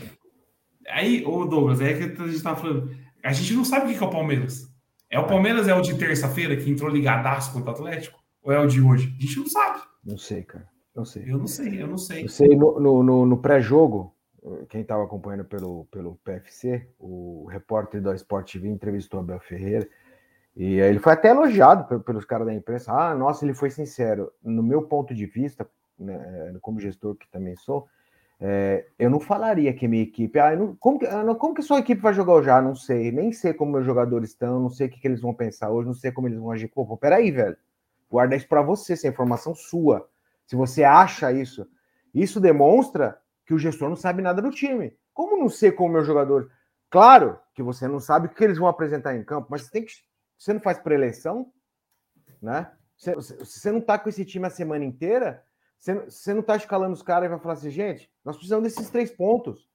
Aí, 0.89 1.23
ô 1.25 1.45
Douglas, 1.45 1.81
é 1.81 1.93
que 1.93 2.21
a 2.21 2.27
gente 2.27 2.41
tá 2.41 2.55
falando. 2.55 2.95
A 3.23 3.33
gente 3.33 3.53
não 3.53 3.65
sabe 3.65 3.91
o 3.91 3.97
que 3.97 4.03
é 4.03 4.07
o 4.07 4.09
Palmeiras. 4.09 4.67
É 5.09 5.19
o 5.19 5.27
Palmeiras 5.27 5.67
é 5.67 5.73
o 5.73 5.81
de 5.81 5.95
terça-feira 5.97 6.55
que 6.55 6.69
entrou 6.69 6.89
ligadaço 6.89 7.51
contra 7.51 7.71
o 7.71 7.73
Atlético? 7.73 8.19
Ou 8.43 8.53
é 8.53 8.59
o 8.59 8.67
de 8.67 8.81
hoje? 8.81 9.13
A 9.17 9.21
gente 9.21 9.39
não 9.39 9.47
sabe. 9.47 9.81
Não 10.05 10.17
sei, 10.17 10.43
cara. 10.43 10.67
Não 10.95 11.05
sei. 11.05 11.23
Eu 11.27 11.37
não 11.37 11.47
sei, 11.47 11.81
eu 11.81 11.87
não 11.87 11.97
sei. 11.97 12.23
Eu 12.23 12.29
sei, 12.29 12.55
no, 12.55 13.03
no, 13.03 13.25
no 13.25 13.37
pré-jogo, 13.37 14.13
quem 14.69 14.81
estava 14.81 15.03
acompanhando 15.03 15.45
pelo, 15.45 15.85
pelo 15.85 16.15
PFC, 16.23 16.87
o 16.99 17.45
repórter 17.49 18.01
da 18.01 18.15
Sport 18.15 18.51
TV 18.51 18.67
entrevistou 18.69 19.19
Abel 19.19 19.39
Ferreira 19.39 19.87
e 20.55 20.79
ele 20.79 20.99
foi 20.99 21.13
até 21.13 21.29
elogiado 21.29 22.01
pelos 22.01 22.25
caras 22.25 22.47
da 22.47 22.53
imprensa. 22.53 22.91
Ah, 22.91 23.15
nossa, 23.15 23.45
ele 23.45 23.53
foi 23.53 23.69
sincero. 23.69 24.31
No 24.43 24.61
meu 24.61 24.81
ponto 24.81 25.13
de 25.13 25.25
vista, 25.25 25.69
né, 25.97 26.53
como 26.61 26.79
gestor 26.79 27.15
que 27.15 27.29
também 27.29 27.55
sou, 27.55 27.87
é, 28.41 28.85
eu 28.97 29.09
não 29.09 29.19
falaria 29.19 29.73
que 29.73 29.85
a 29.85 29.89
minha 29.89 30.03
equipe. 30.03 30.39
Ah, 30.39 30.55
não, 30.55 30.75
como, 30.75 30.99
que, 30.99 31.05
ah, 31.05 31.23
como 31.35 31.53
que 31.53 31.61
sua 31.61 31.79
equipe 31.79 32.01
vai 32.01 32.13
jogar 32.13 32.33
hoje? 32.33 32.49
Ah, 32.49 32.61
não 32.61 32.75
sei. 32.75 33.11
Nem 33.11 33.31
sei 33.31 33.53
como 33.53 33.73
meus 33.73 33.85
jogadores 33.85 34.29
estão, 34.29 34.59
não 34.59 34.69
sei 34.69 34.87
o 34.87 34.89
que, 34.89 34.99
que 34.99 35.07
eles 35.07 35.21
vão 35.21 35.33
pensar 35.33 35.69
hoje, 35.69 35.87
não 35.87 35.93
sei 35.93 36.11
como 36.11 36.27
eles 36.27 36.39
vão 36.39 36.51
agir. 36.51 36.67
Pô, 36.67 36.97
peraí, 36.97 37.31
velho. 37.31 37.57
Guarda 38.09 38.35
isso 38.35 38.47
para 38.47 38.61
você, 38.61 38.93
essa 38.93 39.07
é 39.07 39.09
informação 39.09 39.53
sua. 39.53 40.09
Se 40.45 40.55
você 40.55 40.83
acha 40.83 41.31
isso, 41.31 41.67
isso 42.13 42.39
demonstra 42.39 43.17
que 43.49 43.53
o 43.55 43.57
gestor 43.57 43.89
não 43.89 43.95
sabe 43.95 44.21
nada 44.21 44.43
do 44.43 44.51
time. 44.51 44.95
Como 45.11 45.35
não 45.35 45.49
sei 45.49 45.71
como 45.71 45.93
meu 45.93 46.03
jogador. 46.03 46.51
Claro 46.87 47.39
que 47.55 47.63
você 47.63 47.87
não 47.87 47.99
sabe 47.99 48.27
o 48.27 48.29
que 48.29 48.43
eles 48.43 48.59
vão 48.59 48.67
apresentar 48.67 49.15
em 49.15 49.23
campo, 49.23 49.47
mas 49.49 49.63
você 49.63 49.71
tem 49.71 49.83
que. 49.83 49.91
Você 50.37 50.53
não 50.53 50.61
faz 50.61 50.77
pré-eleição, 50.77 51.51
né? 52.39 52.71
Você, 52.95 53.15
você 53.15 53.71
não 53.71 53.81
tá 53.81 53.97
com 53.97 54.07
esse 54.07 54.23
time 54.23 54.45
a 54.45 54.51
semana 54.51 54.85
inteira, 54.85 55.43
você, 55.79 55.95
você 55.95 56.31
não 56.31 56.43
tá 56.43 56.57
escalando 56.57 56.93
os 56.93 57.01
caras 57.01 57.25
e 57.25 57.29
vai 57.29 57.39
falar 57.39 57.55
assim, 57.55 57.71
gente, 57.71 58.07
nós 58.23 58.35
precisamos 58.35 58.65
desses 58.65 58.91
três 58.91 59.09
pontos. 59.09 59.67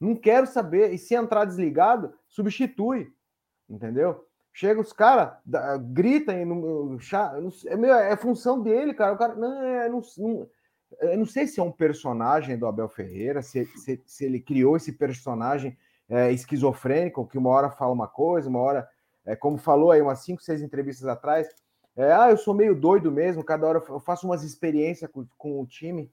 Não 0.00 0.16
quero 0.16 0.48
saber. 0.48 0.92
E 0.92 0.98
se 0.98 1.14
entrar 1.14 1.44
desligado, 1.44 2.12
substitui. 2.26 3.14
Entendeu? 3.68 4.26
Chega 4.52 4.80
os 4.80 4.92
caras, 4.92 5.34
gritam 5.92 6.44
no 6.44 6.98
é, 6.98 8.12
é 8.12 8.16
função 8.16 8.60
dele, 8.60 8.92
cara. 8.92 9.12
O 9.12 9.18
cara 9.18 9.36
não, 9.36 9.62
é, 9.62 9.88
não, 9.88 10.02
não, 10.18 10.48
eu 10.98 11.16
não 11.16 11.26
sei 11.26 11.46
se 11.46 11.60
é 11.60 11.62
um 11.62 11.70
personagem 11.70 12.58
do 12.58 12.66
Abel 12.66 12.88
Ferreira, 12.88 13.42
se, 13.42 13.64
se, 13.76 14.02
se 14.04 14.24
ele 14.24 14.40
criou 14.40 14.76
esse 14.76 14.92
personagem 14.92 15.76
é, 16.08 16.32
esquizofrênico, 16.32 17.26
que 17.26 17.38
uma 17.38 17.50
hora 17.50 17.70
fala 17.70 17.92
uma 17.92 18.08
coisa, 18.08 18.48
uma 18.48 18.58
hora, 18.58 18.88
é, 19.24 19.36
como 19.36 19.56
falou 19.56 19.92
aí 19.92 20.02
umas 20.02 20.24
cinco, 20.24 20.42
seis 20.42 20.60
entrevistas 20.60 21.06
atrás, 21.06 21.48
é, 21.96 22.12
ah, 22.12 22.30
eu 22.30 22.36
sou 22.36 22.54
meio 22.54 22.74
doido 22.74 23.10
mesmo, 23.10 23.44
cada 23.44 23.66
hora 23.66 23.82
eu 23.88 24.00
faço 24.00 24.26
umas 24.26 24.42
experiências 24.42 25.10
com, 25.10 25.26
com 25.36 25.60
o 25.60 25.66
time. 25.66 26.12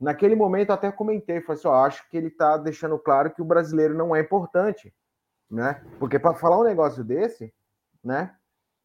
Naquele 0.00 0.34
momento 0.34 0.70
até 0.70 0.90
comentei, 0.90 1.40
falei 1.40 1.58
assim, 1.58 1.68
ó, 1.68 1.84
acho 1.84 2.08
que 2.08 2.16
ele 2.16 2.28
está 2.28 2.56
deixando 2.56 2.98
claro 2.98 3.30
que 3.30 3.42
o 3.42 3.44
brasileiro 3.44 3.94
não 3.94 4.14
é 4.14 4.20
importante, 4.20 4.92
né? 5.50 5.82
Porque 5.98 6.18
para 6.18 6.34
falar 6.34 6.58
um 6.58 6.64
negócio 6.64 7.04
desse, 7.04 7.52
né? 8.02 8.34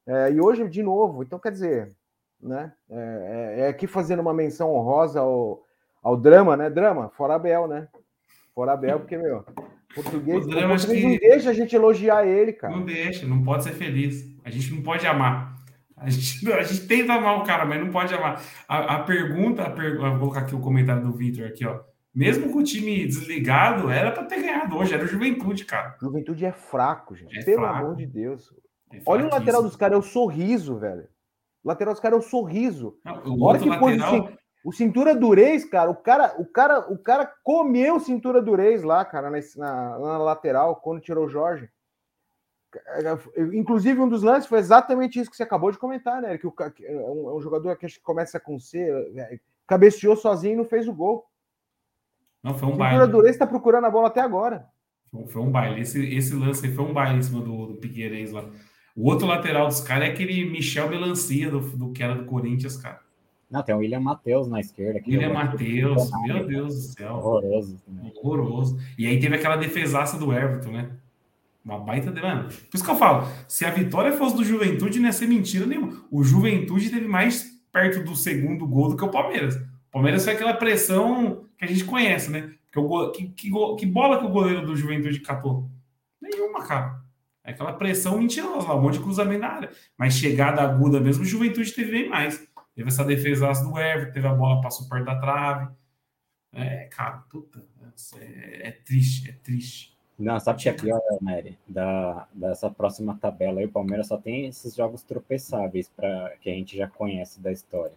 É, 0.06 0.32
e 0.32 0.40
hoje 0.42 0.68
de 0.68 0.82
novo, 0.82 1.24
então 1.24 1.40
quer 1.40 1.52
dizer, 1.52 1.96
né? 2.42 2.72
É, 2.90 3.56
é, 3.58 3.62
é 3.62 3.68
aqui 3.68 3.88
fazendo 3.88 4.22
uma 4.22 4.34
menção 4.34 4.74
honrosa 4.74 5.20
ao, 5.20 5.64
ao 6.02 6.18
drama, 6.18 6.56
né? 6.56 6.70
Drama, 6.70 7.10
fora 7.10 7.36
Abel, 7.36 7.68
né? 7.68 7.88
Fora 8.54 8.74
Abel, 8.74 9.00
porque 9.00 9.18
meu 9.18 9.46
português, 9.96 10.46
o 10.46 10.50
português 10.50 10.86
que... 10.86 11.04
não 11.04 11.18
deixa 11.18 11.50
a 11.50 11.54
gente 11.54 11.76
elogiar 11.76 12.26
ele, 12.26 12.54
cara. 12.54 12.76
Não 12.76 12.86
deixa, 12.86 13.26
não 13.26 13.44
pode 13.44 13.64
ser 13.64 13.74
feliz. 13.74 14.24
A 14.44 14.50
gente 14.50 14.74
não 14.74 14.82
pode 14.82 15.06
amar. 15.06 15.58
A 15.98 16.10
gente, 16.10 16.52
a 16.54 16.64
gente 16.64 16.88
tenta 16.88 17.14
amar 17.14 17.40
o 17.40 17.44
cara, 17.44 17.66
mas 17.66 17.84
não 17.84 17.92
pode 17.92 18.14
amar. 18.14 18.42
A, 18.68 18.96
a 18.96 19.04
pergunta, 19.04 19.64
a 19.64 19.70
per... 19.70 19.98
vou 19.98 20.20
colocar 20.20 20.42
aqui 20.42 20.56
o 20.56 20.62
comentário 20.62 21.04
do 21.04 21.12
Victor 21.12 21.48
aqui, 21.48 21.66
ó. 21.66 21.82
Mesmo 22.14 22.52
com 22.52 22.60
o 22.60 22.64
time 22.64 23.06
desligado, 23.06 23.90
era 23.90 24.12
para 24.12 24.24
ter 24.24 24.42
ganhado 24.42 24.78
hoje, 24.78 24.94
era 24.94 25.04
o 25.04 25.08
Juventude, 25.08 25.66
cara. 25.66 25.96
Juventude 26.02 26.46
é 26.46 26.52
fraco, 26.52 27.16
gente. 27.16 27.38
É 27.38 27.44
Pelo 27.44 27.62
fraco. 27.62 27.78
amor 27.78 27.96
de 27.96 28.08
Deus. 28.08 28.54
É 28.92 29.02
Olha 29.06 29.26
o 29.26 29.30
lateral 29.30 29.62
dos 29.62 29.76
caras, 29.76 29.96
é 29.96 30.00
o 30.00 30.02
sorriso, 30.02 30.80
velho. 30.80 31.08
O 31.64 31.68
lateral 31.68 31.94
dos 31.94 32.02
caras 32.02 32.18
é 32.18 32.20
o 32.20 32.30
sorriso. 32.30 32.98
Não, 33.04 33.24
o 33.26 33.44
Olha 33.44 33.60
que 33.60 33.70
lateral... 33.70 34.16
Assim, 34.16 34.38
o 34.64 34.74
cintura 34.74 35.16
durez, 35.16 35.64
cara, 35.64 35.90
o 35.90 35.96
cara, 35.96 36.36
o 36.38 36.46
cara, 36.46 36.92
o 36.92 36.98
cara 36.98 37.34
comeu 37.44 38.00
cintura 38.00 38.42
durez 38.42 38.84
lá, 38.84 39.06
cara, 39.06 39.30
na, 39.30 40.00
na, 40.00 40.18
lateral, 40.18 40.76
quando 40.76 41.02
tirou 41.02 41.26
o 41.26 41.30
Jorge. 41.30 41.70
Inclusive, 43.54 44.00
um 44.00 44.10
dos 44.10 44.22
lances 44.22 44.48
foi 44.48 44.60
exatamente 44.60 45.20
isso 45.20 45.32
que 45.32 45.38
você 45.38 45.44
acabou 45.44 45.72
de 45.72 45.80
comentar, 45.80 46.22
né? 46.22 46.38
Que 46.38 46.46
o, 46.46 46.54
é 46.84 46.92
um, 46.92 47.30
é 47.30 47.36
um 47.36 47.42
jogador 47.42 47.76
que 47.78 47.88
começa 48.02 48.40
com 48.40 48.60
C, 48.60 48.80
é, 49.16 49.40
cabeceou 49.66 50.16
sozinho 50.16 50.54
e 50.54 50.58
não 50.58 50.66
fez 50.66 50.88
o 50.88 50.94
gol. 50.94 51.26
Não, 52.44 52.54
foi 52.54 52.68
um 52.70 52.78
baile. 52.78 53.02
O 53.02 53.08
Durez 53.08 53.36
está 53.36 53.48
procurando 53.48 53.86
a 53.86 53.90
bola 53.90 54.08
até 54.08 54.22
agora. 54.22 54.68
Foi, 55.10 55.26
foi 55.28 55.42
um 55.42 55.52
baile. 55.52 55.82
Esse, 55.82 56.14
esse 56.14 56.36
lance 56.36 56.68
foi 56.74 56.84
um 56.84 56.94
baile 56.94 57.20
em 57.20 57.24
cima 57.24 57.42
do, 57.42 57.68
do 57.68 57.76
Piqueires 57.76 58.32
lá. 58.32 58.48
O 58.96 59.10
outro 59.10 59.28
lateral 59.28 59.68
dos 59.68 59.82
caras 59.82 60.10
é 60.10 60.12
aquele 60.12 60.50
Michel 60.50 60.90
Melancia, 60.90 61.50
do, 61.50 61.60
do 61.60 61.92
que 61.92 62.04
era 62.04 62.16
do 62.16 62.26
Corinthians, 62.26 62.78
cara. 62.78 63.00
Não, 63.50 63.64
tem 63.64 63.74
o 63.74 63.80
William 63.80 64.00
Matheus 64.00 64.48
na 64.48 64.60
esquerda. 64.60 65.02
William 65.08 65.34
Matheus, 65.34 66.12
meu 66.24 66.46
Deus 66.46 66.76
do 66.76 66.82
céu. 66.82 67.16
Horroroso. 67.16 67.78
Horroroso. 68.16 68.80
E 68.98 69.08
aí 69.08 69.20
teve 69.20 69.36
aquela 69.36 69.56
defesaça 69.56 70.18
do 70.20 70.32
Everton, 70.32 70.72
né? 70.72 70.92
Uma 71.66 71.80
baita 71.80 72.12
de. 72.12 72.22
Mano, 72.22 72.44
por 72.44 72.76
isso 72.76 72.84
que 72.84 72.92
eu 72.92 72.96
falo: 72.96 73.28
se 73.48 73.66
a 73.66 73.72
vitória 73.72 74.12
fosse 74.14 74.36
do 74.36 74.46
Juventude, 74.46 75.00
não 75.00 75.08
ia 75.08 75.14
ser 75.14 75.28
mentira 75.28 75.66
nenhuma. 75.66 76.06
O 76.12 76.24
Juventude 76.24 76.90
teve 76.90 77.08
mais 77.08 77.60
perto 77.72 78.04
do 78.04 78.16
segundo 78.16 78.68
gol 78.68 78.90
do 78.90 78.98
que 78.98 79.04
o 79.04 79.10
Palmeiras. 79.10 79.56
O 79.56 79.92
Palmeiras 79.92 80.24
foi 80.24 80.34
aquela 80.34 80.54
pressão 80.54 81.46
que 81.58 81.66
a 81.66 81.68
gente 81.68 81.86
conhece, 81.86 82.30
né? 82.30 82.54
Que, 82.72 82.80
o 82.80 83.12
que, 83.12 83.30
que, 83.30 83.52
que 83.78 83.86
bola 83.86 84.20
que 84.20 84.26
o 84.26 84.30
goleiro 84.30 84.66
do 84.66 84.76
Juventude 84.76 85.20
catou? 85.22 85.68
Nenhuma, 86.22 86.64
cara. 86.66 87.02
É 87.50 87.52
aquela 87.52 87.74
pressão 87.74 88.20
mentirosa 88.20 88.68
lá, 88.68 88.76
um 88.76 88.82
monte 88.84 89.00
de 89.00 89.04
cruzamento 89.04 89.42
na 89.42 89.48
área. 89.48 89.72
Mas 89.98 90.14
chegada 90.14 90.62
aguda 90.62 91.00
mesmo, 91.00 91.26
Juventude 91.26 91.74
teve 91.74 91.92
bem 91.92 92.08
mais. 92.08 92.48
Teve 92.76 92.90
essa 92.90 93.04
defesa 93.04 93.52
do 93.64 93.80
Everton, 93.80 94.14
teve 94.14 94.28
a 94.28 94.34
bola, 94.34 94.62
passou 94.62 94.88
perto 94.88 95.06
da 95.06 95.20
trave. 95.20 95.74
É, 96.54 96.86
cara, 96.92 97.24
puta, 97.28 97.66
é, 98.20 98.68
é 98.68 98.72
triste, 98.72 99.32
é 99.32 99.34
triste. 99.34 99.98
Não, 100.18 100.40
sabe 100.40 100.60
o 100.60 100.62
que 100.62 100.70
é 100.70 100.74
pior, 100.74 101.02
Nery? 101.22 101.58
Da, 101.68 102.28
dessa 102.32 102.70
próxima 102.70 103.18
tabela 103.20 103.62
aí, 103.62 103.66
o 103.66 103.72
Palmeiras 103.72 104.08
só 104.08 104.18
tem 104.18 104.46
esses 104.46 104.76
jogos 104.76 105.02
tropeçáveis 105.02 105.90
para 105.90 106.36
que 106.42 106.52
a 106.52 106.54
gente 106.54 106.78
já 106.78 106.88
conhece 106.88 107.42
da 107.42 107.52
história. 107.52 107.96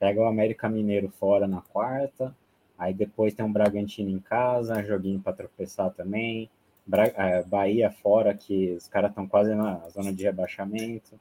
Pega 0.00 0.20
o 0.20 0.26
América 0.26 0.68
Mineiro 0.68 1.08
fora 1.08 1.46
na 1.46 1.60
quarta, 1.60 2.34
aí 2.76 2.92
depois 2.92 3.32
tem 3.32 3.46
um 3.46 3.52
Bragantino 3.52 4.10
em 4.10 4.18
casa, 4.18 4.82
joguinho 4.82 5.20
para 5.20 5.34
tropeçar 5.34 5.90
também. 5.92 6.50
Bra 6.88 7.04
é, 7.14 7.42
Bahia 7.42 7.90
fora, 7.90 8.34
que 8.34 8.72
os 8.72 8.88
caras 8.88 9.10
estão 9.10 9.28
quase 9.28 9.54
na 9.54 9.86
zona 9.90 10.10
de 10.10 10.24
rebaixamento. 10.24 11.20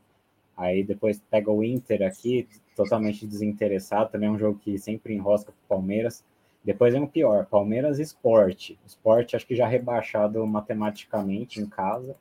Aí 0.55 0.81
depois 0.81 1.21
pega 1.29 1.51
o 1.51 1.63
Inter 1.63 2.07
aqui, 2.07 2.47
totalmente 2.75 3.27
desinteressado, 3.27 4.09
também 4.09 4.29
é 4.29 4.31
um 4.31 4.39
jogo 4.39 4.57
que 4.57 4.79
sempre 4.79 5.13
enrosca 5.13 5.51
para 5.51 5.75
o 5.75 5.77
Palmeiras. 5.77 6.23
Depois 6.63 6.95
é 6.95 6.99
o 6.99 7.07
pior, 7.07 7.45
Palmeiras 7.45 7.99
Esporte. 7.99 8.79
Esporte 8.85 9.35
acho 9.35 9.45
que 9.45 9.55
já 9.55 9.67
rebaixado 9.67 10.45
matematicamente 10.47 11.59
em 11.61 11.65
casa. 11.65 12.15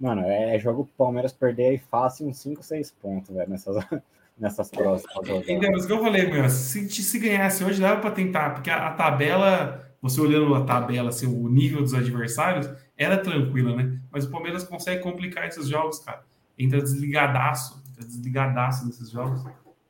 Mano, 0.00 0.22
é 0.24 0.58
jogo 0.58 0.84
pro 0.84 0.94
Palmeiras 1.06 1.32
perder 1.32 1.70
aí 1.70 1.78
fácil 1.78 2.26
uns 2.26 2.38
5, 2.38 2.62
6 2.62 2.90
pontos, 3.02 3.34
velho, 3.34 3.50
nessas, 3.50 3.76
nessas 4.38 4.70
próximas 4.70 5.28
Então, 5.46 5.70
mas 5.72 5.84
o 5.84 5.86
que 5.86 5.92
eu 5.92 6.00
falei, 6.00 6.30
meu, 6.30 6.48
se, 6.48 6.88
se 6.88 7.18
ganhasse 7.18 7.64
hoje 7.64 7.80
dava 7.80 8.00
para 8.00 8.12
tentar, 8.12 8.54
porque 8.54 8.70
a, 8.70 8.88
a, 8.88 8.94
tabela, 8.94 9.87
você 10.00 10.20
olhando 10.20 10.54
a 10.54 10.64
tabela, 10.64 11.08
assim, 11.08 11.26
o 11.26 11.48
nível 11.48 11.82
dos 11.82 11.94
adversários, 11.94 12.68
era 12.96 13.18
tranquila, 13.18 13.74
né? 13.76 14.00
Mas 14.10 14.24
o 14.24 14.30
Palmeiras 14.30 14.64
consegue 14.64 15.02
complicar 15.02 15.46
esses 15.46 15.68
jogos, 15.68 15.98
cara. 15.98 16.24
Entra 16.58 16.80
desligadaço, 16.80 17.82
entra 17.90 18.04
desligadaço 18.04 18.86
nesses 18.86 19.10
jogos. 19.10 19.44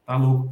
Tá 0.05 0.17
louco. 0.17 0.51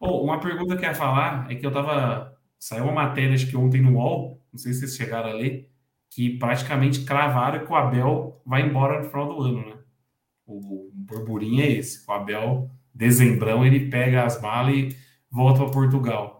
Oh, 0.00 0.22
uma 0.24 0.38
pergunta 0.38 0.76
que 0.76 0.84
eu 0.84 0.88
ia 0.88 0.94
falar 0.94 1.50
é 1.50 1.54
que 1.54 1.66
eu 1.66 1.72
tava 1.72 2.38
Saiu 2.58 2.84
uma 2.84 2.92
matéria, 2.92 3.34
acho 3.34 3.46
que 3.46 3.56
ontem 3.56 3.80
no 3.80 3.94
UOL, 3.94 4.42
não 4.52 4.58
sei 4.58 4.72
se 4.72 4.80
vocês 4.80 4.96
chegaram 4.96 5.30
a 5.30 5.34
ler, 5.34 5.70
que 6.10 6.38
praticamente 6.38 7.04
cravaram 7.04 7.64
que 7.64 7.70
o 7.70 7.76
Abel 7.76 8.42
vai 8.44 8.62
embora 8.62 9.00
no 9.00 9.08
final 9.08 9.28
do 9.28 9.42
ano, 9.42 9.66
né? 9.66 9.78
O 10.46 10.90
burburinho 10.92 11.62
é 11.62 11.68
esse. 11.70 12.04
O 12.08 12.12
Abel, 12.12 12.70
dezembrão, 12.92 13.64
ele 13.64 13.88
pega 13.88 14.24
as 14.24 14.40
malas 14.40 14.74
e 14.74 14.96
volta 15.30 15.62
para 15.64 15.72
Portugal. 15.72 16.37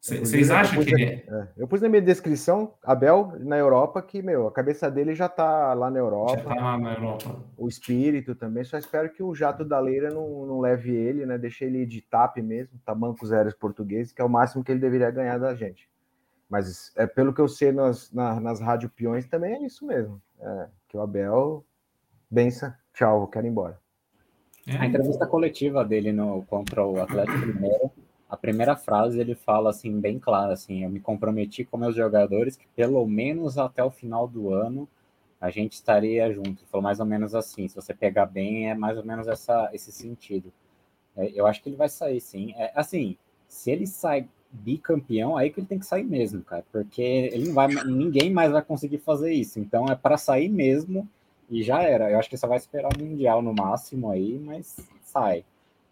Vocês 0.00 0.50
acham 0.50 0.82
que 0.82 0.94
ele 0.94 1.04
é? 1.04 1.24
é? 1.28 1.48
Eu 1.58 1.68
pus 1.68 1.82
na 1.82 1.88
minha 1.88 2.00
descrição, 2.00 2.72
Abel 2.82 3.34
na 3.38 3.58
Europa, 3.58 4.00
que, 4.00 4.22
meu, 4.22 4.46
a 4.46 4.52
cabeça 4.52 4.90
dele 4.90 5.14
já 5.14 5.28
tá 5.28 5.74
lá 5.74 5.90
na 5.90 5.98
Europa. 5.98 6.38
Já 6.38 6.44
tá 6.44 6.54
lá 6.54 6.78
na 6.78 6.94
Europa. 6.94 7.44
O 7.54 7.68
espírito 7.68 8.34
também. 8.34 8.64
Só 8.64 8.78
espero 8.78 9.12
que 9.12 9.22
o 9.22 9.34
jato 9.34 9.62
da 9.62 9.78
Leira 9.78 10.08
não, 10.08 10.46
não 10.46 10.58
leve 10.58 10.90
ele, 10.90 11.26
né? 11.26 11.36
Deixe 11.36 11.66
ele 11.66 11.84
de 11.84 12.00
TAP 12.00 12.38
mesmo, 12.38 12.80
tamanco 12.82 13.26
zero 13.26 13.54
português, 13.58 14.10
que 14.10 14.22
é 14.22 14.24
o 14.24 14.28
máximo 14.28 14.64
que 14.64 14.72
ele 14.72 14.80
deveria 14.80 15.10
ganhar 15.10 15.36
da 15.36 15.54
gente. 15.54 15.86
Mas 16.48 16.92
é 16.96 17.06
pelo 17.06 17.34
que 17.34 17.40
eu 17.40 17.46
sei 17.46 17.70
nas, 17.70 18.10
na, 18.10 18.40
nas 18.40 18.58
rádio 18.58 18.88
peões 18.88 19.26
também 19.26 19.52
é 19.52 19.66
isso 19.66 19.86
mesmo. 19.86 20.20
É, 20.40 20.68
que 20.88 20.96
o 20.96 21.02
Abel, 21.02 21.62
bença, 22.30 22.74
tchau, 22.94 23.28
quero 23.28 23.46
ir 23.46 23.50
embora. 23.50 23.78
É. 24.66 24.78
A 24.78 24.86
entrevista 24.86 25.26
coletiva 25.26 25.84
dele 25.84 26.10
no, 26.10 26.42
contra 26.46 26.84
o 26.84 27.00
Atlético 27.02 27.46
Mineiro 27.46 27.90
a 28.30 28.36
primeira 28.36 28.76
frase 28.76 29.20
ele 29.20 29.34
fala 29.34 29.70
assim 29.70 30.00
bem 30.00 30.18
claro 30.18 30.52
assim, 30.52 30.84
eu 30.84 30.90
me 30.90 31.00
comprometi 31.00 31.64
com 31.64 31.76
meus 31.76 31.96
jogadores 31.96 32.56
que 32.56 32.66
pelo 32.76 33.04
menos 33.06 33.58
até 33.58 33.82
o 33.82 33.90
final 33.90 34.28
do 34.28 34.54
ano 34.54 34.88
a 35.40 35.50
gente 35.50 35.72
estaria 35.72 36.30
junto. 36.32 36.48
Ele 36.48 36.68
falou 36.70 36.82
mais 36.82 37.00
ou 37.00 37.06
menos 37.06 37.34
assim, 37.34 37.66
se 37.66 37.74
você 37.74 37.94
pegar 37.94 38.26
bem 38.26 38.70
é 38.70 38.74
mais 38.74 38.96
ou 38.96 39.04
menos 39.04 39.26
essa 39.26 39.70
esse 39.72 39.90
sentido. 39.90 40.52
É, 41.16 41.30
eu 41.34 41.46
acho 41.46 41.62
que 41.62 41.68
ele 41.68 41.76
vai 41.76 41.88
sair 41.88 42.20
sim. 42.20 42.54
É, 42.56 42.72
assim, 42.74 43.16
se 43.48 43.70
ele 43.70 43.86
sai 43.86 44.28
bicampeão, 44.52 45.36
aí 45.36 45.50
que 45.50 45.60
ele 45.60 45.66
tem 45.66 45.78
que 45.78 45.86
sair 45.86 46.04
mesmo, 46.04 46.42
cara, 46.42 46.64
porque 46.72 47.02
ele 47.02 47.48
não 47.48 47.54
vai, 47.54 47.68
ninguém 47.84 48.32
mais 48.32 48.50
vai 48.52 48.62
conseguir 48.62 48.98
fazer 48.98 49.32
isso. 49.32 49.58
Então 49.58 49.86
é 49.86 49.94
para 49.94 50.16
sair 50.16 50.48
mesmo 50.48 51.08
e 51.48 51.62
já 51.62 51.82
era. 51.82 52.10
Eu 52.10 52.18
acho 52.18 52.30
que 52.30 52.36
só 52.36 52.46
vai 52.46 52.58
esperar 52.58 52.90
o 52.94 53.02
mundial 53.02 53.42
no 53.42 53.52
máximo 53.52 54.10
aí, 54.10 54.38
mas 54.38 54.76
sai. 55.02 55.44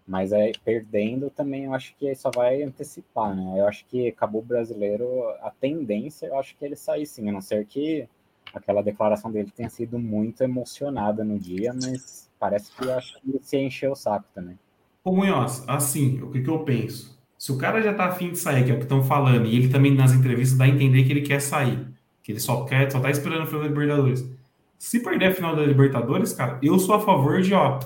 Mas 0.08 0.32
é 0.32 0.52
perdendo 0.64 1.28
também, 1.28 1.64
eu 1.64 1.74
acho 1.74 1.94
que 1.98 2.14
só 2.14 2.30
vai 2.34 2.62
antecipar, 2.62 3.36
né? 3.36 3.60
Eu 3.60 3.68
acho 3.68 3.84
que 3.84 4.08
acabou 4.08 4.40
o 4.40 4.44
brasileiro, 4.44 5.06
a 5.42 5.50
tendência, 5.50 6.26
eu 6.26 6.38
acho 6.38 6.56
que 6.56 6.64
ele 6.64 6.76
sair 6.76 7.04
sim, 7.04 7.28
a 7.28 7.32
não 7.32 7.42
ser 7.42 7.66
que 7.66 8.08
aquela 8.54 8.82
declaração 8.82 9.30
dele 9.30 9.52
tenha 9.54 9.68
sido 9.68 9.98
muito 9.98 10.42
emocionada 10.42 11.22
no 11.22 11.38
dia, 11.38 11.74
mas 11.74 12.30
parece 12.40 12.72
que 12.72 12.86
eu 12.86 12.94
acho 12.94 13.20
que 13.20 13.28
ele 13.28 13.40
se 13.42 13.58
encheu 13.58 13.92
o 13.92 13.96
saco 13.96 14.24
também. 14.34 14.58
Ô 15.04 15.12
Munhoz, 15.12 15.62
assim, 15.68 16.22
o 16.22 16.30
que, 16.30 16.42
que 16.42 16.48
eu 16.48 16.60
penso? 16.60 17.18
Se 17.36 17.52
o 17.52 17.58
cara 17.58 17.82
já 17.82 17.92
tá 17.92 18.06
afim 18.06 18.30
de 18.30 18.38
sair, 18.38 18.64
que 18.64 18.70
é 18.70 18.74
o 18.74 18.78
que 18.78 18.84
estão 18.84 19.02
falando, 19.02 19.46
e 19.46 19.54
ele 19.54 19.68
também 19.68 19.94
nas 19.94 20.12
entrevistas 20.12 20.56
dá 20.56 20.64
a 20.64 20.68
entender 20.68 21.04
que 21.04 21.12
ele 21.12 21.22
quer 21.22 21.40
sair, 21.40 21.86
que 22.22 22.32
ele 22.32 22.40
só 22.40 22.64
quer, 22.64 22.90
só 22.90 22.98
tá 22.98 23.10
esperando 23.10 23.44
o 23.44 23.46
final 23.46 23.60
da 23.60 23.68
Libertadores. 23.68 24.26
Se 24.78 25.00
perder 25.00 25.26
a 25.26 25.34
final 25.34 25.54
da 25.54 25.62
Libertadores, 25.62 26.32
cara, 26.32 26.58
eu 26.62 26.78
sou 26.78 26.94
a 26.94 27.00
favor 27.00 27.42
de, 27.42 27.52
ó. 27.52 27.78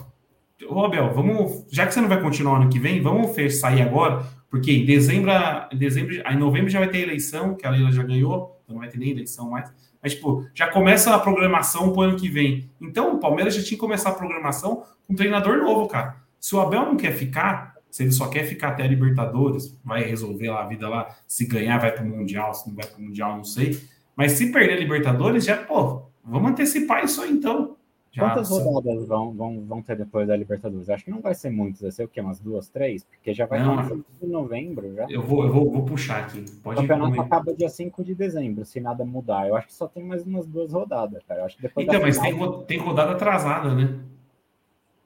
Ô, 0.68 0.84
Abel, 0.84 1.12
vamos. 1.12 1.66
Já 1.70 1.86
que 1.86 1.94
você 1.94 2.00
não 2.00 2.08
vai 2.08 2.20
continuar 2.20 2.56
ano 2.56 2.70
que 2.70 2.78
vem, 2.78 3.00
vamos 3.00 3.34
sair 3.58 3.82
agora, 3.82 4.24
porque 4.50 4.72
em 4.72 4.84
dezembro, 4.84 5.30
em 5.70 5.76
dezembro, 5.76 6.14
em 6.14 6.36
novembro 6.36 6.68
já 6.68 6.78
vai 6.78 6.88
ter 6.88 7.00
eleição, 7.00 7.54
que 7.54 7.66
a 7.66 7.70
Leila 7.70 7.90
já 7.90 8.02
ganhou, 8.02 8.60
então 8.62 8.74
não 8.74 8.80
vai 8.80 8.88
ter 8.88 8.98
nem 8.98 9.10
eleição 9.10 9.50
mais. 9.50 9.70
Mas, 10.02 10.14
tipo, 10.14 10.46
já 10.52 10.68
começa 10.68 11.14
a 11.14 11.18
programação 11.18 11.92
pro 11.92 12.02
ano 12.02 12.16
que 12.16 12.28
vem. 12.28 12.68
Então, 12.80 13.14
o 13.14 13.18
Palmeiras 13.20 13.54
já 13.54 13.60
tinha 13.60 13.70
que 13.70 13.76
começar 13.76 14.10
a 14.10 14.14
programação 14.14 14.82
com 15.06 15.12
um 15.12 15.16
treinador 15.16 15.58
novo, 15.58 15.86
cara. 15.86 16.16
Se 16.40 16.56
o 16.56 16.60
Abel 16.60 16.84
não 16.86 16.96
quer 16.96 17.12
ficar, 17.12 17.76
se 17.88 18.02
ele 18.02 18.10
só 18.10 18.26
quer 18.26 18.44
ficar 18.44 18.68
até 18.70 18.82
a 18.82 18.86
Libertadores, 18.88 19.78
vai 19.84 20.02
resolver 20.02 20.50
lá 20.50 20.64
a 20.64 20.66
vida 20.66 20.88
lá. 20.88 21.06
Se 21.28 21.46
ganhar, 21.46 21.78
vai 21.78 21.92
para 21.92 22.02
o 22.02 22.08
Mundial. 22.08 22.52
Se 22.52 22.66
não 22.66 22.74
vai 22.74 22.84
para 22.84 22.98
o 22.98 23.02
Mundial, 23.02 23.36
não 23.36 23.44
sei. 23.44 23.80
Mas 24.16 24.32
se 24.32 24.50
perder 24.50 24.74
a 24.74 24.80
Libertadores, 24.80 25.44
já, 25.44 25.56
pô, 25.56 26.02
vamos 26.24 26.50
antecipar 26.50 27.04
isso 27.04 27.22
aí 27.22 27.30
então. 27.30 27.76
Já, 28.12 28.28
Quantas 28.28 28.50
rodadas 28.50 29.06
vão, 29.06 29.32
vão, 29.32 29.64
vão 29.64 29.82
ter 29.82 29.96
depois 29.96 30.28
da 30.28 30.36
Libertadores? 30.36 30.90
Acho 30.90 31.06
que 31.06 31.10
não 31.10 31.22
vai 31.22 31.34
ser 31.34 31.48
muitas, 31.48 31.80
vai 31.80 31.90
ser 31.90 32.04
o 32.04 32.08
quê? 32.08 32.20
Umas 32.20 32.38
duas, 32.38 32.68
três? 32.68 33.04
Porque 33.04 33.32
já 33.32 33.46
vai 33.46 33.58
não, 33.60 34.04
em 34.22 34.28
novembro 34.28 34.94
já. 34.94 35.06
Eu 35.08 35.22
vou, 35.22 35.46
eu 35.46 35.50
vou, 35.50 35.70
vou 35.70 35.86
puxar 35.86 36.24
aqui. 36.24 36.44
Pode 36.62 36.78
o 36.78 36.82
campeonato 36.82 37.18
acaba 37.22 37.54
dia 37.54 37.70
5 37.70 38.04
de 38.04 38.14
dezembro, 38.14 38.66
se 38.66 38.80
nada 38.80 39.02
mudar. 39.02 39.48
Eu 39.48 39.56
acho 39.56 39.68
que 39.68 39.72
só 39.72 39.88
tem 39.88 40.04
mais 40.04 40.26
umas 40.26 40.46
duas 40.46 40.74
rodadas, 40.74 41.22
cara. 41.26 41.40
Eu 41.40 41.46
acho 41.46 41.56
que 41.56 41.62
depois 41.62 41.86
então, 41.86 42.02
mas 42.02 42.20
final... 42.20 42.58
tem, 42.58 42.66
tem 42.66 42.86
rodada 42.86 43.12
atrasada, 43.12 43.74
né? 43.74 43.98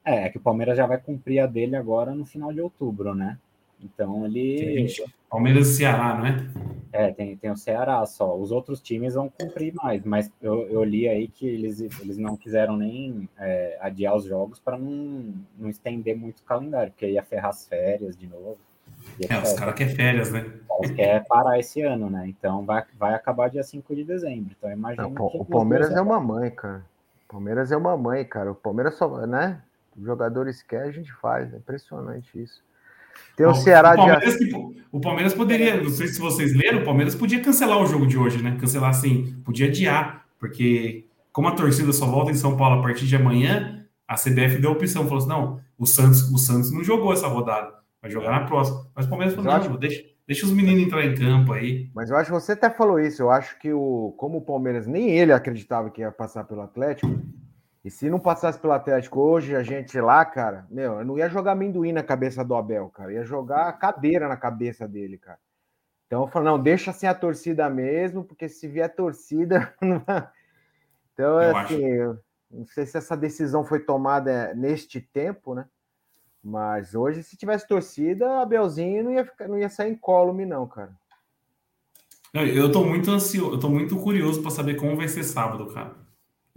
É, 0.03 0.25
é 0.25 0.29
que 0.29 0.37
o 0.37 0.41
Palmeiras 0.41 0.75
já 0.75 0.85
vai 0.85 0.97
cumprir 0.97 1.39
a 1.39 1.47
dele 1.47 1.77
agora 1.77 2.13
no 2.13 2.25
final 2.25 2.51
de 2.51 2.59
outubro, 2.59 3.15
né? 3.15 3.37
Então 3.83 4.25
ele. 4.25 4.87
Palmeiras 5.29 5.67
e 5.67 5.75
Ceará, 5.75 6.17
não 6.17 6.25
é? 6.25 6.47
É, 6.91 7.11
tem, 7.11 7.35
tem 7.35 7.51
o 7.51 7.57
Ceará 7.57 8.05
só. 8.05 8.35
Os 8.35 8.51
outros 8.51 8.81
times 8.81 9.13
vão 9.13 9.29
cumprir 9.29 9.73
mais, 9.75 10.03
mas 10.03 10.31
eu, 10.41 10.67
eu 10.69 10.83
li 10.83 11.07
aí 11.07 11.27
que 11.27 11.45
eles, 11.45 11.81
eles 11.99 12.17
não 12.17 12.37
quiseram 12.37 12.77
nem 12.77 13.29
é, 13.37 13.77
adiar 13.81 14.15
os 14.15 14.23
jogos 14.23 14.59
para 14.59 14.77
não, 14.77 15.33
não 15.57 15.69
estender 15.69 16.17
muito 16.17 16.39
o 16.39 16.43
calendário, 16.43 16.91
porque 16.91 17.07
ia 17.07 17.23
ferrar 17.23 17.49
as 17.49 17.67
férias 17.67 18.15
de 18.15 18.27
novo. 18.27 18.57
É, 19.29 19.37
os 19.37 19.53
caras 19.53 19.75
querem 19.75 19.95
férias, 19.95 20.31
né? 20.31 20.45
Eles 20.79 20.95
querem 20.95 21.23
parar 21.25 21.59
esse 21.59 21.81
ano, 21.81 22.09
né? 22.09 22.27
Então 22.27 22.65
vai, 22.65 22.83
vai 22.97 23.13
acabar 23.13 23.49
dia 23.49 23.63
5 23.63 23.95
de 23.95 24.03
dezembro. 24.03 24.55
Então 24.57 24.71
imagina. 24.71 25.07
O 25.07 25.45
Palmeiras 25.45 25.91
é 25.91 26.01
uma 26.01 26.19
mãe, 26.19 26.49
cara. 26.51 26.85
O 27.25 27.33
Palmeiras 27.33 27.71
é 27.71 27.77
uma 27.77 27.97
mãe, 27.97 28.23
cara. 28.23 28.51
O 28.51 28.55
Palmeiras 28.55 28.95
só, 28.95 29.25
né? 29.27 29.61
Os 29.95 30.03
jogadores 30.03 30.61
querem, 30.61 30.89
a 30.89 30.93
gente 30.93 31.11
faz. 31.13 31.53
É 31.53 31.57
impressionante 31.57 32.41
isso. 32.41 32.63
Tem 33.35 33.45
o, 33.45 33.51
o 33.51 33.55
Ceará 33.55 33.93
o 33.93 33.95
Palmeiras, 33.95 34.37
de... 34.37 34.55
o 34.91 34.99
Palmeiras 34.99 35.33
poderia, 35.33 35.81
não 35.81 35.89
sei 35.89 36.07
se 36.07 36.19
vocês 36.19 36.55
leram, 36.55 36.79
o 36.79 36.85
Palmeiras 36.85 37.15
podia 37.15 37.41
cancelar 37.41 37.81
o 37.81 37.85
jogo 37.85 38.07
de 38.07 38.17
hoje, 38.17 38.41
né? 38.41 38.57
Cancelar 38.59 38.89
assim, 38.89 39.35
podia 39.45 39.67
adiar, 39.67 40.25
porque 40.39 41.05
como 41.31 41.47
a 41.47 41.51
torcida 41.51 41.93
só 41.93 42.07
volta 42.07 42.31
em 42.31 42.35
São 42.35 42.57
Paulo 42.57 42.79
a 42.79 42.81
partir 42.81 43.05
de 43.05 43.15
amanhã, 43.15 43.85
a 44.07 44.15
CBF 44.15 44.59
deu 44.59 44.71
a 44.71 44.73
opção, 44.73 45.03
falou 45.03 45.19
assim: 45.19 45.27
não, 45.27 45.59
o 45.77 45.85
Santos, 45.85 46.31
o 46.31 46.37
Santos 46.39 46.71
não 46.71 46.83
jogou 46.83 47.13
essa 47.13 47.27
rodada, 47.27 47.73
vai 48.01 48.09
jogar 48.09 48.31
na 48.31 48.47
próxima. 48.47 48.87
Mas 48.95 49.05
o 49.05 49.09
Palmeiras 49.09 49.35
falou: 49.35 49.51
não, 49.51 49.59
acho... 49.59 49.77
deixa, 49.77 50.03
deixa 50.25 50.45
os 50.47 50.51
meninos 50.51 50.83
entrar 50.83 51.05
em 51.05 51.13
campo 51.13 51.53
aí. 51.53 51.91
Mas 51.93 52.09
eu 52.09 52.17
acho 52.17 52.31
que 52.31 52.39
você 52.39 52.53
até 52.53 52.69
falou 52.69 52.99
isso, 52.99 53.21
eu 53.21 53.29
acho 53.29 53.59
que 53.59 53.71
o, 53.71 54.15
como 54.17 54.39
o 54.39 54.41
Palmeiras 54.41 54.87
nem 54.87 55.11
ele 55.11 55.31
acreditava 55.31 55.91
que 55.91 56.01
ia 56.01 56.11
passar 56.11 56.43
pelo 56.45 56.61
Atlético, 56.61 57.21
e 57.87 57.89
se 57.89 58.09
não 58.09 58.19
passasse 58.19 58.59
pelo 58.59 58.73
Atlético 58.73 59.21
hoje, 59.21 59.55
a 59.55 59.63
gente 59.63 59.97
lá, 60.01 60.25
cara, 60.25 60.67
meu, 60.69 60.99
eu 60.99 61.05
não 61.05 61.17
ia 61.17 61.29
jogar 61.29 61.53
amendoim 61.53 61.93
na 61.93 62.03
cabeça 62.03 62.43
do 62.43 62.53
Abel, 62.53 62.89
cara. 62.89 63.13
Ia 63.13 63.23
jogar 63.23 63.71
cadeira 63.79 64.27
na 64.27 64.35
cabeça 64.35 64.85
dele, 64.85 65.17
cara. 65.17 65.39
Então 66.05 66.23
eu 66.23 66.27
falo, 66.27 66.43
não, 66.43 66.61
deixa 66.61 66.91
sem 66.91 67.07
a 67.07 67.15
torcida 67.15 67.69
mesmo, 67.69 68.25
porque 68.25 68.49
se 68.49 68.67
vier 68.67 68.93
torcida. 68.93 69.73
então, 71.13 71.41
eu 71.41 71.55
assim, 71.55 72.01
acho... 72.01 72.19
não 72.51 72.65
sei 72.65 72.85
se 72.85 72.97
essa 72.97 73.15
decisão 73.15 73.63
foi 73.63 73.79
tomada 73.79 74.53
neste 74.53 74.99
tempo, 74.99 75.55
né? 75.55 75.65
Mas 76.43 76.93
hoje, 76.93 77.23
se 77.23 77.37
tivesse 77.37 77.65
torcida, 77.69 78.41
Abelzinho 78.41 79.05
não 79.05 79.13
ia, 79.13 79.23
ficar, 79.23 79.47
não 79.47 79.57
ia 79.57 79.69
sair 79.69 79.93
incólume, 79.93 80.45
não, 80.45 80.67
cara. 80.67 80.91
Eu 82.33 82.69
tô 82.69 82.83
muito 82.83 83.09
ansioso, 83.09 83.55
eu 83.55 83.59
tô 83.61 83.69
muito 83.69 83.95
curioso 83.97 84.41
para 84.41 84.51
saber 84.51 84.75
como 84.75 84.97
vai 84.97 85.07
ser 85.07 85.23
sábado, 85.23 85.73
cara. 85.73 86.05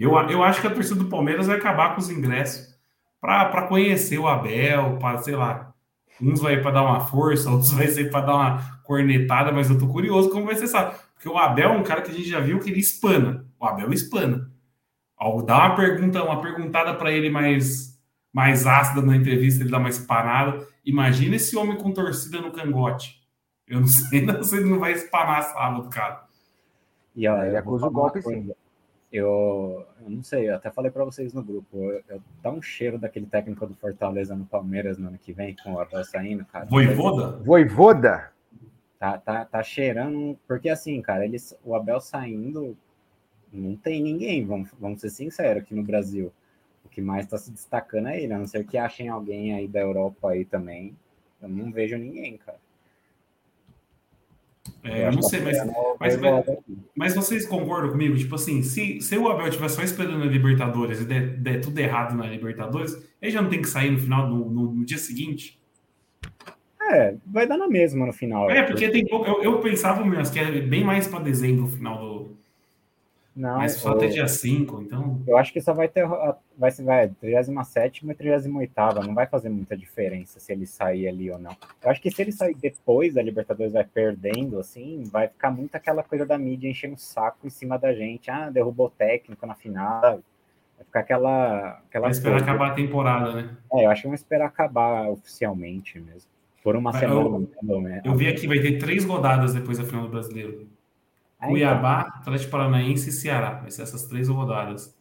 Eu, 0.00 0.16
eu 0.30 0.42
acho 0.42 0.62
que 0.62 0.66
a 0.66 0.70
torcida 0.70 0.98
do 0.98 1.10
Palmeiras 1.10 1.46
vai 1.46 1.58
acabar 1.58 1.94
com 1.94 2.00
os 2.00 2.08
ingressos 2.08 2.74
para 3.20 3.66
conhecer 3.68 4.18
o 4.18 4.26
Abel, 4.26 4.96
para, 4.98 5.18
sei 5.18 5.36
lá, 5.36 5.74
uns 6.18 6.40
vai 6.40 6.58
para 6.58 6.70
dar 6.70 6.82
uma 6.84 7.00
força, 7.00 7.50
outros 7.52 7.72
vai 7.72 7.86
ser 7.86 8.10
para 8.10 8.24
dar 8.24 8.34
uma 8.34 8.80
cornetada, 8.82 9.52
mas 9.52 9.68
eu 9.68 9.78
tô 9.78 9.86
curioso 9.86 10.30
como 10.30 10.46
vai 10.46 10.56
ser, 10.56 10.68
sabe? 10.68 10.96
Porque 11.12 11.28
o 11.28 11.36
Abel 11.36 11.74
é 11.74 11.76
um 11.76 11.82
cara 11.82 12.00
que 12.00 12.10
a 12.10 12.14
gente 12.14 12.30
já 12.30 12.40
viu 12.40 12.58
que 12.60 12.70
ele 12.70 12.80
espana. 12.80 13.44
O 13.60 13.66
Abel 13.66 13.92
espana. 13.92 14.50
Ao 15.18 15.42
dar 15.42 15.66
uma 15.66 15.76
pergunta, 15.76 16.24
uma 16.24 16.40
perguntada 16.40 16.94
para 16.94 17.12
ele 17.12 17.28
mais, 17.28 18.00
mais 18.32 18.66
ácida 18.66 19.02
na 19.02 19.14
entrevista, 19.14 19.62
ele 19.62 19.70
dá 19.70 19.76
uma 19.76 19.90
espanada. 19.90 20.66
Imagina 20.82 21.36
esse 21.36 21.54
homem 21.58 21.76
com 21.76 21.92
torcida 21.92 22.40
no 22.40 22.52
cangote. 22.52 23.20
Eu 23.68 23.80
não 23.80 23.86
sei 23.86 24.24
se 24.42 24.56
ele 24.56 24.70
não 24.70 24.78
vai 24.78 24.92
espanar 24.92 25.42
sábado, 25.42 25.90
cara. 25.90 26.24
E 27.14 27.28
ó, 27.28 27.44
ele 27.44 27.58
acusa 27.58 27.86
o 27.86 27.90
golpe 27.90 28.22
sim 28.22 28.50
eu, 29.12 29.84
eu 30.00 30.10
não 30.10 30.22
sei, 30.22 30.48
eu 30.48 30.54
até 30.54 30.70
falei 30.70 30.90
para 30.90 31.04
vocês 31.04 31.34
no 31.34 31.42
grupo, 31.42 31.76
eu, 31.76 32.02
eu, 32.08 32.22
dá 32.42 32.50
um 32.50 32.62
cheiro 32.62 32.98
daquele 32.98 33.26
técnico 33.26 33.66
do 33.66 33.74
Fortaleza 33.74 34.36
no 34.36 34.46
Palmeiras 34.46 34.98
no 34.98 35.08
ano 35.08 35.18
que 35.18 35.32
vem, 35.32 35.56
com 35.62 35.74
o 35.74 35.80
Abel 35.80 36.04
saindo, 36.04 36.44
cara. 36.44 36.66
Voivoda? 36.66 37.38
Voivoda? 37.38 38.32
Tá, 38.98 39.18
tá, 39.18 39.44
tá 39.44 39.62
cheirando, 39.62 40.38
porque 40.46 40.68
assim, 40.68 41.00
cara, 41.02 41.24
eles, 41.24 41.58
o 41.64 41.74
Abel 41.74 42.00
saindo, 42.00 42.76
não 43.52 43.74
tem 43.74 44.00
ninguém, 44.02 44.44
vamos, 44.44 44.70
vamos 44.78 45.00
ser 45.00 45.10
sinceros, 45.10 45.62
aqui 45.62 45.74
no 45.74 45.82
Brasil. 45.82 46.32
O 46.84 46.88
que 46.88 47.00
mais 47.00 47.24
está 47.24 47.36
se 47.36 47.50
destacando 47.50 48.08
é 48.08 48.22
ele, 48.22 48.32
a 48.32 48.38
não 48.38 48.46
ser 48.46 48.64
que 48.64 48.78
achem 48.78 49.08
alguém 49.08 49.54
aí 49.54 49.66
da 49.66 49.80
Europa 49.80 50.30
aí 50.30 50.44
também. 50.44 50.96
Eu 51.40 51.48
não 51.48 51.72
vejo 51.72 51.96
ninguém, 51.96 52.36
cara. 52.36 52.58
É, 54.82 55.06
eu 55.06 55.12
não 55.12 55.22
sei, 55.22 55.40
mas, 55.40 55.58
mas, 55.98 56.16
mas, 56.18 56.44
mas, 56.96 57.14
vocês 57.14 57.46
concordam 57.46 57.90
comigo? 57.90 58.16
Tipo 58.16 58.34
assim, 58.34 58.62
se, 58.62 59.00
se 59.00 59.16
o 59.16 59.28
Abel 59.28 59.48
estiver 59.48 59.68
só 59.68 59.82
esperando 59.82 60.22
a 60.22 60.26
Libertadores 60.26 61.00
e 61.00 61.04
der, 61.04 61.36
der, 61.36 61.60
tudo 61.60 61.78
errado 61.78 62.14
na 62.14 62.26
Libertadores, 62.26 62.96
ele 63.20 63.30
já 63.30 63.42
não 63.42 63.50
tem 63.50 63.60
que 63.60 63.68
sair 63.68 63.90
no 63.90 63.98
final, 63.98 64.28
no, 64.28 64.50
no, 64.50 64.72
no 64.72 64.84
dia 64.84 64.98
seguinte? 64.98 65.58
É, 66.90 67.14
vai 67.26 67.46
dar 67.46 67.56
na 67.56 67.68
mesma 67.68 68.06
no 68.06 68.12
final. 68.12 68.50
É, 68.50 68.62
porque 68.62 68.88
tem 68.88 69.06
pouco. 69.06 69.26
Eu, 69.26 69.42
eu 69.42 69.60
pensava 69.60 70.04
mesmo 70.04 70.32
que 70.32 70.38
é 70.38 70.60
bem 70.60 70.82
mais 70.82 71.06
para 71.06 71.20
dezembro 71.20 71.64
o 71.64 71.68
final 71.68 71.98
do, 71.98 72.39
não, 73.40 73.56
Mas 73.56 73.72
só 73.72 73.92
até 73.92 74.06
dia 74.06 74.28
5, 74.28 74.82
então. 74.82 75.22
Eu 75.26 75.38
acho 75.38 75.50
que 75.50 75.62
só 75.62 75.72
vai 75.72 75.88
ter. 75.88 76.06
Vai 76.58 76.70
ser 76.70 76.82
vai, 76.82 77.08
37 77.08 78.04
e 78.06 78.14
38. 78.14 79.02
Não 79.02 79.14
vai 79.14 79.26
fazer 79.26 79.48
muita 79.48 79.74
diferença 79.74 80.38
se 80.38 80.52
ele 80.52 80.66
sair 80.66 81.08
ali 81.08 81.30
ou 81.30 81.38
não. 81.38 81.56
Eu 81.82 81.90
acho 81.90 82.02
que 82.02 82.10
se 82.10 82.20
ele 82.20 82.32
sair 82.32 82.54
depois 82.54 83.14
da 83.14 83.22
Libertadores 83.22 83.72
vai 83.72 83.82
perdendo, 83.82 84.58
assim, 84.58 85.04
vai 85.10 85.26
ficar 85.26 85.50
muito 85.50 85.74
aquela 85.74 86.02
coisa 86.02 86.26
da 86.26 86.36
mídia 86.36 86.68
enchendo 86.68 86.96
o 86.96 86.98
saco 86.98 87.46
em 87.46 87.50
cima 87.50 87.78
da 87.78 87.94
gente. 87.94 88.30
Ah, 88.30 88.50
derrubou 88.50 88.88
o 88.88 88.90
técnico 88.90 89.46
na 89.46 89.54
final. 89.54 90.20
Vai 90.76 90.84
ficar 90.84 91.00
aquela. 91.00 91.80
aquela 91.88 92.02
vai 92.02 92.10
esperar 92.10 92.36
coisa. 92.40 92.44
acabar 92.44 92.72
a 92.72 92.74
temporada, 92.74 93.32
né? 93.32 93.56
É, 93.72 93.86
eu 93.86 93.90
acho 93.90 94.02
que 94.02 94.08
vamos 94.08 94.20
esperar 94.20 94.48
acabar 94.48 95.08
oficialmente 95.08 95.98
mesmo. 95.98 96.28
Por 96.62 96.76
uma 96.76 96.92
semana. 96.92 97.48
Eu, 97.66 97.80
né? 97.80 98.02
eu 98.04 98.14
vi 98.14 98.28
aqui, 98.28 98.46
vai 98.46 98.58
ter 98.58 98.76
três 98.76 99.02
rodadas 99.06 99.54
depois 99.54 99.78
da 99.78 99.84
final 99.84 100.02
do 100.02 100.10
brasileiro. 100.10 100.68
Cuiabá, 101.40 102.00
Atlético 102.00 102.50
Paranaense 102.50 103.08
e 103.10 103.12
Ceará. 103.12 103.54
Vai 103.60 103.70
ser 103.70 103.82
essas 103.82 104.04
três 104.06 104.28
rodadas. 104.28 104.94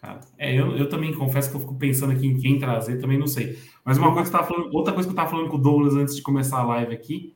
Cara, 0.00 0.20
é, 0.38 0.54
eu, 0.54 0.76
eu 0.76 0.88
também 0.88 1.14
confesso 1.14 1.50
que 1.50 1.56
eu 1.56 1.60
fico 1.60 1.74
pensando 1.76 2.12
aqui 2.12 2.26
em 2.26 2.38
quem 2.38 2.58
trazer, 2.58 3.00
também 3.00 3.18
não 3.18 3.26
sei. 3.26 3.58
Mas 3.84 3.96
uma 3.96 4.12
coisa 4.12 4.30
que 4.30 4.36
eu 4.36 4.40
tava 4.40 4.52
falando, 4.52 4.74
outra 4.74 4.92
coisa 4.92 5.08
que 5.08 5.10
eu 5.10 5.14
estava 5.14 5.30
falando 5.30 5.48
com 5.48 5.56
o 5.56 5.60
Douglas 5.60 5.94
antes 5.94 6.14
de 6.14 6.22
começar 6.22 6.58
a 6.58 6.64
live 6.64 6.94
aqui, 6.94 7.34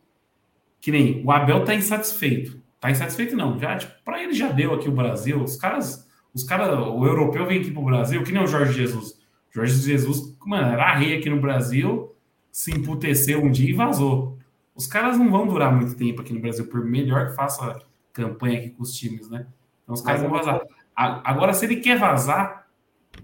que 0.80 0.90
nem 0.90 1.24
o 1.24 1.30
Abel 1.30 1.64
tá 1.64 1.74
insatisfeito. 1.74 2.60
Tá 2.80 2.90
insatisfeito, 2.90 3.34
não. 3.34 3.58
Já, 3.58 3.76
tipo, 3.76 3.92
para 4.04 4.22
ele 4.22 4.32
já 4.34 4.52
deu 4.52 4.74
aqui 4.74 4.88
o 4.88 4.92
Brasil. 4.92 5.42
Os 5.42 5.56
caras, 5.56 6.06
os 6.32 6.44
caras, 6.44 6.68
o 6.78 7.04
europeu 7.04 7.46
vem 7.46 7.60
aqui 7.60 7.70
pro 7.70 7.82
Brasil, 7.82 8.22
que 8.22 8.32
nem 8.32 8.42
o 8.42 8.46
Jorge 8.46 8.72
Jesus. 8.72 9.18
Jorge 9.50 9.74
Jesus, 9.74 10.36
mano, 10.46 10.72
era 10.72 10.94
rei 10.94 11.16
aqui 11.16 11.28
no 11.30 11.40
Brasil, 11.40 12.14
se 12.52 12.70
emputeceu 12.70 13.42
um 13.42 13.50
dia 13.50 13.70
e 13.70 13.72
vazou. 13.72 14.38
Os 14.74 14.86
caras 14.86 15.18
não 15.18 15.30
vão 15.30 15.46
durar 15.46 15.74
muito 15.74 15.96
tempo 15.96 16.20
aqui 16.20 16.32
no 16.32 16.40
Brasil, 16.40 16.68
por 16.68 16.84
melhor 16.84 17.30
que 17.30 17.34
faça 17.34 17.80
campanha 18.12 18.58
aqui 18.58 18.70
com 18.70 18.82
os 18.82 18.94
times, 18.94 19.28
né? 19.30 19.46
Então 19.82 19.94
os 19.94 20.02
caras 20.02 20.22
vão 20.22 20.30
vazar. 20.30 20.60
Agora, 20.94 21.54
se 21.54 21.64
ele 21.64 21.76
quer 21.76 21.98
vazar, 21.98 22.66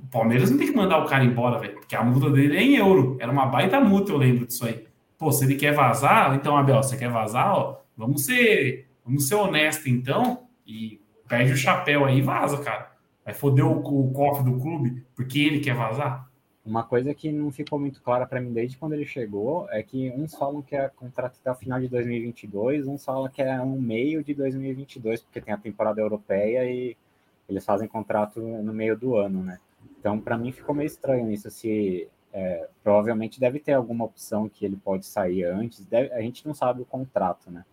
o 0.01 0.07
Palmeiras 0.07 0.51
não 0.51 0.59
tem 0.59 0.69
que 0.69 0.77
mandar 0.77 0.99
o 0.99 1.09
cara 1.09 1.25
embora, 1.25 1.59
velho, 1.59 1.75
porque 1.75 1.97
a 1.97 2.05
multa 2.05 2.31
dele 2.31 2.57
é 2.57 2.63
em 2.63 2.77
euro. 2.77 3.17
Era 3.21 3.31
uma 3.31 3.47
baita 3.47 3.81
multa, 3.81 4.13
eu 4.13 4.17
lembro 4.17 4.47
disso 4.47 4.65
aí. 4.65 4.87
Pô, 5.19 5.31
se 5.33 5.45
ele 5.45 5.57
quer 5.57 5.73
vazar, 5.73 6.35
então, 6.35 6.57
Abel, 6.57 6.83
você 6.83 6.97
quer 6.97 7.11
vazar, 7.11 7.55
ó, 7.55 7.81
vamos 7.97 8.25
ser, 8.25 8.89
vamos 9.05 9.29
ser 9.29 9.35
honesto, 9.35 9.89
então, 9.89 10.47
e 10.67 11.01
perde 11.29 11.53
o 11.53 11.57
chapéu 11.57 12.05
aí 12.05 12.19
e 12.19 12.23
vaza, 12.23 12.59
cara. 12.59 12.93
Vai 13.25 13.35
foder 13.35 13.65
o, 13.65 13.79
o 13.79 14.13
cofre 14.13 14.45
do 14.45 14.59
clube 14.59 15.05
porque 15.15 15.41
ele 15.41 15.61
quer 15.61 15.75
vazar. 15.75 16.29
Uma 16.65 16.83
coisa 16.83 17.15
que 17.15 17.31
não 17.31 17.53
ficou 17.53 17.79
muito 17.79 18.01
clara 18.01 18.27
para 18.27 18.41
mim 18.41 18.53
desde 18.53 18.79
quando 18.79 18.95
ele 18.95 19.05
chegou 19.05 19.69
é 19.71 19.83
que 19.83 20.11
uns 20.13 20.35
falam 20.35 20.63
que 20.63 20.75
é 20.75 20.89
contrato 20.89 21.39
até 21.41 21.51
o 21.51 21.55
final 21.55 21.79
de 21.79 21.89
2022, 21.89 22.87
uns 22.87 23.05
falam 23.05 23.29
que 23.29 23.43
é 23.43 23.61
um 23.61 23.79
meio 23.79 24.25
de 24.25 24.33
2022, 24.33 25.23
porque 25.23 25.43
tem 25.43 25.53
a 25.53 25.59
temporada 25.59 26.01
europeia 26.01 26.65
e, 26.65 26.97
eles 27.49 27.65
fazem 27.65 27.89
contrato 27.89 28.41
no 28.41 28.73
meio 28.73 28.97
do 28.97 29.17
ano, 29.17 29.43
né? 29.43 29.59
Então, 29.99 30.21
para 30.21 30.39
mim 30.39 30.53
ficou 30.53 30.75
meio 30.75 30.87
estranho 30.87 31.31
isso, 31.31 31.51
se 31.51 32.09
é, 32.33 32.69
provavelmente 32.83 33.39
deve 33.39 33.59
ter 33.59 33.73
alguma 33.73 34.05
opção 34.05 34.49
que 34.49 34.65
ele 34.65 34.77
pode 34.77 35.07
sair 35.07 35.45
antes, 35.45 35.85
deve, 35.85 36.13
a 36.13 36.21
gente 36.21 36.47
não 36.47 36.55
sabe 36.55 36.83
o 36.83 36.87
contrato, 36.87 37.51
né? 37.51 37.65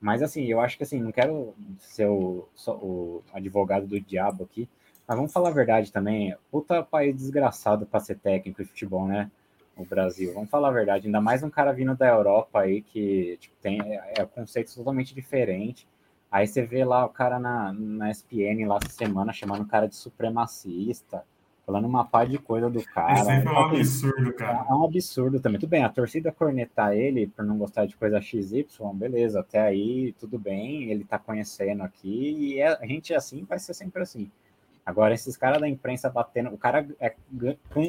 Mas 0.00 0.22
assim, 0.22 0.44
eu 0.44 0.60
acho 0.60 0.76
que 0.76 0.84
assim, 0.84 1.00
não 1.00 1.12
quero 1.12 1.54
ser 1.78 2.06
o, 2.06 2.48
o 2.66 3.22
advogado 3.32 3.86
do 3.86 4.00
diabo 4.00 4.44
aqui, 4.44 4.68
mas 5.08 5.16
vamos 5.16 5.32
falar 5.32 5.48
a 5.48 5.52
verdade 5.52 5.90
também, 5.90 6.36
puta 6.50 6.82
país 6.82 7.16
desgraçado 7.16 7.86
para 7.86 7.98
ser 7.98 8.18
técnico 8.18 8.62
de 8.62 8.68
futebol, 8.68 9.08
né? 9.08 9.30
O 9.74 9.84
Brasil, 9.84 10.34
vamos 10.34 10.50
falar 10.50 10.68
a 10.68 10.72
verdade, 10.72 11.06
ainda 11.06 11.20
mais 11.20 11.42
um 11.42 11.48
cara 11.48 11.72
vindo 11.72 11.96
da 11.96 12.06
Europa 12.08 12.60
aí 12.60 12.82
que 12.82 13.38
tipo, 13.40 13.56
tem 13.62 13.80
é, 13.80 14.14
é 14.18 14.22
um 14.22 14.26
conceito 14.26 14.74
totalmente 14.74 15.14
diferente. 15.14 15.88
Aí 16.30 16.46
você 16.46 16.60
vê 16.62 16.84
lá 16.84 17.06
o 17.06 17.08
cara 17.08 17.38
na, 17.38 17.72
na 17.72 18.10
SPN 18.10 18.66
lá 18.66 18.78
essa 18.82 18.92
semana 18.92 19.32
chamando 19.32 19.62
o 19.62 19.66
cara 19.66 19.88
de 19.88 19.96
supremacista, 19.96 21.24
falando 21.64 21.86
uma 21.86 22.04
pá 22.04 22.26
de 22.26 22.36
coisa 22.36 22.68
do 22.68 22.84
cara. 22.84 23.32
É 23.32 23.48
um 23.48 23.58
absurdo, 23.60 24.34
cara. 24.34 24.66
É 24.68 24.74
um 24.74 24.84
absurdo 24.84 25.40
também. 25.40 25.58
Tudo 25.58 25.70
bem, 25.70 25.84
a 25.84 25.88
torcida 25.88 26.30
cornetar 26.30 26.92
ele 26.92 27.28
por 27.28 27.46
não 27.46 27.56
gostar 27.56 27.86
de 27.86 27.96
coisa 27.96 28.20
XY, 28.20 28.66
beleza, 28.92 29.40
até 29.40 29.60
aí 29.60 30.12
tudo 30.20 30.38
bem, 30.38 30.90
ele 30.90 31.04
tá 31.04 31.18
conhecendo 31.18 31.82
aqui 31.82 32.56
e 32.56 32.60
é, 32.60 32.76
a 32.78 32.84
gente 32.84 33.14
assim 33.14 33.42
vai 33.44 33.58
ser 33.58 33.72
sempre 33.72 34.02
assim. 34.02 34.30
Agora, 34.88 35.12
esses 35.12 35.36
caras 35.36 35.60
da 35.60 35.68
imprensa 35.68 36.08
batendo, 36.08 36.48
o 36.48 36.56
cara 36.56 36.88
é, 36.98 37.14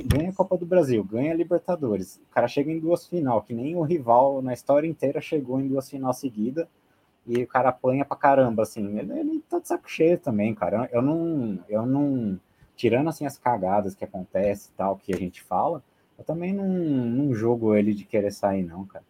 ganha 0.05 0.31
a 0.31 0.33
Copa 0.33 0.57
do 0.57 0.65
Brasil, 0.65 1.01
ganha 1.01 1.31
a 1.31 1.33
Libertadores, 1.33 2.17
o 2.29 2.33
cara 2.33 2.45
chega 2.45 2.69
em 2.69 2.77
duas 2.77 3.07
final, 3.07 3.41
que 3.41 3.53
nem 3.53 3.73
o 3.73 3.83
rival 3.83 4.41
na 4.41 4.51
história 4.51 4.85
inteira 4.85 5.21
chegou 5.21 5.61
em 5.61 5.67
duas 5.69 5.89
final 5.89 6.11
seguidas 6.11 6.67
e 7.25 7.41
o 7.41 7.47
cara 7.47 7.69
apanha 7.69 8.03
pra 8.03 8.17
caramba, 8.17 8.63
assim, 8.63 8.99
ele, 8.99 9.17
ele 9.17 9.39
tá 9.49 9.59
de 9.59 9.69
saco 9.69 9.89
cheio 9.89 10.17
também, 10.17 10.53
cara. 10.53 10.89
Eu 10.91 11.01
não, 11.01 11.63
eu 11.69 11.85
não, 11.85 12.37
tirando 12.75 13.07
assim 13.07 13.25
as 13.25 13.37
cagadas 13.37 13.95
que 13.95 14.03
acontecem 14.03 14.69
e 14.73 14.77
tal, 14.77 14.97
que 14.97 15.13
a 15.15 15.17
gente 15.17 15.41
fala, 15.41 15.81
eu 16.17 16.25
também 16.25 16.51
não, 16.51 16.67
não 16.67 17.33
julgo 17.33 17.73
ele 17.75 17.93
de 17.93 18.03
querer 18.03 18.33
sair, 18.33 18.63
não, 18.63 18.85
cara. 18.85 19.05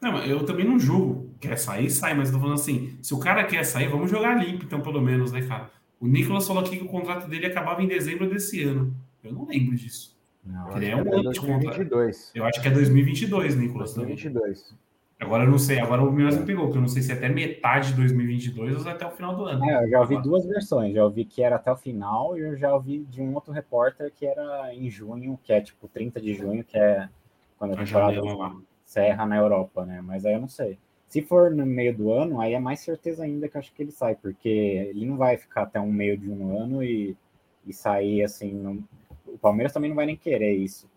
Não, 0.00 0.18
eu 0.18 0.46
também 0.46 0.64
não 0.64 0.78
julgo. 0.78 1.30
Quer 1.40 1.58
sair, 1.58 1.90
sai, 1.90 2.14
mas 2.14 2.28
eu 2.28 2.34
tô 2.34 2.40
falando 2.40 2.60
assim, 2.60 2.96
se 3.02 3.12
o 3.12 3.18
cara 3.18 3.42
quer 3.42 3.64
sair, 3.64 3.88
vamos 3.88 4.08
jogar 4.08 4.34
limpo, 4.36 4.64
então, 4.64 4.80
pelo 4.80 5.00
menos, 5.00 5.32
né, 5.32 5.42
cara? 5.42 5.74
O 6.00 6.06
Nicolas 6.06 6.46
falou 6.46 6.62
aqui 6.62 6.76
que 6.76 6.84
o 6.84 6.88
contrato 6.88 7.28
dele 7.28 7.46
acabava 7.46 7.82
em 7.82 7.88
dezembro 7.88 8.28
desse 8.28 8.62
ano. 8.62 8.94
Eu 9.24 9.32
não 9.32 9.46
lembro 9.46 9.74
disso. 9.74 10.16
Não, 10.44 10.76
ele 10.76 10.86
é 10.86 10.96
um 10.96 11.00
é 11.00 11.14
ano 11.14 11.32
de 11.32 11.40
contrato. 11.40 11.80
Eu 12.34 12.44
acho 12.44 12.60
que 12.60 12.68
é 12.68 12.70
2022, 12.70 13.56
Nicolas. 13.56 13.94
2022. 13.94 14.62
Também. 14.62 14.86
Agora 15.18 15.44
eu 15.44 15.50
não 15.50 15.58
sei, 15.58 15.80
agora 15.80 16.02
o 16.02 16.12
Minas 16.12 16.38
me 16.38 16.44
pegou, 16.44 16.66
porque 16.66 16.76
eu 16.76 16.82
não 16.82 16.88
sei 16.88 17.00
se 17.00 17.10
é 17.10 17.14
até 17.14 17.26
metade 17.30 17.88
de 17.88 17.94
2022 17.94 18.84
ou 18.84 18.92
até 18.92 19.06
o 19.06 19.10
final 19.10 19.34
do 19.34 19.46
ano. 19.46 19.64
É, 19.64 19.84
eu 19.84 19.88
já 19.88 20.00
ouvi 20.00 20.22
duas 20.22 20.44
versões, 20.44 20.94
já 20.94 21.02
ouvi 21.02 21.24
que 21.24 21.42
era 21.42 21.56
até 21.56 21.72
o 21.72 21.76
final 21.76 22.36
e 22.36 22.42
eu 22.42 22.56
já 22.58 22.74
ouvi 22.74 22.98
de 22.98 23.22
um 23.22 23.34
outro 23.34 23.50
repórter 23.50 24.12
que 24.14 24.26
era 24.26 24.74
em 24.74 24.90
junho, 24.90 25.38
que 25.42 25.54
é 25.54 25.60
tipo 25.62 25.88
30 25.88 26.20
de 26.20 26.34
junho, 26.34 26.62
que 26.62 26.76
é 26.76 27.08
quando 27.58 27.72
a 27.72 27.76
temporada 27.82 28.20
serra 28.84 29.24
na 29.24 29.38
Europa, 29.38 29.86
né? 29.86 30.02
Mas 30.02 30.26
aí 30.26 30.34
eu 30.34 30.40
não 30.40 30.48
sei. 30.48 30.78
Se 31.08 31.22
for 31.22 31.50
no 31.50 31.64
meio 31.64 31.96
do 31.96 32.12
ano, 32.12 32.40
aí 32.40 32.54
é 32.54 32.60
mais 32.60 32.80
certeza 32.80 33.24
ainda 33.24 33.48
que 33.48 33.56
acho 33.56 33.72
que 33.72 33.82
ele 33.82 33.92
sai, 33.92 34.16
porque 34.16 34.48
ele 34.48 35.06
não 35.06 35.16
vai 35.16 35.36
ficar 35.36 35.62
até 35.62 35.80
um 35.80 35.92
meio 35.92 36.18
de 36.18 36.30
um 36.30 36.58
ano 36.58 36.82
e, 36.82 37.16
e 37.66 37.72
sair 37.72 38.22
assim. 38.24 38.52
No... 38.52 38.84
O 39.26 39.38
Palmeiras 39.38 39.72
também 39.72 39.90
não 39.90 39.96
vai 39.96 40.06
nem 40.06 40.16
querer 40.16 40.54
isso. 40.54 40.88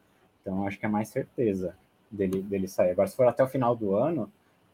Então 0.41 0.65
acho 0.65 0.79
que 0.79 0.85
é 0.85 0.89
mais 0.89 1.09
certeza 1.09 1.75
dele, 2.09 2.41
dele 2.41 2.67
sair. 2.67 2.91
Agora, 2.91 3.07
se 3.07 3.15
for 3.15 3.27
até 3.27 3.43
o 3.43 3.47
final 3.47 3.75
do 3.75 3.95
ano, 3.95 4.31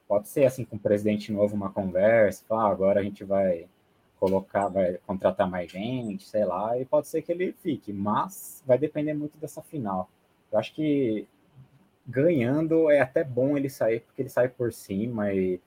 pode 0.07 0.29
ser 0.29 0.45
assim 0.45 0.63
com 0.63 0.77
o 0.77 0.79
presidente 0.79 1.31
novo 1.31 1.55
uma 1.55 1.71
conversa, 1.71 2.43
ah, 2.51 2.69
agora 2.69 2.99
a 2.99 3.03
gente 3.03 3.23
vai 3.23 3.67
colocar, 4.19 4.67
vai 4.69 4.97
contratar 5.05 5.49
mais 5.49 5.71
gente, 5.71 6.27
sei 6.27 6.45
lá, 6.45 6.79
e 6.79 6.86
pode 6.86 7.07
ser 7.07 7.21
que 7.21 7.31
ele 7.31 7.53
fique, 7.53 7.91
mas 7.91 8.63
vai 8.65 8.77
depender 8.77 9.13
muito 9.13 9.38
dessa 9.38 9.61
final. 9.61 10.09
Eu 10.51 10.59
acho 10.59 10.73
que 10.73 11.27
ganhando 12.08 12.89
é 12.89 12.99
até 12.99 13.24
bom 13.24 13.58
ele 13.58 13.70
sair, 13.70 14.01
porque 14.01 14.22
ele 14.22 14.30
sai 14.30 14.47
por 14.49 14.72
cima 14.72 15.34
e 15.34 15.60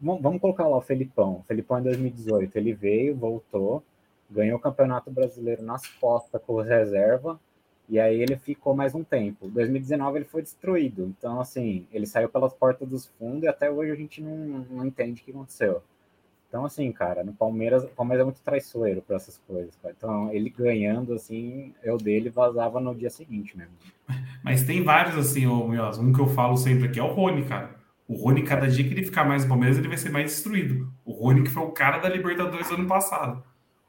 vamos 0.00 0.40
colocar 0.40 0.68
lá 0.68 0.76
o 0.76 0.82
Felipão. 0.82 1.36
O 1.36 1.42
Felipão 1.44 1.78
em 1.78 1.82
2018, 1.82 2.56
ele 2.56 2.72
veio, 2.72 3.16
voltou, 3.16 3.82
ganhou 4.30 4.58
o 4.58 4.60
Campeonato 4.60 5.10
Brasileiro 5.10 5.62
nas 5.62 5.86
costas 5.86 6.40
com 6.42 6.60
reserva, 6.60 7.40
e 7.88 8.00
aí 8.00 8.20
ele 8.20 8.36
ficou 8.36 8.74
mais 8.74 8.94
um 8.94 9.04
tempo. 9.04 9.48
2019 9.48 10.18
ele 10.18 10.24
foi 10.24 10.42
destruído. 10.42 11.04
Então, 11.04 11.40
assim, 11.40 11.86
ele 11.92 12.06
saiu 12.06 12.28
pelas 12.28 12.54
portas 12.54 12.88
dos 12.88 13.06
fundos 13.06 13.44
e 13.44 13.48
até 13.48 13.70
hoje 13.70 13.92
a 13.92 13.94
gente 13.94 14.22
não, 14.22 14.36
não 14.70 14.86
entende 14.86 15.20
o 15.20 15.24
que 15.24 15.30
aconteceu. 15.30 15.82
Então, 16.54 16.66
assim, 16.66 16.92
cara, 16.92 17.24
no 17.24 17.32
Palmeiras, 17.32 17.82
o 17.82 17.88
Palmeiras 17.88 18.20
é 18.20 18.24
muito 18.26 18.40
traiçoeiro 18.40 19.02
para 19.02 19.16
essas 19.16 19.38
coisas, 19.38 19.74
cara. 19.82 19.92
Então, 19.98 20.32
ele 20.32 20.48
ganhando, 20.48 21.12
assim, 21.12 21.74
eu 21.82 21.98
dele 21.98 22.30
vazava 22.30 22.78
no 22.78 22.94
dia 22.94 23.10
seguinte 23.10 23.58
mesmo. 23.58 23.72
Mas 24.40 24.62
tem 24.62 24.80
vários, 24.80 25.18
assim, 25.18 25.48
ô, 25.48 25.66
Mioz, 25.66 25.98
um 25.98 26.12
que 26.12 26.20
eu 26.20 26.28
falo 26.28 26.56
sempre 26.56 26.86
aqui 26.86 27.00
é 27.00 27.02
o 27.02 27.12
Rony, 27.12 27.44
cara. 27.44 27.74
O 28.06 28.14
Rony, 28.14 28.44
cada 28.44 28.68
dia 28.68 28.84
que 28.84 28.94
ele 28.94 29.02
ficar 29.02 29.24
mais 29.24 29.42
no 29.42 29.48
Palmeiras, 29.48 29.78
ele 29.78 29.88
vai 29.88 29.96
ser 29.98 30.10
mais 30.10 30.26
destruído. 30.26 30.92
O 31.04 31.10
Rony, 31.10 31.42
que 31.42 31.50
foi 31.50 31.64
o 31.64 31.72
cara 31.72 31.98
da 31.98 32.08
Libertadores 32.08 32.70
ano 32.70 32.86
passado. 32.86 33.42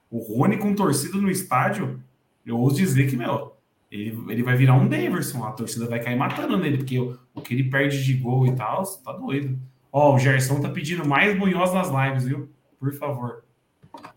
O 0.10 0.18
Rony 0.18 0.58
com 0.58 0.74
torcida 0.74 1.20
no 1.20 1.30
estádio, 1.30 2.02
eu 2.44 2.58
ouso 2.58 2.78
dizer 2.78 3.08
que, 3.08 3.16
meu, 3.16 3.56
ele, 3.92 4.18
ele 4.28 4.42
vai 4.42 4.56
virar 4.56 4.74
um 4.74 4.88
Daverson, 4.88 5.44
a 5.44 5.52
torcida 5.52 5.86
vai 5.86 6.00
cair 6.00 6.18
matando 6.18 6.58
nele, 6.58 6.80
porque 6.80 6.98
o, 6.98 7.16
o 7.32 7.42
que 7.42 7.54
ele 7.54 7.70
perde 7.70 8.04
de 8.04 8.16
gol 8.16 8.48
e 8.48 8.56
tal, 8.56 8.82
tá 9.04 9.14
doido. 9.14 9.56
Ó, 9.92 10.16
o 10.16 10.20
Gerson 10.20 10.60
tá 10.60 10.68
pedindo 10.68 11.08
mais 11.08 11.38
Munhoz 11.38 11.72
nas 11.72 11.92
lives, 11.92 12.26
viu? 12.26 12.55
Por 12.86 12.94
favor. 12.94 13.44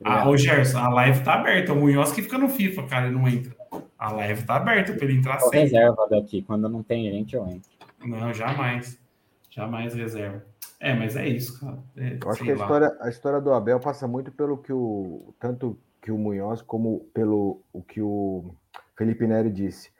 Ah, 0.05 0.29
ô 0.29 0.37
Gerson, 0.37 0.79
a 0.79 0.91
live 0.91 1.25
tá 1.25 1.35
aberta. 1.35 1.73
O 1.73 1.77
Munhoz 1.77 2.12
que 2.12 2.21
fica 2.21 2.37
no 2.37 2.51
FIFA, 2.51 2.83
cara, 2.83 3.07
ele 3.07 3.16
não 3.16 3.27
entra. 3.27 3.57
A 3.99 4.12
live 4.12 4.45
tá 4.45 4.57
aberta 4.57 4.93
pra 4.93 5.07
ele 5.07 5.19
entrar 5.19 5.41
sem. 5.41 5.62
reserva 5.62 6.07
daqui, 6.11 6.43
quando 6.43 6.69
não 6.69 6.83
tem 6.83 7.11
gente, 7.11 7.35
eu 7.35 7.47
entro. 7.47 7.71
Não, 8.05 8.35
jamais. 8.35 9.01
Jamais 9.49 9.95
reserva. 9.95 10.45
É, 10.79 10.95
mas 10.95 11.16
é 11.16 11.27
isso, 11.27 11.59
cara. 11.59 11.79
É, 11.97 12.19
eu 12.23 12.31
acho 12.31 12.45
que 12.45 12.51
a 12.51 12.55
história, 12.55 12.97
a 13.01 13.09
história 13.09 13.41
do 13.41 13.53
Abel 13.55 13.81
passa 13.81 14.07
muito 14.07 14.31
pelo 14.31 14.59
que 14.59 14.73
o. 14.73 15.35
Tanto 15.41 15.79
que 16.03 16.12
o 16.12 16.19
Munhoz 16.19 16.61
como 16.61 17.01
pelo 17.14 17.62
o 17.73 17.81
que 17.81 18.03
o 18.03 18.55
Felipe 18.99 19.27
Neri 19.27 19.51
disse. 19.51 19.91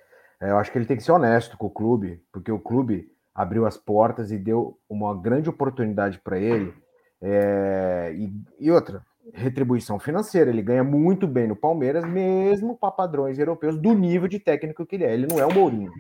É, 0.41 0.51
eu 0.51 0.59
acho 0.59 0.71
que 0.71 0.77
ele 0.77 0.85
tem 0.85 0.97
que 0.97 1.03
ser 1.03 1.13
honesto 1.13 1.57
com 1.57 1.67
o 1.67 1.71
clube, 1.71 2.23
porque 2.31 2.53
o 2.53 2.59
clube 2.59 3.11
abriu 3.35 3.65
as 3.65 3.79
portas 3.79 4.31
e 4.31 4.37
deu 4.37 4.79
uma 4.91 5.17
grande 5.17 5.49
oportunidade 5.49 6.19
para 6.19 6.39
ele. 6.39 6.75
É, 7.21 8.13
e, 8.15 8.33
e, 8.59 8.71
outra, 8.71 9.05
retribuição 9.33 9.99
financeira. 9.99 10.51
Ele 10.51 10.63
ganha 10.63 10.85
muito 10.85 11.27
bem 11.27 11.47
no 11.47 11.57
Palmeiras, 11.57 12.05
mesmo 12.05 12.77
para 12.77 12.91
padrões 12.91 13.39
europeus 13.39 13.77
do 13.77 13.93
nível 13.95 14.29
de 14.29 14.39
técnico 14.39 14.87
que 14.87 14.97
ele 14.97 15.05
é. 15.05 15.13
Ele 15.13 15.27
não 15.27 15.39
é 15.39 15.47
o 15.47 15.53
Mourinho. 15.53 15.93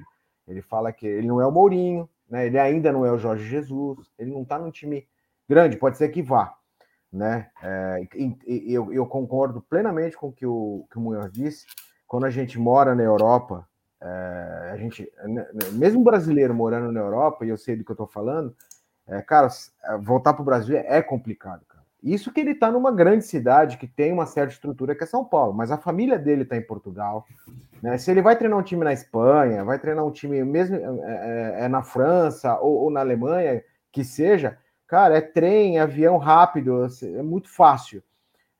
Ele 0.46 0.62
fala 0.62 0.92
que 0.92 1.06
ele 1.06 1.26
não 1.26 1.40
é 1.40 1.46
o 1.46 1.52
Mourinho, 1.52 2.08
né? 2.28 2.46
ele 2.46 2.58
ainda 2.58 2.92
não 2.92 3.04
é 3.04 3.12
o 3.12 3.18
Jorge 3.18 3.44
Jesus, 3.44 4.10
ele 4.18 4.30
não 4.30 4.42
está 4.42 4.58
num 4.58 4.70
time 4.70 5.06
grande, 5.48 5.76
pode 5.76 5.98
ser 5.98 6.08
que 6.08 6.22
vá. 6.22 6.54
Né? 7.12 7.50
É, 7.62 8.06
e, 8.14 8.36
e, 8.46 8.74
eu, 8.74 8.92
eu, 8.92 9.06
concordo 9.06 9.62
plenamente 9.62 10.16
com 10.16 10.28
o 10.28 10.32
que 10.32 10.46
o, 10.46 10.86
que 10.90 10.98
o 10.98 11.00
Munhoz 11.00 11.32
disse 11.32 11.66
quando 12.06 12.24
a 12.24 12.30
gente 12.30 12.58
mora 12.58 12.94
na 12.94 13.02
Europa, 13.02 13.66
é, 14.00 14.70
a 14.72 14.76
gente, 14.76 15.10
né, 15.24 15.46
mesmo 15.72 16.02
brasileiro 16.02 16.54
morando 16.54 16.90
na 16.90 17.00
Europa, 17.00 17.44
e 17.44 17.50
eu 17.50 17.56
sei 17.56 17.76
do 17.76 17.84
que 17.84 17.90
eu 17.90 17.94
estou 17.94 18.06
falando, 18.06 18.54
é, 19.08 19.22
cara, 19.22 19.48
é, 19.84 19.96
voltar 19.96 20.34
para 20.34 20.42
o 20.42 20.44
Brasil 20.44 20.76
é 20.76 21.00
complicado, 21.02 21.64
cara. 21.66 21.78
Isso 22.02 22.32
que 22.32 22.40
ele 22.40 22.52
está 22.52 22.70
numa 22.70 22.92
grande 22.92 23.24
cidade 23.24 23.76
que 23.76 23.86
tem 23.86 24.12
uma 24.12 24.26
certa 24.26 24.52
estrutura 24.52 24.94
que 24.94 25.02
é 25.02 25.06
São 25.06 25.24
Paulo, 25.24 25.52
mas 25.52 25.72
a 25.72 25.76
família 25.76 26.16
dele 26.16 26.42
está 26.42 26.56
em 26.56 26.62
Portugal. 26.62 27.26
Né? 27.82 27.98
Se 27.98 28.10
ele 28.10 28.22
vai 28.22 28.36
treinar 28.36 28.58
um 28.58 28.62
time 28.62 28.84
na 28.84 28.92
Espanha, 28.92 29.64
vai 29.64 29.80
treinar 29.80 30.04
um 30.04 30.10
time 30.12 30.44
mesmo 30.44 30.76
é, 30.76 30.80
é, 30.82 31.64
é 31.64 31.68
na 31.68 31.82
França 31.82 32.56
ou, 32.60 32.84
ou, 32.84 32.90
na 32.90 33.00
Alemanha, 33.00 33.64
que 33.90 34.04
seja, 34.04 34.56
cara, 34.86 35.16
é 35.16 35.20
trem, 35.20 35.78
é 35.78 35.80
avião 35.80 36.18
rápido, 36.18 36.86
é 37.02 37.22
muito 37.22 37.48
fácil. 37.48 38.00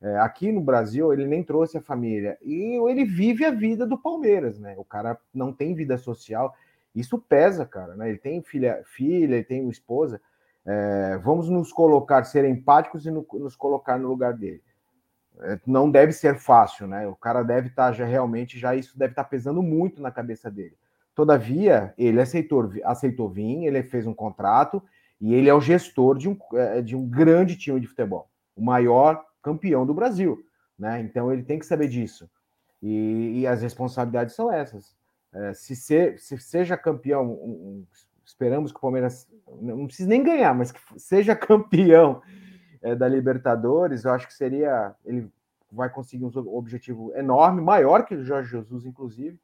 É, 0.01 0.17
aqui 0.19 0.51
no 0.51 0.61
Brasil, 0.61 1.11
ele 1.13 1.25
nem 1.25 1.43
trouxe 1.43 1.77
a 1.77 1.81
família. 1.81 2.37
E 2.41 2.77
ele 2.89 3.05
vive 3.05 3.45
a 3.45 3.51
vida 3.51 3.85
do 3.85 3.97
Palmeiras, 3.97 4.57
né? 4.59 4.75
O 4.77 4.83
cara 4.83 5.17
não 5.33 5.51
tem 5.53 5.73
vida 5.73 5.97
social. 5.97 6.53
Isso 6.95 7.17
pesa, 7.17 7.65
cara, 7.65 7.95
né? 7.95 8.09
Ele 8.09 8.17
tem 8.17 8.41
filha, 8.41 8.81
filha 8.85 9.35
ele 9.35 9.43
tem 9.43 9.61
uma 9.61 9.71
esposa. 9.71 10.21
É, 10.71 11.17
vamos 11.17 11.49
nos 11.49 11.73
colocar, 11.73 12.23
ser 12.25 12.45
empáticos 12.45 13.03
e 13.03 13.09
no, 13.09 13.25
nos 13.33 13.55
colocar 13.55 13.97
no 13.97 14.07
lugar 14.07 14.33
dele. 14.33 14.61
É, 15.39 15.59
não 15.65 15.89
deve 15.89 16.11
ser 16.11 16.37
fácil, 16.37 16.85
né? 16.85 17.07
O 17.07 17.15
cara 17.15 17.41
deve 17.41 17.69
estar 17.69 17.87
tá 17.87 17.91
já 17.91 18.05
realmente, 18.05 18.59
já 18.59 18.75
isso 18.75 18.95
deve 18.95 19.13
estar 19.13 19.23
tá 19.23 19.29
pesando 19.29 19.63
muito 19.63 19.99
na 19.99 20.11
cabeça 20.11 20.51
dele. 20.51 20.77
Todavia, 21.15 21.91
ele 21.97 22.21
aceitou, 22.21 22.71
aceitou 22.83 23.27
vir, 23.27 23.65
ele 23.65 23.81
fez 23.81 24.05
um 24.05 24.13
contrato 24.13 24.81
e 25.19 25.33
ele 25.33 25.49
é 25.49 25.53
o 25.55 25.59
gestor 25.59 26.15
de 26.15 26.29
um, 26.29 26.37
é, 26.53 26.83
de 26.83 26.95
um 26.95 27.09
grande 27.09 27.57
time 27.57 27.79
de 27.79 27.87
futebol. 27.87 28.29
O 28.55 28.63
maior 28.63 29.25
campeão 29.41 29.87
do 29.87 29.93
Brasil, 29.93 30.37
né? 30.77 30.99
Então 31.01 31.33
ele 31.33 31.41
tem 31.41 31.57
que 31.57 31.65
saber 31.65 31.87
disso. 31.87 32.29
E, 32.79 33.39
e 33.39 33.47
as 33.47 33.63
responsabilidades 33.63 34.35
são 34.35 34.53
essas. 34.53 34.95
É, 35.33 35.51
se, 35.55 35.75
ser, 35.75 36.19
se 36.19 36.37
seja 36.37 36.77
campeão, 36.77 37.25
um, 37.25 37.33
um, 37.33 37.87
esperamos 38.29 38.71
que 38.71 38.77
o 38.77 38.81
Palmeiras 38.81 39.27
não 39.59 39.87
precisa 39.87 40.07
nem 40.07 40.23
ganhar, 40.23 40.53
mas 40.53 40.71
que 40.71 40.79
seja 40.97 41.35
campeão 41.35 42.21
é, 42.81 42.95
da 42.95 43.07
Libertadores, 43.07 44.05
eu 44.05 44.11
acho 44.11 44.27
que 44.27 44.33
seria 44.33 44.95
ele 45.03 45.31
vai 45.71 45.89
conseguir 45.89 46.25
um 46.25 46.31
objetivo 46.55 47.13
enorme, 47.15 47.61
maior 47.61 48.03
que 48.03 48.15
o 48.15 48.23
Jorge 48.23 48.49
Jesus, 48.49 48.85
inclusive, 48.85 49.39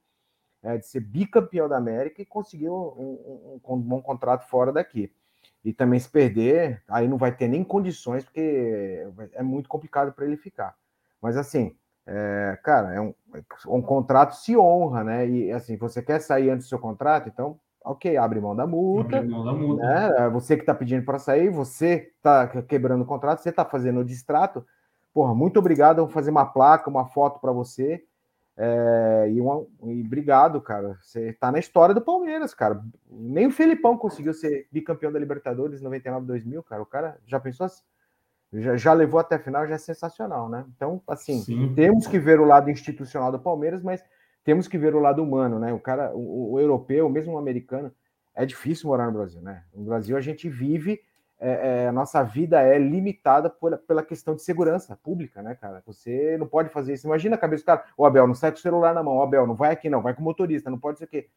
é, 0.64 0.76
de 0.78 0.88
ser 0.88 1.00
bicampeão 1.00 1.70
da 1.70 1.78
América 1.78 2.20
e 2.20 2.26
conseguir 2.26 2.70
um, 2.70 2.74
um, 2.74 3.60
um, 3.64 3.80
bom 3.80 4.02
contrato 4.02 4.48
fora 4.50 4.74
daqui. 4.74 5.14
E 5.64 5.72
também 5.72 6.00
se 6.00 6.10
perder, 6.10 6.82
aí 6.88 7.08
não 7.08 7.18
vai 7.18 7.36
ter 7.36 7.48
nem 7.48 7.64
condições, 7.64 8.24
porque 8.24 9.06
é 9.34 9.44
muito 9.44 9.70
complicado 9.70 10.14
para 10.14 10.26
ele 10.26 10.38
ficar. 10.38 10.76
Mas 11.22 11.38
assim, 11.38 11.76
é, 12.08 12.58
cara, 12.64 12.94
é 12.94 13.02
um, 13.02 13.14
um 13.68 13.82
contrato 13.84 14.36
se 14.36 14.58
honra, 14.58 15.04
né? 15.04 15.28
E 15.28 15.52
assim, 15.52 15.78
você 15.78 16.02
quer 16.02 16.20
sair 16.20 16.50
antes 16.50 16.66
do 16.66 16.70
seu 16.70 16.80
contrato, 16.80 17.30
então, 17.30 17.60
ok, 17.86 18.18
abre 18.18 18.40
mão 18.40 18.56
da 18.56 18.66
multa. 18.66 19.18
Abre 19.18 19.30
mão 19.30 19.46
da 19.46 19.54
multa. 19.54 19.84
Né? 19.84 20.30
Você 20.30 20.56
que 20.56 20.64
está 20.64 20.74
pedindo 20.74 21.06
para 21.06 21.20
sair, 21.20 21.50
você 21.50 22.12
está 22.18 22.48
quebrando 22.64 23.04
o 23.04 23.06
contrato, 23.06 23.42
você 23.42 23.50
está 23.50 23.64
fazendo 23.64 24.00
o 24.00 24.06
distrato. 24.06 24.66
Porra, 25.14 25.34
muito 25.34 25.60
obrigado. 25.60 25.98
Vou 25.98 26.10
fazer 26.10 26.32
uma 26.32 26.46
placa, 26.46 26.90
uma 26.90 27.06
foto 27.06 27.40
para 27.40 27.52
você. 27.52 28.04
É, 28.58 29.30
e, 29.32 29.42
uma, 29.42 29.66
e 29.84 30.02
obrigado, 30.02 30.62
cara. 30.62 30.98
Você 31.02 31.34
tá 31.34 31.52
na 31.52 31.60
história 31.60 31.94
do 31.94 32.02
Palmeiras, 32.02 32.54
cara. 32.54 32.82
Nem 33.10 33.48
o 33.48 33.52
Felipão 33.52 33.98
conseguiu 33.98 34.34
ser 34.34 34.68
bicampeão 34.72 35.12
da 35.12 35.20
Libertadores 35.20 35.82
99-2000, 35.82 36.64
cara. 36.64 36.82
O 36.82 36.86
cara 36.86 37.18
já 37.26 37.40
pensou 37.40 37.66
assim? 37.66 37.84
Já, 38.54 38.78
já, 38.78 38.94
levou 38.94 39.20
até 39.20 39.36
a 39.36 39.40
final, 39.40 39.68
já 39.68 39.76
é 39.76 39.78
sensacional, 39.78 40.48
né? 40.48 40.66
Então, 40.76 41.02
assim, 41.08 41.42
Sim. 41.42 41.74
temos 41.76 42.08
que 42.08 42.18
ver 42.18 42.40
o 42.40 42.46
lado 42.46 42.70
institucional 42.70 43.32
do 43.32 43.40
Palmeiras, 43.40 43.84
mas 43.84 44.04
temos 44.46 44.68
que 44.68 44.78
ver 44.78 44.96
o 44.96 45.00
lado 45.00 45.22
humano, 45.22 45.60
né? 45.60 45.74
O 45.74 45.80
cara, 45.80 46.16
o, 46.16 46.54
o 46.54 46.60
europeu, 46.60 47.10
mesmo 47.10 47.34
o 47.34 47.38
americano, 47.38 47.92
é 48.34 48.46
difícil 48.46 48.88
morar 48.88 49.08
no 49.08 49.14
Brasil, 49.14 49.42
né? 49.42 49.64
No 49.74 49.84
Brasil 49.84 50.16
a 50.16 50.22
gente 50.22 50.48
vive 50.48 51.02
é, 51.38 51.84
é, 51.84 51.88
a 51.88 51.92
nossa 51.92 52.24
vida 52.24 52.62
é 52.62 52.78
limitada 52.78 53.50
por, 53.50 53.78
pela 53.80 54.04
questão 54.04 54.36
de 54.36 54.44
segurança 54.44 54.96
pública, 54.96 55.42
né, 55.42 55.56
cara? 55.56 55.84
Você 55.86 56.38
não 56.38 56.48
pode 56.48 56.70
fazer 56.70 56.94
isso. 56.94 57.08
Imagina 57.08 57.36
a 57.36 57.40
cabeça 57.40 57.64
do 57.64 57.66
cara, 57.66 57.84
o 57.98 58.06
Abel, 58.06 58.28
não 58.28 58.36
sai 58.36 58.52
com 58.52 58.58
o 58.58 58.62
celular 58.62 58.94
na 58.94 59.04
mão, 59.04 59.18
o 59.18 59.22
Abel, 59.22 59.46
não 59.48 59.56
vai 59.56 59.74
aqui, 59.74 59.90
não, 59.90 60.02
vai 60.02 60.14
com 60.14 60.22
o 60.22 60.24
motorista, 60.24 60.70
não 60.70 60.80
pode 60.80 61.00
ser 61.00 61.06
o 61.06 61.08
quê. 61.08 61.28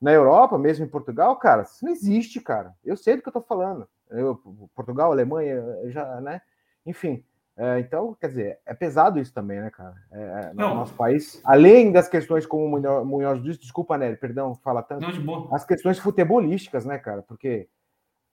Na 0.00 0.12
Europa, 0.12 0.58
mesmo 0.58 0.84
em 0.84 0.88
Portugal, 0.88 1.36
cara, 1.36 1.62
isso 1.62 1.84
não 1.84 1.92
existe, 1.92 2.40
cara. 2.40 2.74
Eu 2.84 2.96
sei 2.96 3.16
do 3.16 3.22
que 3.22 3.28
eu 3.28 3.32
tô 3.32 3.40
falando. 3.40 3.88
Eu, 4.10 4.36
Portugal, 4.74 5.12
Alemanha, 5.12 5.62
já, 5.86 6.20
né? 6.20 6.40
Enfim. 6.84 7.24
É, 7.56 7.78
então, 7.78 8.16
quer 8.20 8.28
dizer, 8.28 8.58
é 8.66 8.74
pesado 8.74 9.20
isso 9.20 9.32
também, 9.32 9.60
né, 9.60 9.70
cara? 9.70 9.94
É, 10.10 10.50
é 10.50 10.52
no 10.54 10.74
nosso 10.74 10.94
país, 10.94 11.40
além 11.44 11.92
das 11.92 12.08
questões 12.08 12.44
como 12.44 12.76
o 12.76 13.04
Munhoz 13.04 13.40
disse, 13.42 13.60
desculpa, 13.60 13.96
Nery, 13.96 14.16
perdão, 14.16 14.56
fala 14.56 14.82
tanto. 14.82 15.02
Não, 15.02 15.12
de 15.12 15.20
boa. 15.20 15.48
As 15.54 15.64
questões 15.64 15.98
futebolísticas, 15.98 16.84
né, 16.84 16.98
cara? 16.98 17.22
Porque 17.22 17.68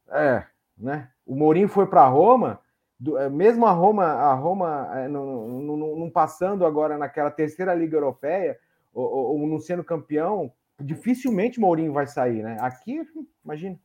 é, 0.10 0.44
né? 0.78 1.10
O 1.26 1.36
Mourinho 1.36 1.68
foi 1.68 1.86
para 1.86 2.08
Roma, 2.08 2.60
do, 3.00 3.18
é, 3.18 3.30
mesmo 3.30 3.66
a 3.66 3.72
Roma, 3.72 4.06
a 4.06 4.34
Roma 4.34 4.90
é, 4.96 5.08
não, 5.08 5.48
não, 5.48 5.78
não, 5.78 6.10
passando 6.10 6.66
agora 6.66 6.98
naquela 6.98 7.32
terceira 7.32 7.74
liga 7.74 7.96
europeia 7.96 8.58
ou, 8.94 9.06
ou, 9.06 9.48
não 9.48 9.60
sendo 9.60 9.84
campeão, 9.84 10.52
dificilmente 10.80 11.60
Mourinho 11.60 11.94
vai 11.94 12.08
sair, 12.08 12.44
né? 12.44 12.58
Aqui, 12.60 13.02
imagina. 13.44 13.80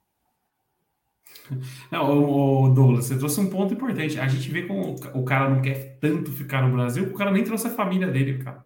Não, 1.91 2.65
o, 2.65 2.69
Douglas, 2.75 3.07
você 3.07 3.19
trouxe 3.19 3.41
um 3.41 3.51
ponto 3.51 3.75
importante. 3.75 4.19
A 4.19 4.29
gente 4.29 4.51
vê 4.51 4.63
como 4.63 4.97
o 5.15 5.25
cara 5.25 5.49
não 5.49 5.63
quer 5.63 5.99
tanto 6.01 6.33
ficar 6.33 6.63
no 6.63 6.75
Brasil, 6.75 7.05
o 7.05 7.15
cara 7.15 7.31
nem 7.31 7.45
trouxe 7.45 7.69
a 7.69 7.71
família 7.71 8.09
dele, 8.09 8.39
cara. 8.39 8.65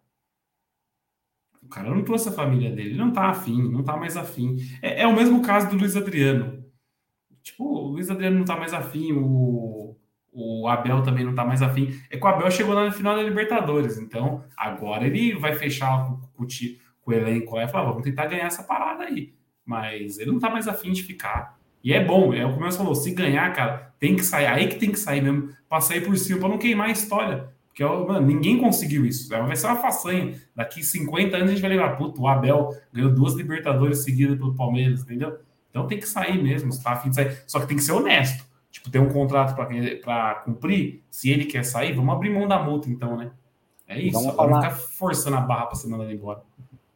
O 1.63 1.69
cara 1.69 1.91
não 1.91 2.03
trouxe 2.03 2.29
a 2.29 2.33
família 2.33 2.71
dele, 2.71 2.91
ele 2.91 2.99
não 2.99 3.13
tá 3.13 3.29
afim, 3.29 3.71
não 3.71 3.85
tá 3.85 3.97
mais 3.97 4.17
afim. 4.17 4.57
É, 4.83 5.03
é 5.03 5.07
o 5.07 5.15
mesmo 5.15 5.41
caso 5.43 5.71
do 5.71 5.77
Luiz 5.77 5.97
Adriano. 5.97 6.65
Tipo, 7.43 7.65
o 7.65 7.89
Luiz 7.93 8.11
Adriano 8.11 8.39
não 8.39 8.45
tá 8.45 8.57
mais 8.57 8.75
afim, 8.75 9.13
o, 9.13 9.97
o 10.33 10.67
Abel 10.69 11.03
também 11.03 11.25
não 11.25 11.35
tá 11.35 11.45
mais 11.45 11.63
afim. 11.63 11.89
É 12.11 12.17
que 12.17 12.25
o 12.25 12.29
Abel 12.29 12.51
chegou 12.51 12.75
na 12.75 12.91
final 12.91 13.15
da 13.15 13.23
Libertadores, 13.23 13.99
então 13.99 14.45
agora 14.57 15.07
ele 15.07 15.39
vai 15.39 15.55
fechar 15.55 16.07
com, 16.07 16.17
com, 16.33 16.47
com 17.01 17.11
o 17.11 17.15
elenco 17.15 17.59
e 17.59 17.69
falar: 17.69 17.91
vamos 17.91 18.03
tentar 18.03 18.27
ganhar 18.27 18.47
essa 18.47 18.65
parada 18.65 19.05
aí. 19.05 19.35
Mas 19.65 20.19
ele 20.19 20.33
não 20.33 20.41
tá 20.41 20.51
mais 20.51 20.67
afim 20.67 20.93
de 20.93 21.03
ficar. 21.03 21.60
E 21.83 21.93
é 21.93 22.05
bom, 22.05 22.35
é 22.35 22.45
o 22.45 22.57
que 22.57 22.63
o 22.63 22.73
falou: 22.73 22.95
se 22.95 23.13
ganhar, 23.13 23.53
cara, 23.53 23.93
tem 23.99 24.17
que 24.17 24.25
sair, 24.25 24.47
aí 24.47 24.69
que 24.69 24.77
tem 24.77 24.93
que 24.93 24.99
sair 24.99 25.21
mesmo, 25.21 25.51
pra 25.69 25.81
sair 25.81 26.03
por 26.03 26.17
cima, 26.17 26.41
pra 26.41 26.49
não 26.49 26.59
queimar 26.59 26.89
a 26.89 26.93
história. 26.93 27.49
Porque, 27.69 27.85
mano, 27.85 28.27
ninguém 28.27 28.59
conseguiu 28.59 29.07
isso. 29.07 29.29
Vai 29.29 29.57
ser 29.57 29.67
uma 29.67 29.77
façanha. 29.77 30.35
Daqui 30.55 30.83
50 30.83 31.37
anos 31.37 31.49
a 31.49 31.53
gente 31.53 31.63
vai 31.63 31.71
lembrar, 31.71 31.97
puto, 31.97 32.21
o 32.21 32.29
Abel 32.29 32.71
ganhou 32.93 33.13
duas 33.13 33.35
Libertadores 33.35 34.03
seguidas 34.03 34.37
pelo 34.37 34.55
Palmeiras, 34.55 35.03
entendeu? 35.03 35.39
Então 35.71 35.87
tem 35.87 35.99
que 35.99 36.07
sair 36.07 36.43
mesmo, 36.43 36.71
está 36.71 36.93
afim 36.93 37.11
de 37.11 37.15
sair. 37.15 37.43
Só 37.47 37.61
que 37.61 37.67
tem 37.67 37.77
que 37.77 37.83
ser 37.83 37.93
honesto. 37.93 38.45
Tipo, 38.71 38.91
tem 38.91 39.01
um 39.01 39.09
contrato 39.09 39.55
para 39.55 40.35
cumprir. 40.45 41.03
Se 41.11 41.31
ele 41.31 41.45
quer 41.45 41.65
sair, 41.65 41.95
vamos 41.95 42.15
abrir 42.15 42.31
mão 42.31 42.47
da 42.47 42.63
multa, 42.63 42.91
então, 42.91 43.17
né? 43.17 43.31
É 43.87 44.01
isso. 44.01 44.19
Vamos 44.19 44.35
falar... 44.35 44.63
ficar 44.63 44.75
forçando 44.75 45.37
a 45.37 45.41
barra 45.41 45.67
para 45.67 45.77
ser 45.77 45.89
mandado 45.89 46.13
embora. 46.13 46.43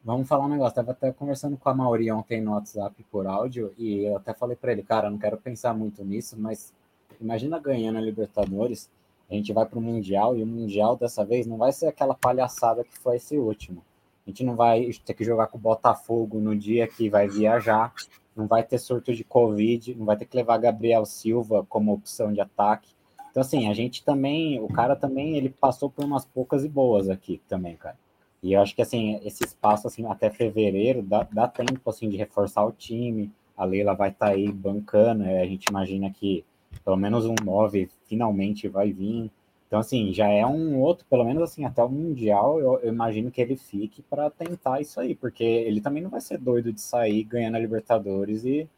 Vamos 0.05 0.29
falar 0.29 0.45
um 0.45 0.49
negócio. 0.49 0.73
Estava 0.73 0.91
até 0.91 1.11
conversando 1.13 1.57
com 1.57 1.67
a 1.67 1.75
Mauri 1.75 2.13
ontem 2.13 2.39
no 2.39 2.53
WhatsApp 2.53 2.95
por 3.11 3.27
áudio 3.27 3.73
e 3.79 4.05
eu 4.05 4.19
até 4.19 4.35
falei 4.35 4.55
para 4.55 4.71
ele, 4.71 4.83
cara, 4.83 5.09
não 5.09 5.17
quero 5.17 5.39
pensar 5.39 5.73
muito 5.73 6.05
nisso, 6.05 6.37
mas 6.39 6.75
imagina 7.19 7.59
ganhando 7.59 7.97
a 7.97 8.03
Libertadores, 8.03 8.91
a 9.31 9.35
gente 9.35 9.51
vai 9.55 9.65
para 9.65 9.79
o 9.79 9.83
Mundial 9.83 10.37
e 10.37 10.43
o 10.43 10.47
Mundial 10.47 10.95
dessa 10.95 11.25
vez 11.25 11.47
não 11.47 11.57
vai 11.57 11.73
ser 11.73 11.87
aquela 11.87 12.15
palhaçada 12.15 12.85
que 12.85 12.99
foi 12.99 13.17
esse 13.17 13.39
último. 13.39 13.83
A 14.27 14.31
gente 14.31 14.45
não 14.45 14.55
vai 14.55 14.91
ter 15.07 15.15
que 15.15 15.25
jogar 15.25 15.47
com 15.47 15.57
o 15.57 15.61
Botafogo 15.61 16.39
no 16.39 16.55
dia 16.55 16.87
que 16.87 17.09
vai 17.09 17.27
viajar, 17.27 17.95
não 18.37 18.47
vai 18.47 18.63
ter 18.63 18.77
surto 18.77 19.15
de 19.15 19.25
Covid, 19.25 19.95
não 19.95 20.05
vai 20.05 20.19
ter 20.19 20.27
que 20.27 20.37
levar 20.37 20.59
Gabriel 20.59 21.07
Silva 21.07 21.65
como 21.67 21.95
opção 21.95 22.31
de 22.31 22.43
ataque. 22.43 22.91
Então, 23.31 23.41
assim, 23.41 23.71
a 23.71 23.75
gente 23.75 24.05
também, 24.05 24.61
o 24.61 24.69
cara 24.69 24.95
também, 24.95 25.39
ele 25.39 25.49
passou 25.49 25.89
por 25.89 26.05
umas 26.05 26.27
poucas 26.27 26.63
e 26.63 26.69
boas 26.69 27.09
aqui 27.09 27.41
também, 27.49 27.75
cara. 27.75 28.04
E 28.45 28.53
eu 28.53 28.61
acho 28.61 28.75
que, 28.77 28.83
assim, 28.83 29.19
esse 29.25 29.43
espaço, 29.43 29.87
assim, 29.87 30.05
até 30.07 30.29
fevereiro, 30.29 31.03
dá, 31.03 31.27
dá 31.33 31.49
tempo, 31.49 31.89
assim, 31.89 32.11
de 32.11 32.19
reforçar 32.19 32.63
o 32.63 32.73
time. 32.73 33.33
A 33.57 33.65
Leila 33.65 33.95
vai 33.95 34.11
estar 34.11 34.27
tá 34.27 34.33
aí 34.33 34.53
bancando, 34.53 35.25
a 35.25 35.47
gente 35.47 35.65
imagina 35.65 36.11
que 36.11 36.45
pelo 36.85 36.99
menos 36.99 37.25
um 37.25 37.35
9 37.43 37.89
finalmente 38.07 38.69
vai 38.69 38.93
vir. 38.93 39.31
Então, 39.67 39.79
assim, 39.79 40.13
já 40.13 40.29
é 40.29 40.45
um 40.45 40.79
outro, 40.79 41.07
pelo 41.09 41.25
menos 41.25 41.43
assim, 41.43 41.65
até 41.65 41.83
o 41.83 41.89
Mundial, 41.89 42.61
eu, 42.61 42.79
eu 42.81 42.93
imagino 42.93 43.31
que 43.31 43.41
ele 43.41 43.57
fique 43.57 44.03
para 44.03 44.29
tentar 44.29 44.79
isso 44.79 45.01
aí, 45.01 45.15
porque 45.15 45.43
ele 45.43 45.81
também 45.81 46.03
não 46.03 46.11
vai 46.11 46.21
ser 46.21 46.37
doido 46.37 46.71
de 46.71 46.83
sair 46.83 47.25
ganhando 47.25 47.57
a 47.57 47.61
Libertadores 47.61 48.45
e, 48.45 48.69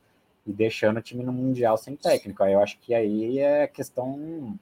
e 0.46 0.52
deixando 0.52 0.98
o 0.98 1.02
time 1.02 1.24
no 1.24 1.32
Mundial 1.32 1.76
sem 1.76 1.96
técnico. 1.96 2.40
Aí 2.44 2.52
eu 2.52 2.60
acho 2.60 2.78
que 2.78 2.94
aí 2.94 3.40
é 3.40 3.66
questão 3.66 4.56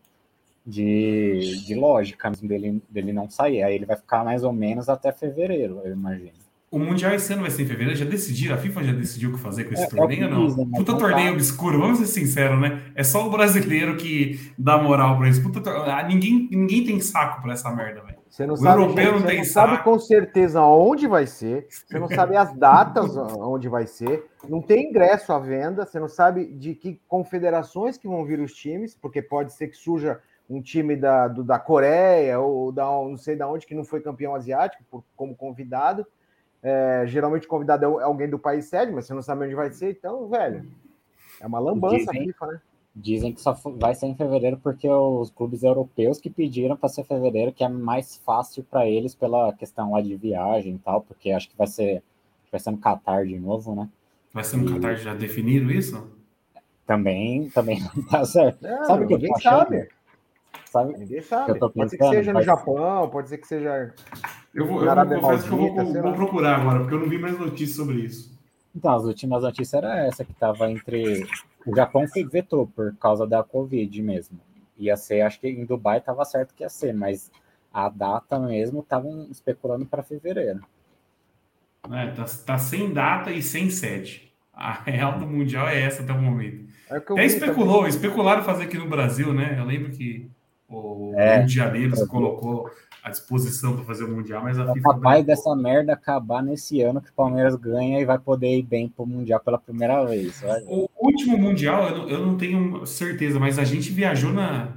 de, 0.66 1.64
de 1.66 1.74
lógica 1.74 2.30
dele, 2.42 2.82
dele 2.88 3.12
não 3.12 3.28
sair. 3.28 3.62
Aí 3.62 3.74
ele 3.74 3.86
vai 3.86 3.96
ficar 3.96 4.24
mais 4.24 4.44
ou 4.44 4.52
menos 4.52 4.88
até 4.88 5.12
fevereiro, 5.12 5.80
eu 5.84 5.92
imagino. 5.92 6.44
O 6.74 6.78
Mundial 6.80 7.14
esse 7.14 7.32
ano 7.32 7.42
vai 7.42 7.52
ser 7.52 7.62
em 7.62 7.66
fevereiro? 7.66 7.96
Já 7.96 8.04
decidiram? 8.04 8.56
A 8.56 8.58
FIFA 8.58 8.82
já 8.82 8.92
decidiu 8.92 9.30
o 9.30 9.34
que 9.34 9.38
fazer 9.38 9.62
com 9.62 9.74
esse 9.74 9.84
é, 9.84 9.86
torneio 9.86 10.24
ou 10.24 10.30
não? 10.30 10.56
Né? 10.56 10.76
Puta 10.76 10.98
torneio 10.98 11.28
tá. 11.28 11.34
obscuro, 11.34 11.78
vamos 11.78 11.98
ser 11.98 12.06
sinceros, 12.06 12.60
né? 12.60 12.82
É 12.96 13.04
só 13.04 13.24
o 13.24 13.30
brasileiro 13.30 13.96
que 13.96 14.52
dá 14.58 14.76
moral 14.76 15.16
pra 15.16 15.28
isso. 15.28 15.40
Puta, 15.40 15.70
ah, 15.70 16.02
ninguém, 16.02 16.48
ninguém 16.50 16.84
tem 16.84 17.00
saco 17.00 17.42
pra 17.42 17.52
essa 17.52 17.70
merda, 17.70 18.00
velho. 18.00 18.18
Você 18.28 18.44
não 18.44 18.54
o 18.54 18.56
sabe, 18.56 18.82
europeu 18.82 19.04
gente, 19.04 19.20
não 19.20 19.22
tem 19.22 19.38
não 19.38 19.44
saco. 19.44 19.70
sabe 19.70 19.84
com 19.84 19.98
certeza 20.00 20.62
onde 20.62 21.06
vai 21.06 21.24
ser, 21.24 21.68
você 21.70 21.96
não 21.96 22.08
sabe 22.08 22.36
as 22.36 22.52
datas 22.56 23.16
onde 23.38 23.68
vai 23.68 23.86
ser, 23.86 24.24
não 24.48 24.60
tem 24.60 24.88
ingresso 24.88 25.32
à 25.32 25.38
venda, 25.38 25.86
você 25.86 26.00
não 26.00 26.08
sabe 26.08 26.46
de 26.46 26.74
que 26.74 27.00
confederações 27.06 27.96
que 27.96 28.08
vão 28.08 28.24
vir 28.24 28.40
os 28.40 28.52
times, 28.52 28.96
porque 29.00 29.22
pode 29.22 29.52
ser 29.52 29.68
que 29.68 29.76
surja 29.76 30.18
um 30.48 30.60
time 30.60 30.96
da, 30.96 31.28
do, 31.28 31.42
da 31.42 31.58
Coreia 31.58 32.38
ou 32.38 32.70
da 32.70 32.84
não 32.84 33.16
sei 33.16 33.36
da 33.36 33.48
onde 33.48 33.66
que 33.66 33.74
não 33.74 33.84
foi 33.84 34.00
campeão 34.00 34.34
asiático 34.34 34.84
por, 34.90 35.04
como 35.16 35.34
convidado. 35.34 36.06
É, 36.62 37.04
geralmente 37.06 37.46
o 37.46 37.48
convidado 37.48 37.84
é, 37.84 38.02
é 38.02 38.04
alguém 38.04 38.28
do 38.28 38.38
país 38.38 38.66
sede, 38.66 38.92
mas 38.92 39.06
você 39.06 39.14
não 39.14 39.22
sabe 39.22 39.44
onde 39.44 39.54
vai 39.54 39.70
ser, 39.70 39.90
então, 39.90 40.28
velho, 40.28 40.66
é 41.40 41.46
uma 41.46 41.58
lambança 41.58 41.96
dizem, 41.96 42.22
a 42.22 42.24
FIFA, 42.24 42.46
né? 42.46 42.60
Dizem 42.96 43.32
que 43.32 43.40
só 43.40 43.52
vai 43.52 43.94
ser 43.94 44.06
em 44.06 44.14
fevereiro 44.14 44.58
porque 44.62 44.88
os 44.88 45.30
clubes 45.30 45.62
europeus 45.62 46.20
que 46.20 46.30
pediram 46.30 46.76
para 46.76 46.88
ser 46.88 47.04
fevereiro, 47.04 47.52
que 47.52 47.64
é 47.64 47.68
mais 47.68 48.16
fácil 48.16 48.64
para 48.64 48.86
eles 48.86 49.14
pela 49.14 49.52
questão 49.52 49.92
lá 49.92 50.00
de 50.00 50.14
viagem 50.16 50.74
e 50.74 50.78
tal, 50.78 51.02
porque 51.02 51.30
acho 51.32 51.50
que 51.50 51.56
vai 51.56 51.66
ser 51.66 52.02
vai 52.50 52.60
ser 52.60 52.70
no 52.70 52.78
Qatar 52.78 53.26
de 53.26 53.38
novo, 53.38 53.74
né? 53.74 53.88
Vai 54.32 54.44
ser 54.44 54.58
no 54.58 54.70
e... 54.70 54.74
Qatar 54.74 54.96
já 54.96 55.12
definido 55.12 55.72
isso? 55.72 56.08
Também, 56.86 57.50
também 57.50 57.80
não 57.80 58.02
tá 58.06 58.24
certo. 58.24 58.62
Não, 58.62 58.84
sabe 58.84 59.04
o 59.04 59.08
que 59.08 59.14
ninguém 59.14 59.34
sabe. 59.40 59.88
Sabe? 60.74 60.98
Ninguém 60.98 61.22
sabe. 61.22 61.58
Pode 61.58 61.90
ser 61.90 61.98
que 61.98 62.08
seja 62.08 62.32
no 62.32 62.42
Japão, 62.42 63.08
pode 63.08 63.28
ser 63.28 63.38
que 63.38 63.46
seja 63.46 63.94
eu, 64.52 64.66
vou, 64.66 64.84
eu 64.84 65.20
confesso 65.20 65.46
que 65.46 65.52
eu 65.52 65.58
vou, 65.58 66.02
vou 66.02 66.12
procurar 66.14 66.60
agora, 66.60 66.80
porque 66.80 66.94
eu 66.94 67.00
não 67.00 67.08
vi 67.08 67.18
mais 67.18 67.38
notícias 67.38 67.76
sobre 67.76 68.00
isso. 68.00 68.34
Então, 68.74 68.92
as 68.92 69.04
últimas 69.04 69.42
notícias 69.42 69.74
era 69.74 70.04
essa, 70.04 70.24
que 70.24 70.32
estava 70.32 70.68
entre. 70.68 71.26
O 71.64 71.74
Japão 71.74 72.06
foi 72.08 72.24
vetou 72.24 72.66
por 72.66 72.94
causa 72.96 73.24
da 73.26 73.42
Covid 73.44 74.02
mesmo. 74.02 74.38
Ia 74.76 74.96
ser, 74.96 75.20
acho 75.20 75.40
que 75.40 75.48
em 75.48 75.64
Dubai 75.64 75.98
estava 75.98 76.24
certo 76.24 76.52
que 76.54 76.64
ia 76.64 76.68
ser, 76.68 76.92
mas 76.92 77.30
a 77.72 77.88
data 77.88 78.38
mesmo 78.38 78.80
estavam 78.80 79.28
especulando 79.30 79.86
para 79.86 80.02
fevereiro. 80.02 80.60
É, 81.90 82.10
tá, 82.10 82.24
tá, 82.44 82.58
sem 82.58 82.92
data 82.92 83.30
e 83.30 83.40
sem 83.40 83.70
sede. 83.70 84.32
A 84.52 84.72
real 84.72 85.18
do 85.18 85.26
Mundial 85.26 85.68
é 85.68 85.80
essa 85.82 86.02
até 86.02 86.12
o 86.12 86.20
momento. 86.20 86.68
É 86.90 86.96
Até 86.96 87.24
especulou, 87.24 87.78
também. 87.78 87.90
especularam 87.90 88.42
fazer 88.42 88.64
aqui 88.64 88.78
no 88.78 88.88
Brasil, 88.88 89.32
né? 89.32 89.56
Eu 89.58 89.64
lembro 89.64 89.90
que 89.90 90.30
o 90.68 91.12
é, 91.16 91.38
Rio 91.38 91.46
de 91.46 91.54
Janeiro 91.54 92.06
colocou 92.06 92.70
à 93.02 93.10
disposição 93.10 93.76
para 93.76 93.84
fazer 93.84 94.04
o 94.04 94.10
Mundial, 94.10 94.42
mas 94.42 94.58
a 94.58 94.64
é 94.64 94.72
FIFA. 94.72 94.94
Capaz 94.94 95.26
dessa 95.26 95.54
merda 95.54 95.92
acabar 95.92 96.42
nesse 96.42 96.80
ano 96.80 97.02
que 97.02 97.10
o 97.10 97.14
Palmeiras 97.14 97.54
ganha 97.54 98.00
e 98.00 98.04
vai 98.04 98.18
poder 98.18 98.56
ir 98.56 98.62
bem 98.62 98.88
para 98.88 99.02
o 99.02 99.06
Mundial 99.06 99.40
pela 99.40 99.58
primeira 99.58 100.04
vez. 100.06 100.42
O 100.66 100.88
último 100.98 101.36
Mundial, 101.36 101.88
eu 101.88 101.98
não, 101.98 102.08
eu 102.08 102.26
não 102.26 102.36
tenho 102.36 102.86
certeza, 102.86 103.38
mas 103.38 103.58
a 103.58 103.64
gente 103.64 103.92
viajou 103.92 104.32
na. 104.32 104.72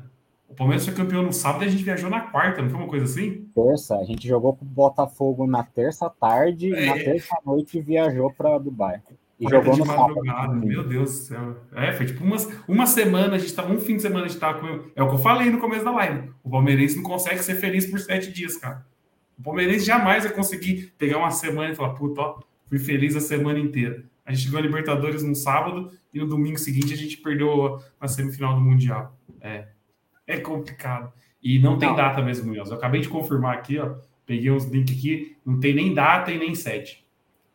O 0.50 0.54
Palmeiras 0.54 0.86
foi 0.86 0.94
campeão 0.94 1.24
no 1.24 1.32
sábado 1.32 1.64
e 1.64 1.68
a 1.68 1.70
gente 1.70 1.84
viajou 1.84 2.10
na 2.10 2.22
quarta, 2.22 2.62
não 2.62 2.70
foi 2.70 2.80
uma 2.80 2.90
coisa 2.90 3.06
assim? 3.06 3.48
Terça, 3.54 3.96
a 3.96 4.04
gente 4.04 4.28
jogou 4.28 4.56
com 4.56 4.66
o 4.66 4.68
Botafogo 4.68 5.46
na 5.46 5.64
terça 5.64 6.10
tarde, 6.10 6.74
é. 6.74 6.86
na 6.86 6.94
terça 6.94 7.38
noite 7.46 7.80
viajou 7.80 8.32
para 8.34 8.58
Dubai. 8.58 9.02
E 9.40 9.48
jogou 9.48 9.78
no 9.78 10.66
meu 10.66 10.84
Deus 10.84 11.12
do 11.12 11.18
céu. 11.18 11.58
É, 11.76 11.92
foi 11.94 12.08
tipo 12.08 12.24
uma, 12.24 12.38
uma 12.68 12.86
semana, 12.88 13.36
a 13.36 13.38
gente 13.38 13.54
tava, 13.54 13.72
um 13.72 13.80
fim 13.80 13.98
de 13.98 14.02
semana 14.02 14.26
a 14.26 14.28
gente 14.28 14.40
tava 14.40 14.60
com. 14.60 14.90
É 14.96 15.04
o 15.04 15.10
que 15.10 15.16
eu 15.16 15.20
falei 15.20 15.50
no 15.52 15.60
começo 15.60 15.86
da 15.86 15.92
live. 15.92 16.32
O 16.44 16.50
palmeirense 16.50 16.96
não 16.96 17.04
consegue 17.04 17.40
ser 17.44 17.56
feliz 17.56 17.86
por 17.86 18.00
sete 18.00 18.32
dias, 18.32 18.58
cara. 18.58 18.86
O 19.38 19.44
palmeirense 19.44 19.86
jamais 19.86 20.24
vai 20.24 20.34
conseguir 20.34 20.94
pegar 20.98 21.20
uma 21.20 21.30
semana 21.30 21.72
e 21.72 21.76
falar, 21.76 21.94
puta, 21.94 22.20
ó, 22.20 22.40
fui 22.66 22.80
feliz 22.80 23.16
a 23.16 23.20
semana 23.20 23.60
inteira. 23.60 24.04
A 24.26 24.34
gente 24.34 24.48
ganhou 24.48 24.60
a 24.60 24.68
Libertadores 24.68 25.22
no 25.24 25.36
sábado 25.36 25.92
e 26.12 26.20
no 26.20 26.28
domingo 26.28 26.58
seguinte 26.58 26.94
a 26.94 26.98
gente 26.98 27.18
perdeu 27.18 27.80
a 28.00 28.08
semifinal 28.08 28.56
do 28.56 28.62
Mundial. 28.62 29.16
É. 29.40 29.68
É 30.26 30.38
complicado. 30.40 31.14
E 31.42 31.60
não 31.60 31.78
tem 31.78 31.90
não. 31.90 31.96
data 31.96 32.22
mesmo, 32.22 32.48
Munhoz. 32.48 32.70
Eu 32.70 32.76
acabei 32.76 33.00
de 33.00 33.08
confirmar 33.08 33.56
aqui, 33.56 33.78
ó. 33.78 33.96
Peguei 34.26 34.52
uns 34.52 34.66
links 34.66 34.98
aqui, 34.98 35.38
não 35.46 35.60
tem 35.60 35.74
nem 35.74 35.94
data 35.94 36.32
e 36.32 36.38
nem 36.38 36.54
sete. 36.54 37.07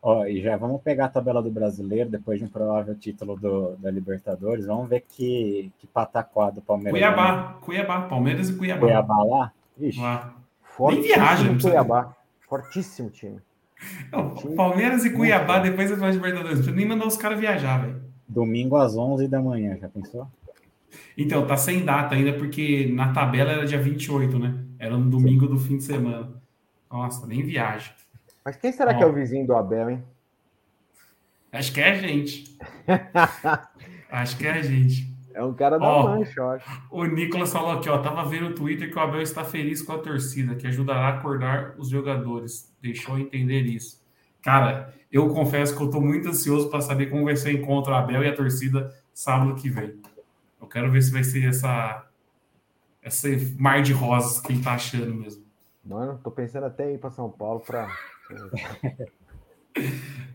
Ó, 0.05 0.27
e 0.27 0.43
já 0.43 0.57
vamos 0.57 0.83
pegar 0.83 1.05
a 1.05 1.09
tabela 1.09 1.41
do 1.41 1.49
brasileiro, 1.49 2.11
depois 2.11 2.41
de 2.41 2.45
um 2.45 2.49
provável 2.49 2.93
título 2.97 3.39
do, 3.39 3.77
da 3.77 3.89
Libertadores. 3.89 4.67
Vamos 4.67 4.89
ver 4.89 5.05
que, 5.09 5.71
que 5.79 5.87
pataquá 5.87 6.51
do 6.51 6.61
Palmeiras. 6.61 6.93
Cuiabá, 6.93 7.59
Cuiabá, 7.61 8.01
Palmeiras 8.03 8.51
e 8.51 8.55
Cuiabá. 8.55 8.81
Cuiabá 8.81 9.23
lá? 9.23 9.53
Ixi. 9.79 10.01
Lá. 10.01 10.35
Nem 10.81 11.03
viagem, 11.03 11.57
Cuiabá. 11.57 12.17
Fortíssimo 12.49 13.11
time. 13.11 13.39
Não, 14.11 14.35
Palmeiras 14.57 15.05
e 15.05 15.11
Cuiabá, 15.11 15.61
depois 15.61 15.97
da 15.97 16.11
Libertadores. 16.11 16.67
Nem 16.67 16.87
mandar 16.87 17.07
os 17.07 17.17
caras 17.17 17.39
viajar, 17.39 17.83
velho. 17.83 18.03
Domingo 18.27 18.77
às 18.77 18.97
11 18.97 19.29
da 19.29 19.41
manhã, 19.41 19.79
já 19.81 19.89
pensou? 19.89 20.27
Então, 21.17 21.47
tá 21.47 21.57
sem 21.57 21.85
data 21.85 22.17
ainda, 22.17 22.33
porque 22.33 22.91
na 22.93 23.13
tabela 23.13 23.53
era 23.53 23.67
dia 23.67 23.81
28, 23.81 24.37
né? 24.37 24.65
Era 24.81 24.97
no 24.97 25.09
domingo 25.09 25.47
do 25.47 25.59
fim 25.59 25.77
de 25.77 25.85
semana. 25.85 26.29
Nossa, 26.91 27.25
nem 27.25 27.43
viagem. 27.43 27.93
Mas 28.45 28.57
quem 28.57 28.73
será 28.73 28.93
Ó, 28.93 28.99
que 28.99 29.03
é 29.03 29.07
o 29.07 29.13
vizinho 29.13 29.47
do 29.47 29.55
Abel, 29.55 29.91
hein? 29.91 30.05
Acho 31.53 31.73
que 31.73 31.81
é 31.81 31.91
a 31.91 31.95
gente. 31.95 32.59
acho 34.11 34.37
que 34.39 34.47
é 34.47 34.53
a 34.53 34.63
gente. 34.63 35.13
É 35.35 35.43
um 35.43 35.55
cara 35.55 35.79
da 35.79 35.87
ó, 35.87 36.17
mancha, 36.17 36.41
eu 36.41 36.51
acho. 36.51 36.83
O 36.91 37.05
Nicolas 37.05 37.53
falou 37.53 37.73
aqui, 37.73 37.89
ó. 37.89 37.99
Tava 37.99 38.25
vendo 38.25 38.51
no 38.51 38.55
Twitter 38.55 38.91
que 38.91 38.97
o 38.97 39.01
Abel 39.01 39.23
está 39.23 39.45
feliz 39.45 39.83
com 39.83 39.93
a 39.93 39.99
torcida, 39.99 40.55
que 40.55 40.67
ajudará 40.67 41.07
a 41.09 41.19
acordar 41.19 41.75
os 41.79 41.89
jogadores. 41.89 42.75
Deixou 42.81 43.19
entender 43.19 43.63
isso. 43.63 44.03
Cara, 44.43 44.93
eu 45.11 45.29
confesso 45.29 45.77
que 45.77 45.83
eu 45.83 45.91
tô 45.91 46.01
muito 46.01 46.29
ansioso 46.29 46.69
para 46.69 46.81
saber 46.81 47.07
como 47.07 47.25
vai 47.25 47.37
ser 47.37 47.55
o 47.55 47.59
encontro 47.59 47.95
Abel 47.95 48.23
e 48.23 48.29
a 48.29 48.35
torcida 48.35 48.93
sábado 49.15 49.55
que 49.55 49.69
vem. 49.69 50.01
Eu 50.61 50.67
quero 50.67 50.91
ver 50.91 51.03
se 51.03 51.13
vai 51.13 51.25
ser 51.25 51.49
essa 51.49 52.07
esse 53.03 53.57
mar 53.59 53.83
de 53.83 53.93
rosas 53.93 54.41
que 54.41 54.53
ele 54.53 54.63
tá 54.63 54.75
achando 54.75 55.15
mesmo. 55.15 55.45
Mano, 55.85 56.21
tô 56.23 56.31
pensando 56.31 56.67
até 56.67 56.91
em 56.91 56.95
ir 56.95 56.99
para 56.99 57.11
São 57.11 57.29
Paulo 57.29 57.61
para 57.61 57.89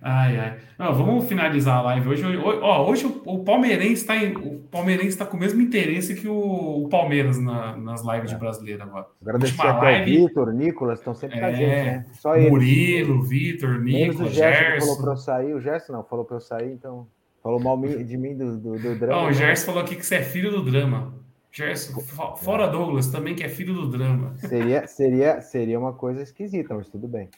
ai, 0.02 0.38
ai. 0.38 0.58
Não, 0.78 0.94
vamos 0.94 1.26
finalizar 1.26 1.78
a 1.78 1.82
live 1.82 2.10
hoje. 2.10 2.26
Hoje, 2.26 2.38
ó, 2.62 2.90
hoje 2.90 3.06
o, 3.26 3.44
Palmeirense 3.44 4.02
está 4.02 4.14
o 4.16 4.60
Palmeirense 4.72 5.10
está 5.10 5.26
com 5.26 5.38
o 5.38 5.40
mesmo 5.40 5.62
interesse 5.62 6.16
que 6.16 6.28
o, 6.28 6.86
o 6.86 6.90
Palmeiras 6.90 7.38
na, 7.40 7.76
nas 7.78 8.04
lives 8.04 8.32
é. 8.32 8.34
de 8.34 8.40
brasileiro 8.40 8.84
agora. 8.84 9.06
Agradecer 9.22 9.62
aqui 9.62 9.86
live, 9.86 10.22
ao 10.22 10.28
Vitor, 10.28 10.54
Nicolas, 10.54 11.00
estão 11.00 11.14
sempre 11.14 11.38
é, 11.38 11.40
com 11.40 11.46
a 11.46 11.52
gente, 11.52 11.86
né? 11.86 12.06
Só. 12.14 12.38
Murilo, 12.38 13.24
Vitor, 13.24 13.80
Nicolas, 13.80 14.32
o 14.32 14.34
Gerson. 14.34 14.86
falou 14.86 15.02
para 15.02 15.12
eu 15.12 15.18
sair, 15.18 15.54
o 15.54 15.62
Gerson 15.62 15.94
não, 15.94 16.04
falou 16.04 16.26
para 16.26 16.38
eu 16.38 16.42
sair, 16.42 16.72
então 16.72 17.08
falou 17.44 17.60
mal 17.60 17.78
de 17.80 18.18
mim 18.18 18.36
do, 18.36 18.58
do, 18.58 18.80
do 18.80 18.96
drama. 18.96 19.22
Não, 19.22 19.30
o 19.30 19.34
Gerson 19.34 19.66
falou 19.68 19.82
aqui 19.82 19.96
que 19.96 20.06
você 20.06 20.16
é 20.16 20.22
filho 20.22 20.52
do 20.52 20.64
drama. 20.64 21.14
Gerson, 21.52 22.00
fora 22.38 22.68
Douglas, 22.68 23.08
também 23.08 23.34
que 23.34 23.44
é 23.44 23.50
filho 23.50 23.74
do 23.74 23.90
drama. 23.90 24.36
Seria, 24.38 24.86
seria, 24.86 25.42
seria 25.42 25.80
uma 25.80 25.94
coisa 25.94 26.22
esquisita, 26.22 26.76
mas 26.76 26.88
tudo 26.88 27.08
bem. 27.08 27.30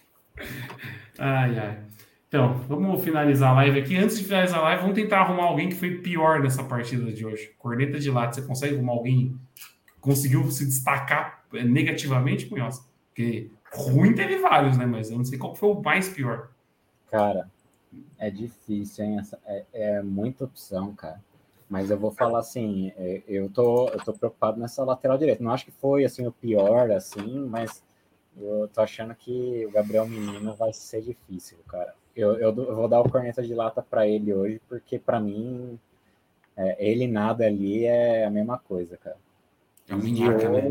Ai, 1.17 1.59
ai. 1.59 1.79
Então, 2.27 2.53
vamos 2.67 3.03
finalizar 3.03 3.51
a 3.51 3.55
live 3.55 3.79
aqui. 3.79 3.97
Antes 3.97 4.19
de 4.19 4.23
finalizar 4.23 4.59
a 4.59 4.63
live, 4.63 4.81
vamos 4.81 4.95
tentar 4.95 5.21
arrumar 5.21 5.45
alguém 5.45 5.69
que 5.69 5.75
foi 5.75 5.95
pior 5.95 6.39
nessa 6.41 6.63
partida 6.63 7.11
de 7.11 7.25
hoje. 7.25 7.51
Corneta 7.57 7.99
de 7.99 8.11
lado, 8.11 8.35
você 8.35 8.41
consegue 8.43 8.75
arrumar 8.75 8.93
alguém 8.93 9.35
que 9.87 9.99
conseguiu 9.99 10.49
se 10.51 10.65
destacar 10.65 11.43
negativamente, 11.51 12.45
Cunhosa? 12.45 12.83
Porque 13.07 13.49
ruim 13.73 14.13
teve 14.13 14.37
vários, 14.37 14.77
né? 14.77 14.85
Mas 14.85 15.09
eu 15.09 15.17
não 15.17 15.25
sei 15.25 15.39
qual 15.39 15.55
foi 15.55 15.69
o 15.69 15.81
mais 15.81 16.07
pior. 16.09 16.49
Cara, 17.09 17.49
é 18.19 18.29
difícil, 18.29 19.05
hein? 19.05 19.21
É, 19.45 19.65
é 19.73 20.01
muita 20.03 20.45
opção, 20.45 20.93
cara. 20.93 21.19
Mas 21.67 21.89
eu 21.89 21.97
vou 21.97 22.11
falar 22.11 22.39
assim, 22.39 22.91
é, 22.95 23.23
eu 23.27 23.49
tô, 23.49 23.89
eu 23.89 23.99
tô 24.03 24.13
preocupado 24.13 24.59
nessa 24.59 24.83
lateral 24.83 25.17
direita. 25.17 25.43
Não 25.43 25.51
acho 25.51 25.65
que 25.65 25.71
foi 25.71 26.05
assim 26.05 26.25
o 26.25 26.31
pior, 26.31 26.91
assim, 26.91 27.47
mas 27.47 27.83
eu 28.38 28.69
tô 28.73 28.82
achando 28.82 29.13
que 29.15 29.65
o 29.65 29.71
Gabriel 29.71 30.07
Menino 30.07 30.55
vai 30.55 30.73
ser 30.73 31.01
difícil, 31.01 31.57
cara. 31.67 31.93
Eu, 32.15 32.34
eu, 32.34 32.55
eu 32.55 32.75
vou 32.75 32.88
dar 32.88 33.01
o 33.01 33.09
corneta 33.09 33.41
de 33.41 33.53
lata 33.53 33.82
para 33.82 34.07
ele 34.07 34.34
hoje, 34.34 34.61
porque 34.67 34.99
para 34.99 35.19
mim, 35.19 35.80
é, 36.55 36.75
ele 36.86 37.07
nada 37.07 37.45
ali 37.45 37.86
é 37.86 38.25
a 38.25 38.30
mesma 38.30 38.57
coisa, 38.57 38.97
cara. 38.97 39.17
É 39.88 39.95
um 39.95 39.99
minhaca, 39.99 40.49
né? 40.49 40.61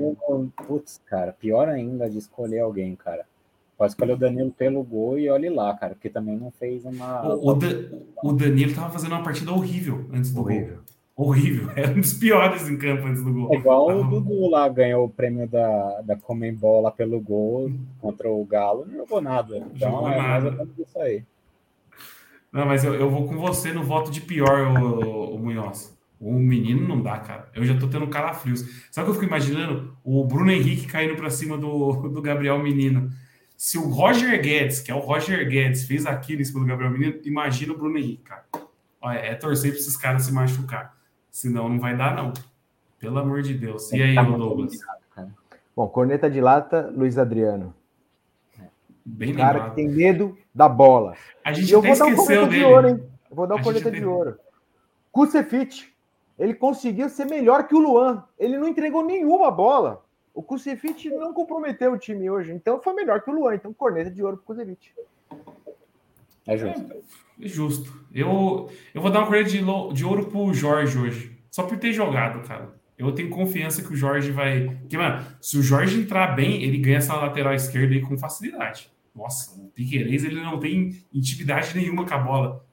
Putz, 0.67 1.01
cara, 1.07 1.33
pior 1.33 1.69
ainda 1.69 2.09
de 2.09 2.19
escolher 2.19 2.61
alguém, 2.61 2.95
cara. 2.95 3.27
Pode 3.77 3.93
escolher 3.93 4.13
o 4.13 4.17
Danilo 4.17 4.51
pelo 4.51 4.83
gol 4.83 5.19
e 5.19 5.31
olhe 5.31 5.49
lá, 5.49 5.75
cara, 5.77 5.95
porque 5.95 6.11
também 6.11 6.37
não 6.37 6.51
fez 6.51 6.85
uma. 6.85 7.35
O, 7.35 7.51
o, 7.51 7.55
da, 7.55 7.69
o 8.23 8.33
Danilo 8.33 8.75
tava 8.75 8.91
fazendo 8.91 9.13
uma 9.13 9.23
partida 9.23 9.53
horrível 9.53 10.07
antes 10.13 10.33
do 10.33 10.41
horrível. 10.41 10.77
gol 10.77 10.98
horrível. 11.19 11.69
É 11.77 11.89
um 11.89 12.01
dos 12.01 12.13
piores 12.13 12.69
em 12.69 12.77
campo 12.77 13.07
antes 13.07 13.23
do 13.23 13.33
gol. 13.33 13.53
É 13.53 13.57
igual 13.57 13.89
o 13.89 14.05
Dudu 14.05 14.49
lá 14.49 14.69
ganhou 14.69 15.05
o 15.05 15.11
prêmio 15.11 15.49
da, 15.49 16.01
da 16.03 16.17
Comembol 16.17 16.83
lá 16.83 16.93
pelo 16.93 17.21
gol 17.21 17.71
contra 18.01 18.31
o 18.31 18.45
Galo, 18.45 18.87
não 18.87 18.99
jogou 18.99 19.21
nada. 19.21 19.57
Então, 19.57 19.91
jogou 19.91 20.09
é 20.09 20.17
nada. 20.17 20.69
isso 20.79 20.99
aí. 21.01 21.25
Não, 22.53 22.65
mas 22.65 22.85
eu, 22.85 22.95
eu 22.95 23.11
vou 23.11 23.27
com 23.27 23.37
você 23.37 23.73
no 23.73 23.83
voto 23.83 24.11
de 24.11 24.21
pior, 24.21 24.69
o, 24.69 25.35
o 25.35 25.39
Munhoz. 25.39 25.97
O 26.21 26.33
menino 26.33 26.87
não 26.87 27.01
dá, 27.01 27.19
cara. 27.19 27.49
Eu 27.55 27.65
já 27.65 27.79
tô 27.79 27.87
tendo 27.87 28.07
calafrios. 28.09 28.65
Sabe 28.91 29.09
o 29.09 29.13
que 29.13 29.17
eu 29.17 29.21
fico 29.21 29.27
imaginando? 29.27 29.97
O 30.03 30.25
Bruno 30.25 30.51
Henrique 30.51 30.87
caindo 30.87 31.15
pra 31.15 31.31
cima 31.31 31.59
do, 31.59 31.93
do 32.09 32.23
Gabriel 32.23 32.59
Menino. 32.59 33.11
Se 33.57 33.77
o 33.77 33.89
Roger 33.89 34.41
Guedes, 34.41 34.81
que 34.81 34.91
é 34.91 34.95
o 34.95 35.01
Roger 35.01 35.49
Guedes, 35.49 35.85
fez 35.85 36.07
aquilo 36.07 36.41
em 36.41 36.45
cima 36.45 36.61
do 36.61 36.67
Gabriel 36.67 36.93
Menino, 36.93 37.21
imagina 37.25 37.73
o 37.73 37.77
Bruno 37.77 37.99
Henrique, 37.99 38.23
cara. 38.23 38.45
Olha, 39.01 39.19
é 39.19 39.35
torcer 39.35 39.73
pra 39.73 39.81
esses 39.81 39.97
caras 39.97 40.23
se 40.23 40.33
machucar. 40.33 40.98
Senão 41.39 41.69
não 41.69 41.79
vai 41.79 41.97
dar, 41.97 42.17
não. 42.17 42.33
Pelo 42.99 43.17
amor 43.17 43.43
de 43.43 43.55
Deus. 43.55 43.93
E 43.93 44.03
aí, 44.03 44.17
Douglas? 44.17 44.73
Bom, 45.77 45.87
corneta 45.87 46.29
de 46.29 46.41
lata, 46.41 46.93
Luiz 46.93 47.17
Adriano. 47.17 47.73
Bem 49.05 49.33
cara 49.37 49.53
lembrado. 49.53 49.71
que 49.71 49.77
tem 49.77 49.89
medo 49.89 50.37
da 50.53 50.69
bola. 50.69 51.15
A 51.45 51.53
gente 51.53 51.71
e 51.71 51.73
eu 51.73 51.81
vou 51.81 51.97
dar 51.97 52.07
um 52.07 52.17
corneta 52.17 52.47
dele. 52.47 52.59
de 52.59 52.65
ouro, 52.65 52.89
hein? 52.89 53.03
Eu 53.31 53.37
vou 53.37 53.47
dar 53.47 53.55
um 53.55 53.63
corneta 53.63 53.89
de 53.89 54.05
ouro. 54.05 54.37
Kusevich, 55.13 55.95
ele 56.37 56.55
conseguiu 56.55 57.09
ser 57.09 57.27
melhor 57.27 57.69
que 57.69 57.75
o 57.77 57.79
Luan. 57.79 58.25
Ele 58.37 58.59
não 58.59 58.67
entregou 58.67 59.05
nenhuma 59.05 59.49
bola. 59.49 60.05
O 60.35 60.43
Kusevich 60.43 61.09
não 61.09 61.33
comprometeu 61.33 61.93
o 61.93 61.99
time 61.99 62.29
hoje, 62.29 62.51
então 62.51 62.83
foi 62.83 62.95
melhor 62.95 63.23
que 63.23 63.31
o 63.31 63.33
Luan. 63.33 63.55
Então, 63.55 63.73
corneta 63.73 64.11
de 64.11 64.25
ouro 64.25 64.39
pro 64.39 64.47
Kusevich. 64.47 64.93
É 66.49 66.57
justo. 66.57 66.93
É, 66.93 67.45
é 67.45 67.49
justo. 67.49 68.05
Eu, 68.13 68.71
eu 68.95 69.03
vou 69.03 69.11
dar 69.11 69.21
uma 69.21 69.27
corrida 69.27 69.49
de, 69.49 69.61
de 69.95 70.05
ouro 70.05 70.27
pro 70.27 70.55
Jorge 70.55 70.99
hoje. 70.99 71.39
Só 71.51 71.63
por 71.63 71.79
ter 71.79 71.93
jogado, 71.93 72.47
cara. 72.49 72.75
Eu 72.97 73.13
tenho 73.13 73.29
confiança 73.29 73.83
que 73.83 73.93
o 73.93 73.97
Jorge 73.97 74.33
vai. 74.33 74.65
Porque, 74.81 74.97
mano, 74.97 75.25
se 75.41 75.57
o 75.59 75.63
Jorge 75.63 76.01
entrar 76.01 76.35
bem, 76.35 76.63
ele 76.65 76.79
ganha 76.79 76.97
essa 76.97 77.15
lateral 77.15 77.55
esquerda 77.55 77.95
aí 77.95 78.01
com 78.01 78.19
facilidade. 78.19 78.91
Nossa, 79.15 79.61
o 79.61 79.69
Piqueires 79.69 80.25
ele 80.25 80.41
não 80.41 80.59
tem 80.59 80.97
intimidade 81.13 81.77
nenhuma 81.77 82.05
com 82.05 82.15
a 82.15 82.19
bola. 82.19 82.65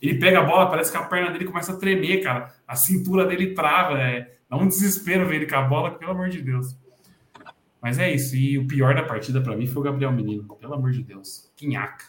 Ele 0.00 0.14
pega 0.18 0.40
a 0.40 0.44
bola, 0.44 0.70
parece 0.70 0.90
que 0.90 0.96
a 0.96 1.02
perna 1.02 1.30
dele 1.30 1.44
começa 1.44 1.72
a 1.72 1.76
tremer, 1.76 2.22
cara. 2.22 2.52
A 2.66 2.74
cintura 2.74 3.26
dele 3.26 3.54
trava. 3.54 3.98
É... 4.00 4.38
Dá 4.48 4.56
um 4.56 4.66
desespero 4.66 5.26
ver 5.28 5.36
ele 5.36 5.46
com 5.46 5.56
a 5.56 5.62
bola, 5.62 5.92
pelo 5.92 6.12
amor 6.12 6.28
de 6.28 6.40
Deus. 6.42 6.76
Mas 7.80 7.98
é 7.98 8.12
isso. 8.12 8.34
E 8.36 8.58
o 8.58 8.66
pior 8.66 8.94
da 8.94 9.02
partida 9.02 9.40
para 9.40 9.56
mim 9.56 9.66
foi 9.66 9.82
o 9.82 9.84
Gabriel 9.84 10.12
Menino. 10.12 10.44
Pelo 10.56 10.74
amor 10.74 10.90
de 10.90 11.02
Deus. 11.02 11.50
Quinhaca. 11.56 12.04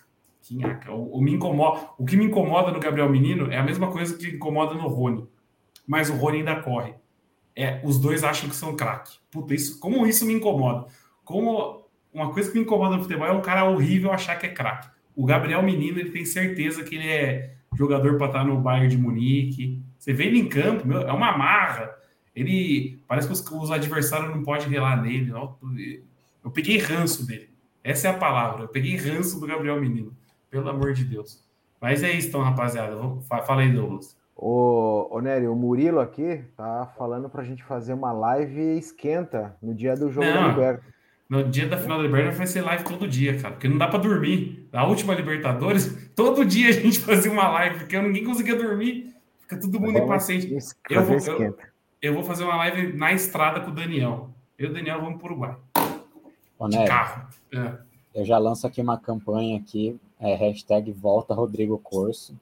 Quinhaca. 0.51 0.91
O, 0.91 1.17
o, 1.17 1.21
me 1.21 1.31
incomoda, 1.31 1.87
o 1.97 2.05
que 2.05 2.17
me 2.17 2.25
incomoda 2.25 2.71
no 2.71 2.79
Gabriel 2.79 3.09
Menino 3.09 3.49
é 3.51 3.57
a 3.57 3.63
mesma 3.63 3.89
coisa 3.89 4.17
que 4.17 4.35
incomoda 4.35 4.73
no 4.73 4.87
Rony. 4.87 5.25
Mas 5.87 6.09
o 6.09 6.15
Rony 6.15 6.39
ainda 6.39 6.57
corre. 6.57 6.93
É, 7.55 7.81
os 7.83 7.97
dois 7.97 8.23
acham 8.23 8.49
que 8.49 8.55
são 8.55 8.75
craque. 8.75 9.17
Puta, 9.31 9.53
isso, 9.53 9.79
como 9.79 10.05
isso 10.05 10.25
me 10.25 10.33
incomoda? 10.33 10.87
Como 11.23 11.85
uma 12.13 12.31
coisa 12.33 12.51
que 12.51 12.57
me 12.57 12.63
incomoda 12.63 12.97
no 12.97 13.03
futebol 13.03 13.27
é 13.27 13.31
um 13.31 13.41
cara 13.41 13.63
horrível 13.63 14.11
achar 14.11 14.37
que 14.37 14.45
é 14.45 14.49
craque. 14.49 14.89
O 15.15 15.25
Gabriel 15.25 15.63
Menino, 15.63 15.99
ele 15.99 16.11
tem 16.11 16.25
certeza 16.25 16.83
que 16.83 16.95
ele 16.95 17.07
é 17.07 17.55
jogador 17.73 18.17
para 18.17 18.27
estar 18.27 18.43
no 18.43 18.59
Bayern 18.59 18.89
de 18.89 18.97
Munique. 18.97 19.81
Você 19.97 20.13
vê 20.13 20.25
ele 20.25 20.39
em 20.39 20.47
campo, 20.47 20.85
meu, 20.85 21.01
é 21.01 21.11
uma 21.13 21.37
marra. 21.37 21.93
Ele 22.35 23.01
parece 23.07 23.27
que 23.27 23.33
os, 23.33 23.45
os 23.51 23.71
adversários 23.71 24.33
não 24.33 24.43
podem 24.43 24.67
relar 24.67 25.01
nele. 25.01 25.31
Eu 25.31 26.51
peguei 26.51 26.77
ranço 26.77 27.25
dele. 27.25 27.49
Essa 27.83 28.07
é 28.07 28.11
a 28.11 28.17
palavra. 28.17 28.63
Eu 28.63 28.67
peguei 28.67 28.95
ranço 28.95 29.39
do 29.39 29.47
Gabriel 29.47 29.79
Menino. 29.79 30.15
Pelo 30.51 30.69
amor 30.69 30.93
de 30.93 31.05
Deus. 31.05 31.41
Mas 31.79 32.03
é 32.03 32.11
isso, 32.11 32.27
então, 32.27 32.41
rapaziada. 32.41 32.95
Fala 33.27 33.61
aí, 33.61 33.73
Douglas. 33.73 34.15
Ô, 34.35 35.07
ô 35.09 35.19
Nery, 35.19 35.47
o 35.47 35.55
Murilo 35.55 35.99
aqui 35.99 36.43
tá 36.57 36.91
falando 36.97 37.29
pra 37.29 37.43
gente 37.43 37.63
fazer 37.63 37.93
uma 37.93 38.11
live 38.11 38.77
esquenta 38.77 39.55
no 39.61 39.73
dia 39.73 39.95
do 39.95 40.11
jogo 40.11 40.27
não, 40.27 40.33
da 40.33 40.47
Liberta. 40.49 40.83
No 41.29 41.43
dia 41.43 41.67
da 41.67 41.77
final 41.77 41.97
da 41.97 42.03
Libertadores 42.03 42.37
vai 42.37 42.47
ser 42.47 42.61
live 42.61 42.83
todo 42.83 43.07
dia, 43.07 43.39
cara, 43.39 43.53
porque 43.53 43.67
não 43.67 43.77
dá 43.77 43.87
para 43.87 43.99
dormir. 43.99 44.67
Na 44.71 44.85
última 44.85 45.13
Libertadores, 45.13 46.11
todo 46.15 46.43
dia 46.43 46.69
a 46.69 46.71
gente 46.71 46.99
fazia 46.99 47.31
uma 47.31 47.47
live, 47.49 47.79
porque 47.79 47.99
ninguém 48.01 48.23
conseguia 48.23 48.55
dormir. 48.55 49.15
Fica 49.41 49.59
todo 49.59 49.79
mundo 49.79 49.97
impaciente. 49.97 50.53
Eu 50.89 51.03
vou, 51.03 51.17
eu, 51.17 51.57
eu 52.01 52.13
vou 52.13 52.23
fazer 52.23 52.43
uma 52.43 52.55
live 52.57 52.93
na 52.93 53.13
estrada 53.13 53.61
com 53.61 53.71
o 53.71 53.73
Daniel. 53.73 54.29
Eu 54.57 54.67
e 54.67 54.71
o 54.71 54.73
Daniel 54.73 55.01
vamos 55.01 55.21
para 55.21 55.27
o 55.27 55.31
Uruguai. 55.31 55.55
Ô, 56.57 56.67
de 56.67 56.77
Nery, 56.77 56.89
carro. 56.89 57.27
É. 57.53 57.73
Eu 58.13 58.25
já 58.25 58.37
lanço 58.37 58.67
aqui 58.67 58.81
uma 58.81 58.99
campanha 58.99 59.57
aqui, 59.57 59.99
é, 60.21 60.35
hashtag 60.35 60.91
volta 60.91 61.33
Rodrigo 61.33 61.77
Corso 61.77 62.33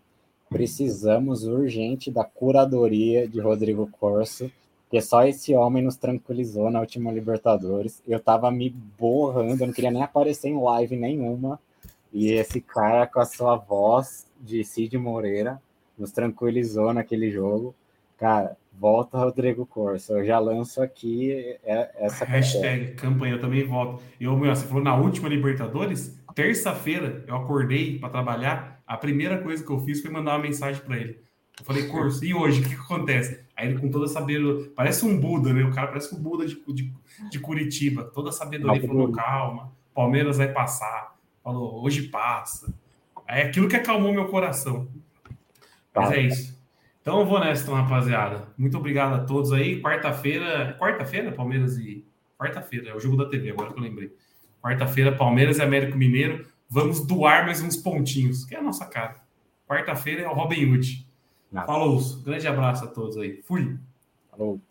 precisamos 0.50 1.44
urgente 1.44 2.10
da 2.10 2.24
curadoria 2.24 3.28
de 3.28 3.40
Rodrigo 3.40 3.88
Corso, 4.00 4.52
porque 4.84 5.00
só 5.02 5.24
esse 5.24 5.54
homem 5.54 5.84
nos 5.84 5.96
tranquilizou 5.96 6.72
na 6.72 6.80
última 6.80 7.12
Libertadores. 7.12 8.02
Eu 8.08 8.20
tava 8.20 8.50
me 8.50 8.72
borrando, 8.98 9.64
eu 9.64 9.68
não 9.68 9.74
queria 9.74 9.92
nem 9.92 10.02
aparecer 10.02 10.50
em 10.50 10.60
live 10.60 10.96
nenhuma. 10.96 11.60
E 12.12 12.32
esse 12.32 12.60
cara, 12.60 13.06
com 13.06 13.20
a 13.20 13.26
sua 13.26 13.56
voz 13.56 14.26
de 14.42 14.64
Cid 14.64 14.98
Moreira, 14.98 15.62
nos 15.96 16.12
tranquilizou 16.12 16.92
naquele 16.92 17.30
jogo. 17.30 17.76
Cara, 18.18 18.58
volta 18.80 19.20
Rodrigo 19.20 19.64
Corso. 19.68 20.14
Eu 20.14 20.26
já 20.26 20.40
lanço 20.40 20.82
aqui 20.82 21.56
é, 21.64 21.92
essa 22.00 22.26
hashtag 22.26 22.94
campanha. 22.96 23.36
Eu 23.36 23.42
também 23.42 23.64
volto. 23.64 24.02
Eu, 24.20 24.36
meu, 24.36 24.56
você 24.56 24.66
falou 24.66 24.84
na 24.84 24.98
última 24.98 25.30
Libertadores, 25.30 26.19
terça-feira 26.40 27.26
eu 27.28 27.36
acordei 27.36 28.00
para 28.00 28.08
trabalhar 28.08 28.82
a 28.88 28.96
primeira 28.96 29.38
coisa 29.40 29.62
que 29.62 29.70
eu 29.70 29.80
fiz 29.82 30.02
foi 30.02 30.10
mandar 30.10 30.32
uma 30.32 30.44
mensagem 30.44 30.82
para 30.82 30.96
ele. 30.96 31.20
Eu 31.60 31.66
falei, 31.66 31.86
Corso, 31.88 32.24
e 32.24 32.34
hoje? 32.34 32.62
O 32.62 32.64
que, 32.64 32.70
que, 32.70 32.82
acontece? 32.82 33.44
Aí 33.58 33.68
ele, 33.68 33.78
com 33.78 33.92
toda 33.92 34.06
a 34.06 34.08
sabedoria, 34.08 34.72
parece 34.74 35.06
um 35.06 35.20
Buda, 35.20 35.54
né? 35.54 35.66
O 35.66 35.74
cara 35.74 35.88
parece 35.88 36.16
o 36.16 36.18
Buda 36.18 36.46
de, 36.46 36.56
de, 36.74 36.94
de 37.30 37.40
Curitiba, 37.40 38.06
toda 38.06 38.30
a 38.30 38.32
sabedoria, 38.32 38.88
falou, 38.88 39.12
calma, 39.12 39.74
Palmeiras 39.94 40.38
vai 40.38 40.48
passar. 40.48 41.18
Falou, 41.44 41.84
hoje 41.84 42.04
passa. 42.04 42.74
É 43.28 43.42
aquilo 43.42 43.68
que 43.68 43.76
acalmou 43.76 44.14
meu 44.14 44.30
coração. 44.30 44.88
Mas 45.94 46.12
é 46.14 46.22
isso. 46.22 46.58
Então 47.02 47.20
eu 47.20 47.26
vou 47.26 47.42
nessa, 47.42 47.64
então, 47.64 47.76
rapaziada. 47.76 48.48
Muito 48.58 48.78
obrigado 48.78 49.16
a 49.16 49.26
todos 49.26 49.52
aí. 49.52 49.82
Quarta-feira. 49.82 50.78
Quarta-feira, 50.80 51.34
Palmeiras 51.34 51.78
e. 51.78 52.06
Quarta-feira, 52.40 52.92
é 52.92 52.96
o 52.96 53.00
jogo 53.00 53.18
da 53.18 53.26
TV, 53.26 53.52
agora 53.52 53.74
que 53.74 53.78
eu 53.78 53.84
lembrei. 53.84 54.16
Quarta-feira, 54.62 55.16
Palmeiras 55.16 55.58
e 55.58 55.62
Américo 55.62 55.98
Mineiro 55.98 56.46
vamos 56.70 57.06
doar 57.06 57.46
mais 57.46 57.62
uns 57.62 57.76
pontinhos, 57.76 58.46
que 58.46 58.54
é 58.54 58.60
a 58.60 58.64
nossa 58.64 58.86
cara. 58.86 59.16
Quarta-feira 59.68 60.22
é 60.22 60.28
o 60.28 60.34
Robin 60.34 60.72
Hood. 60.72 61.08
Falou, 61.66 62.00
grande 62.24 62.48
abraço 62.48 62.86
a 62.86 62.88
todos 62.88 63.18
aí. 63.18 63.42
Fui. 63.42 63.78
Falou. 64.30 64.62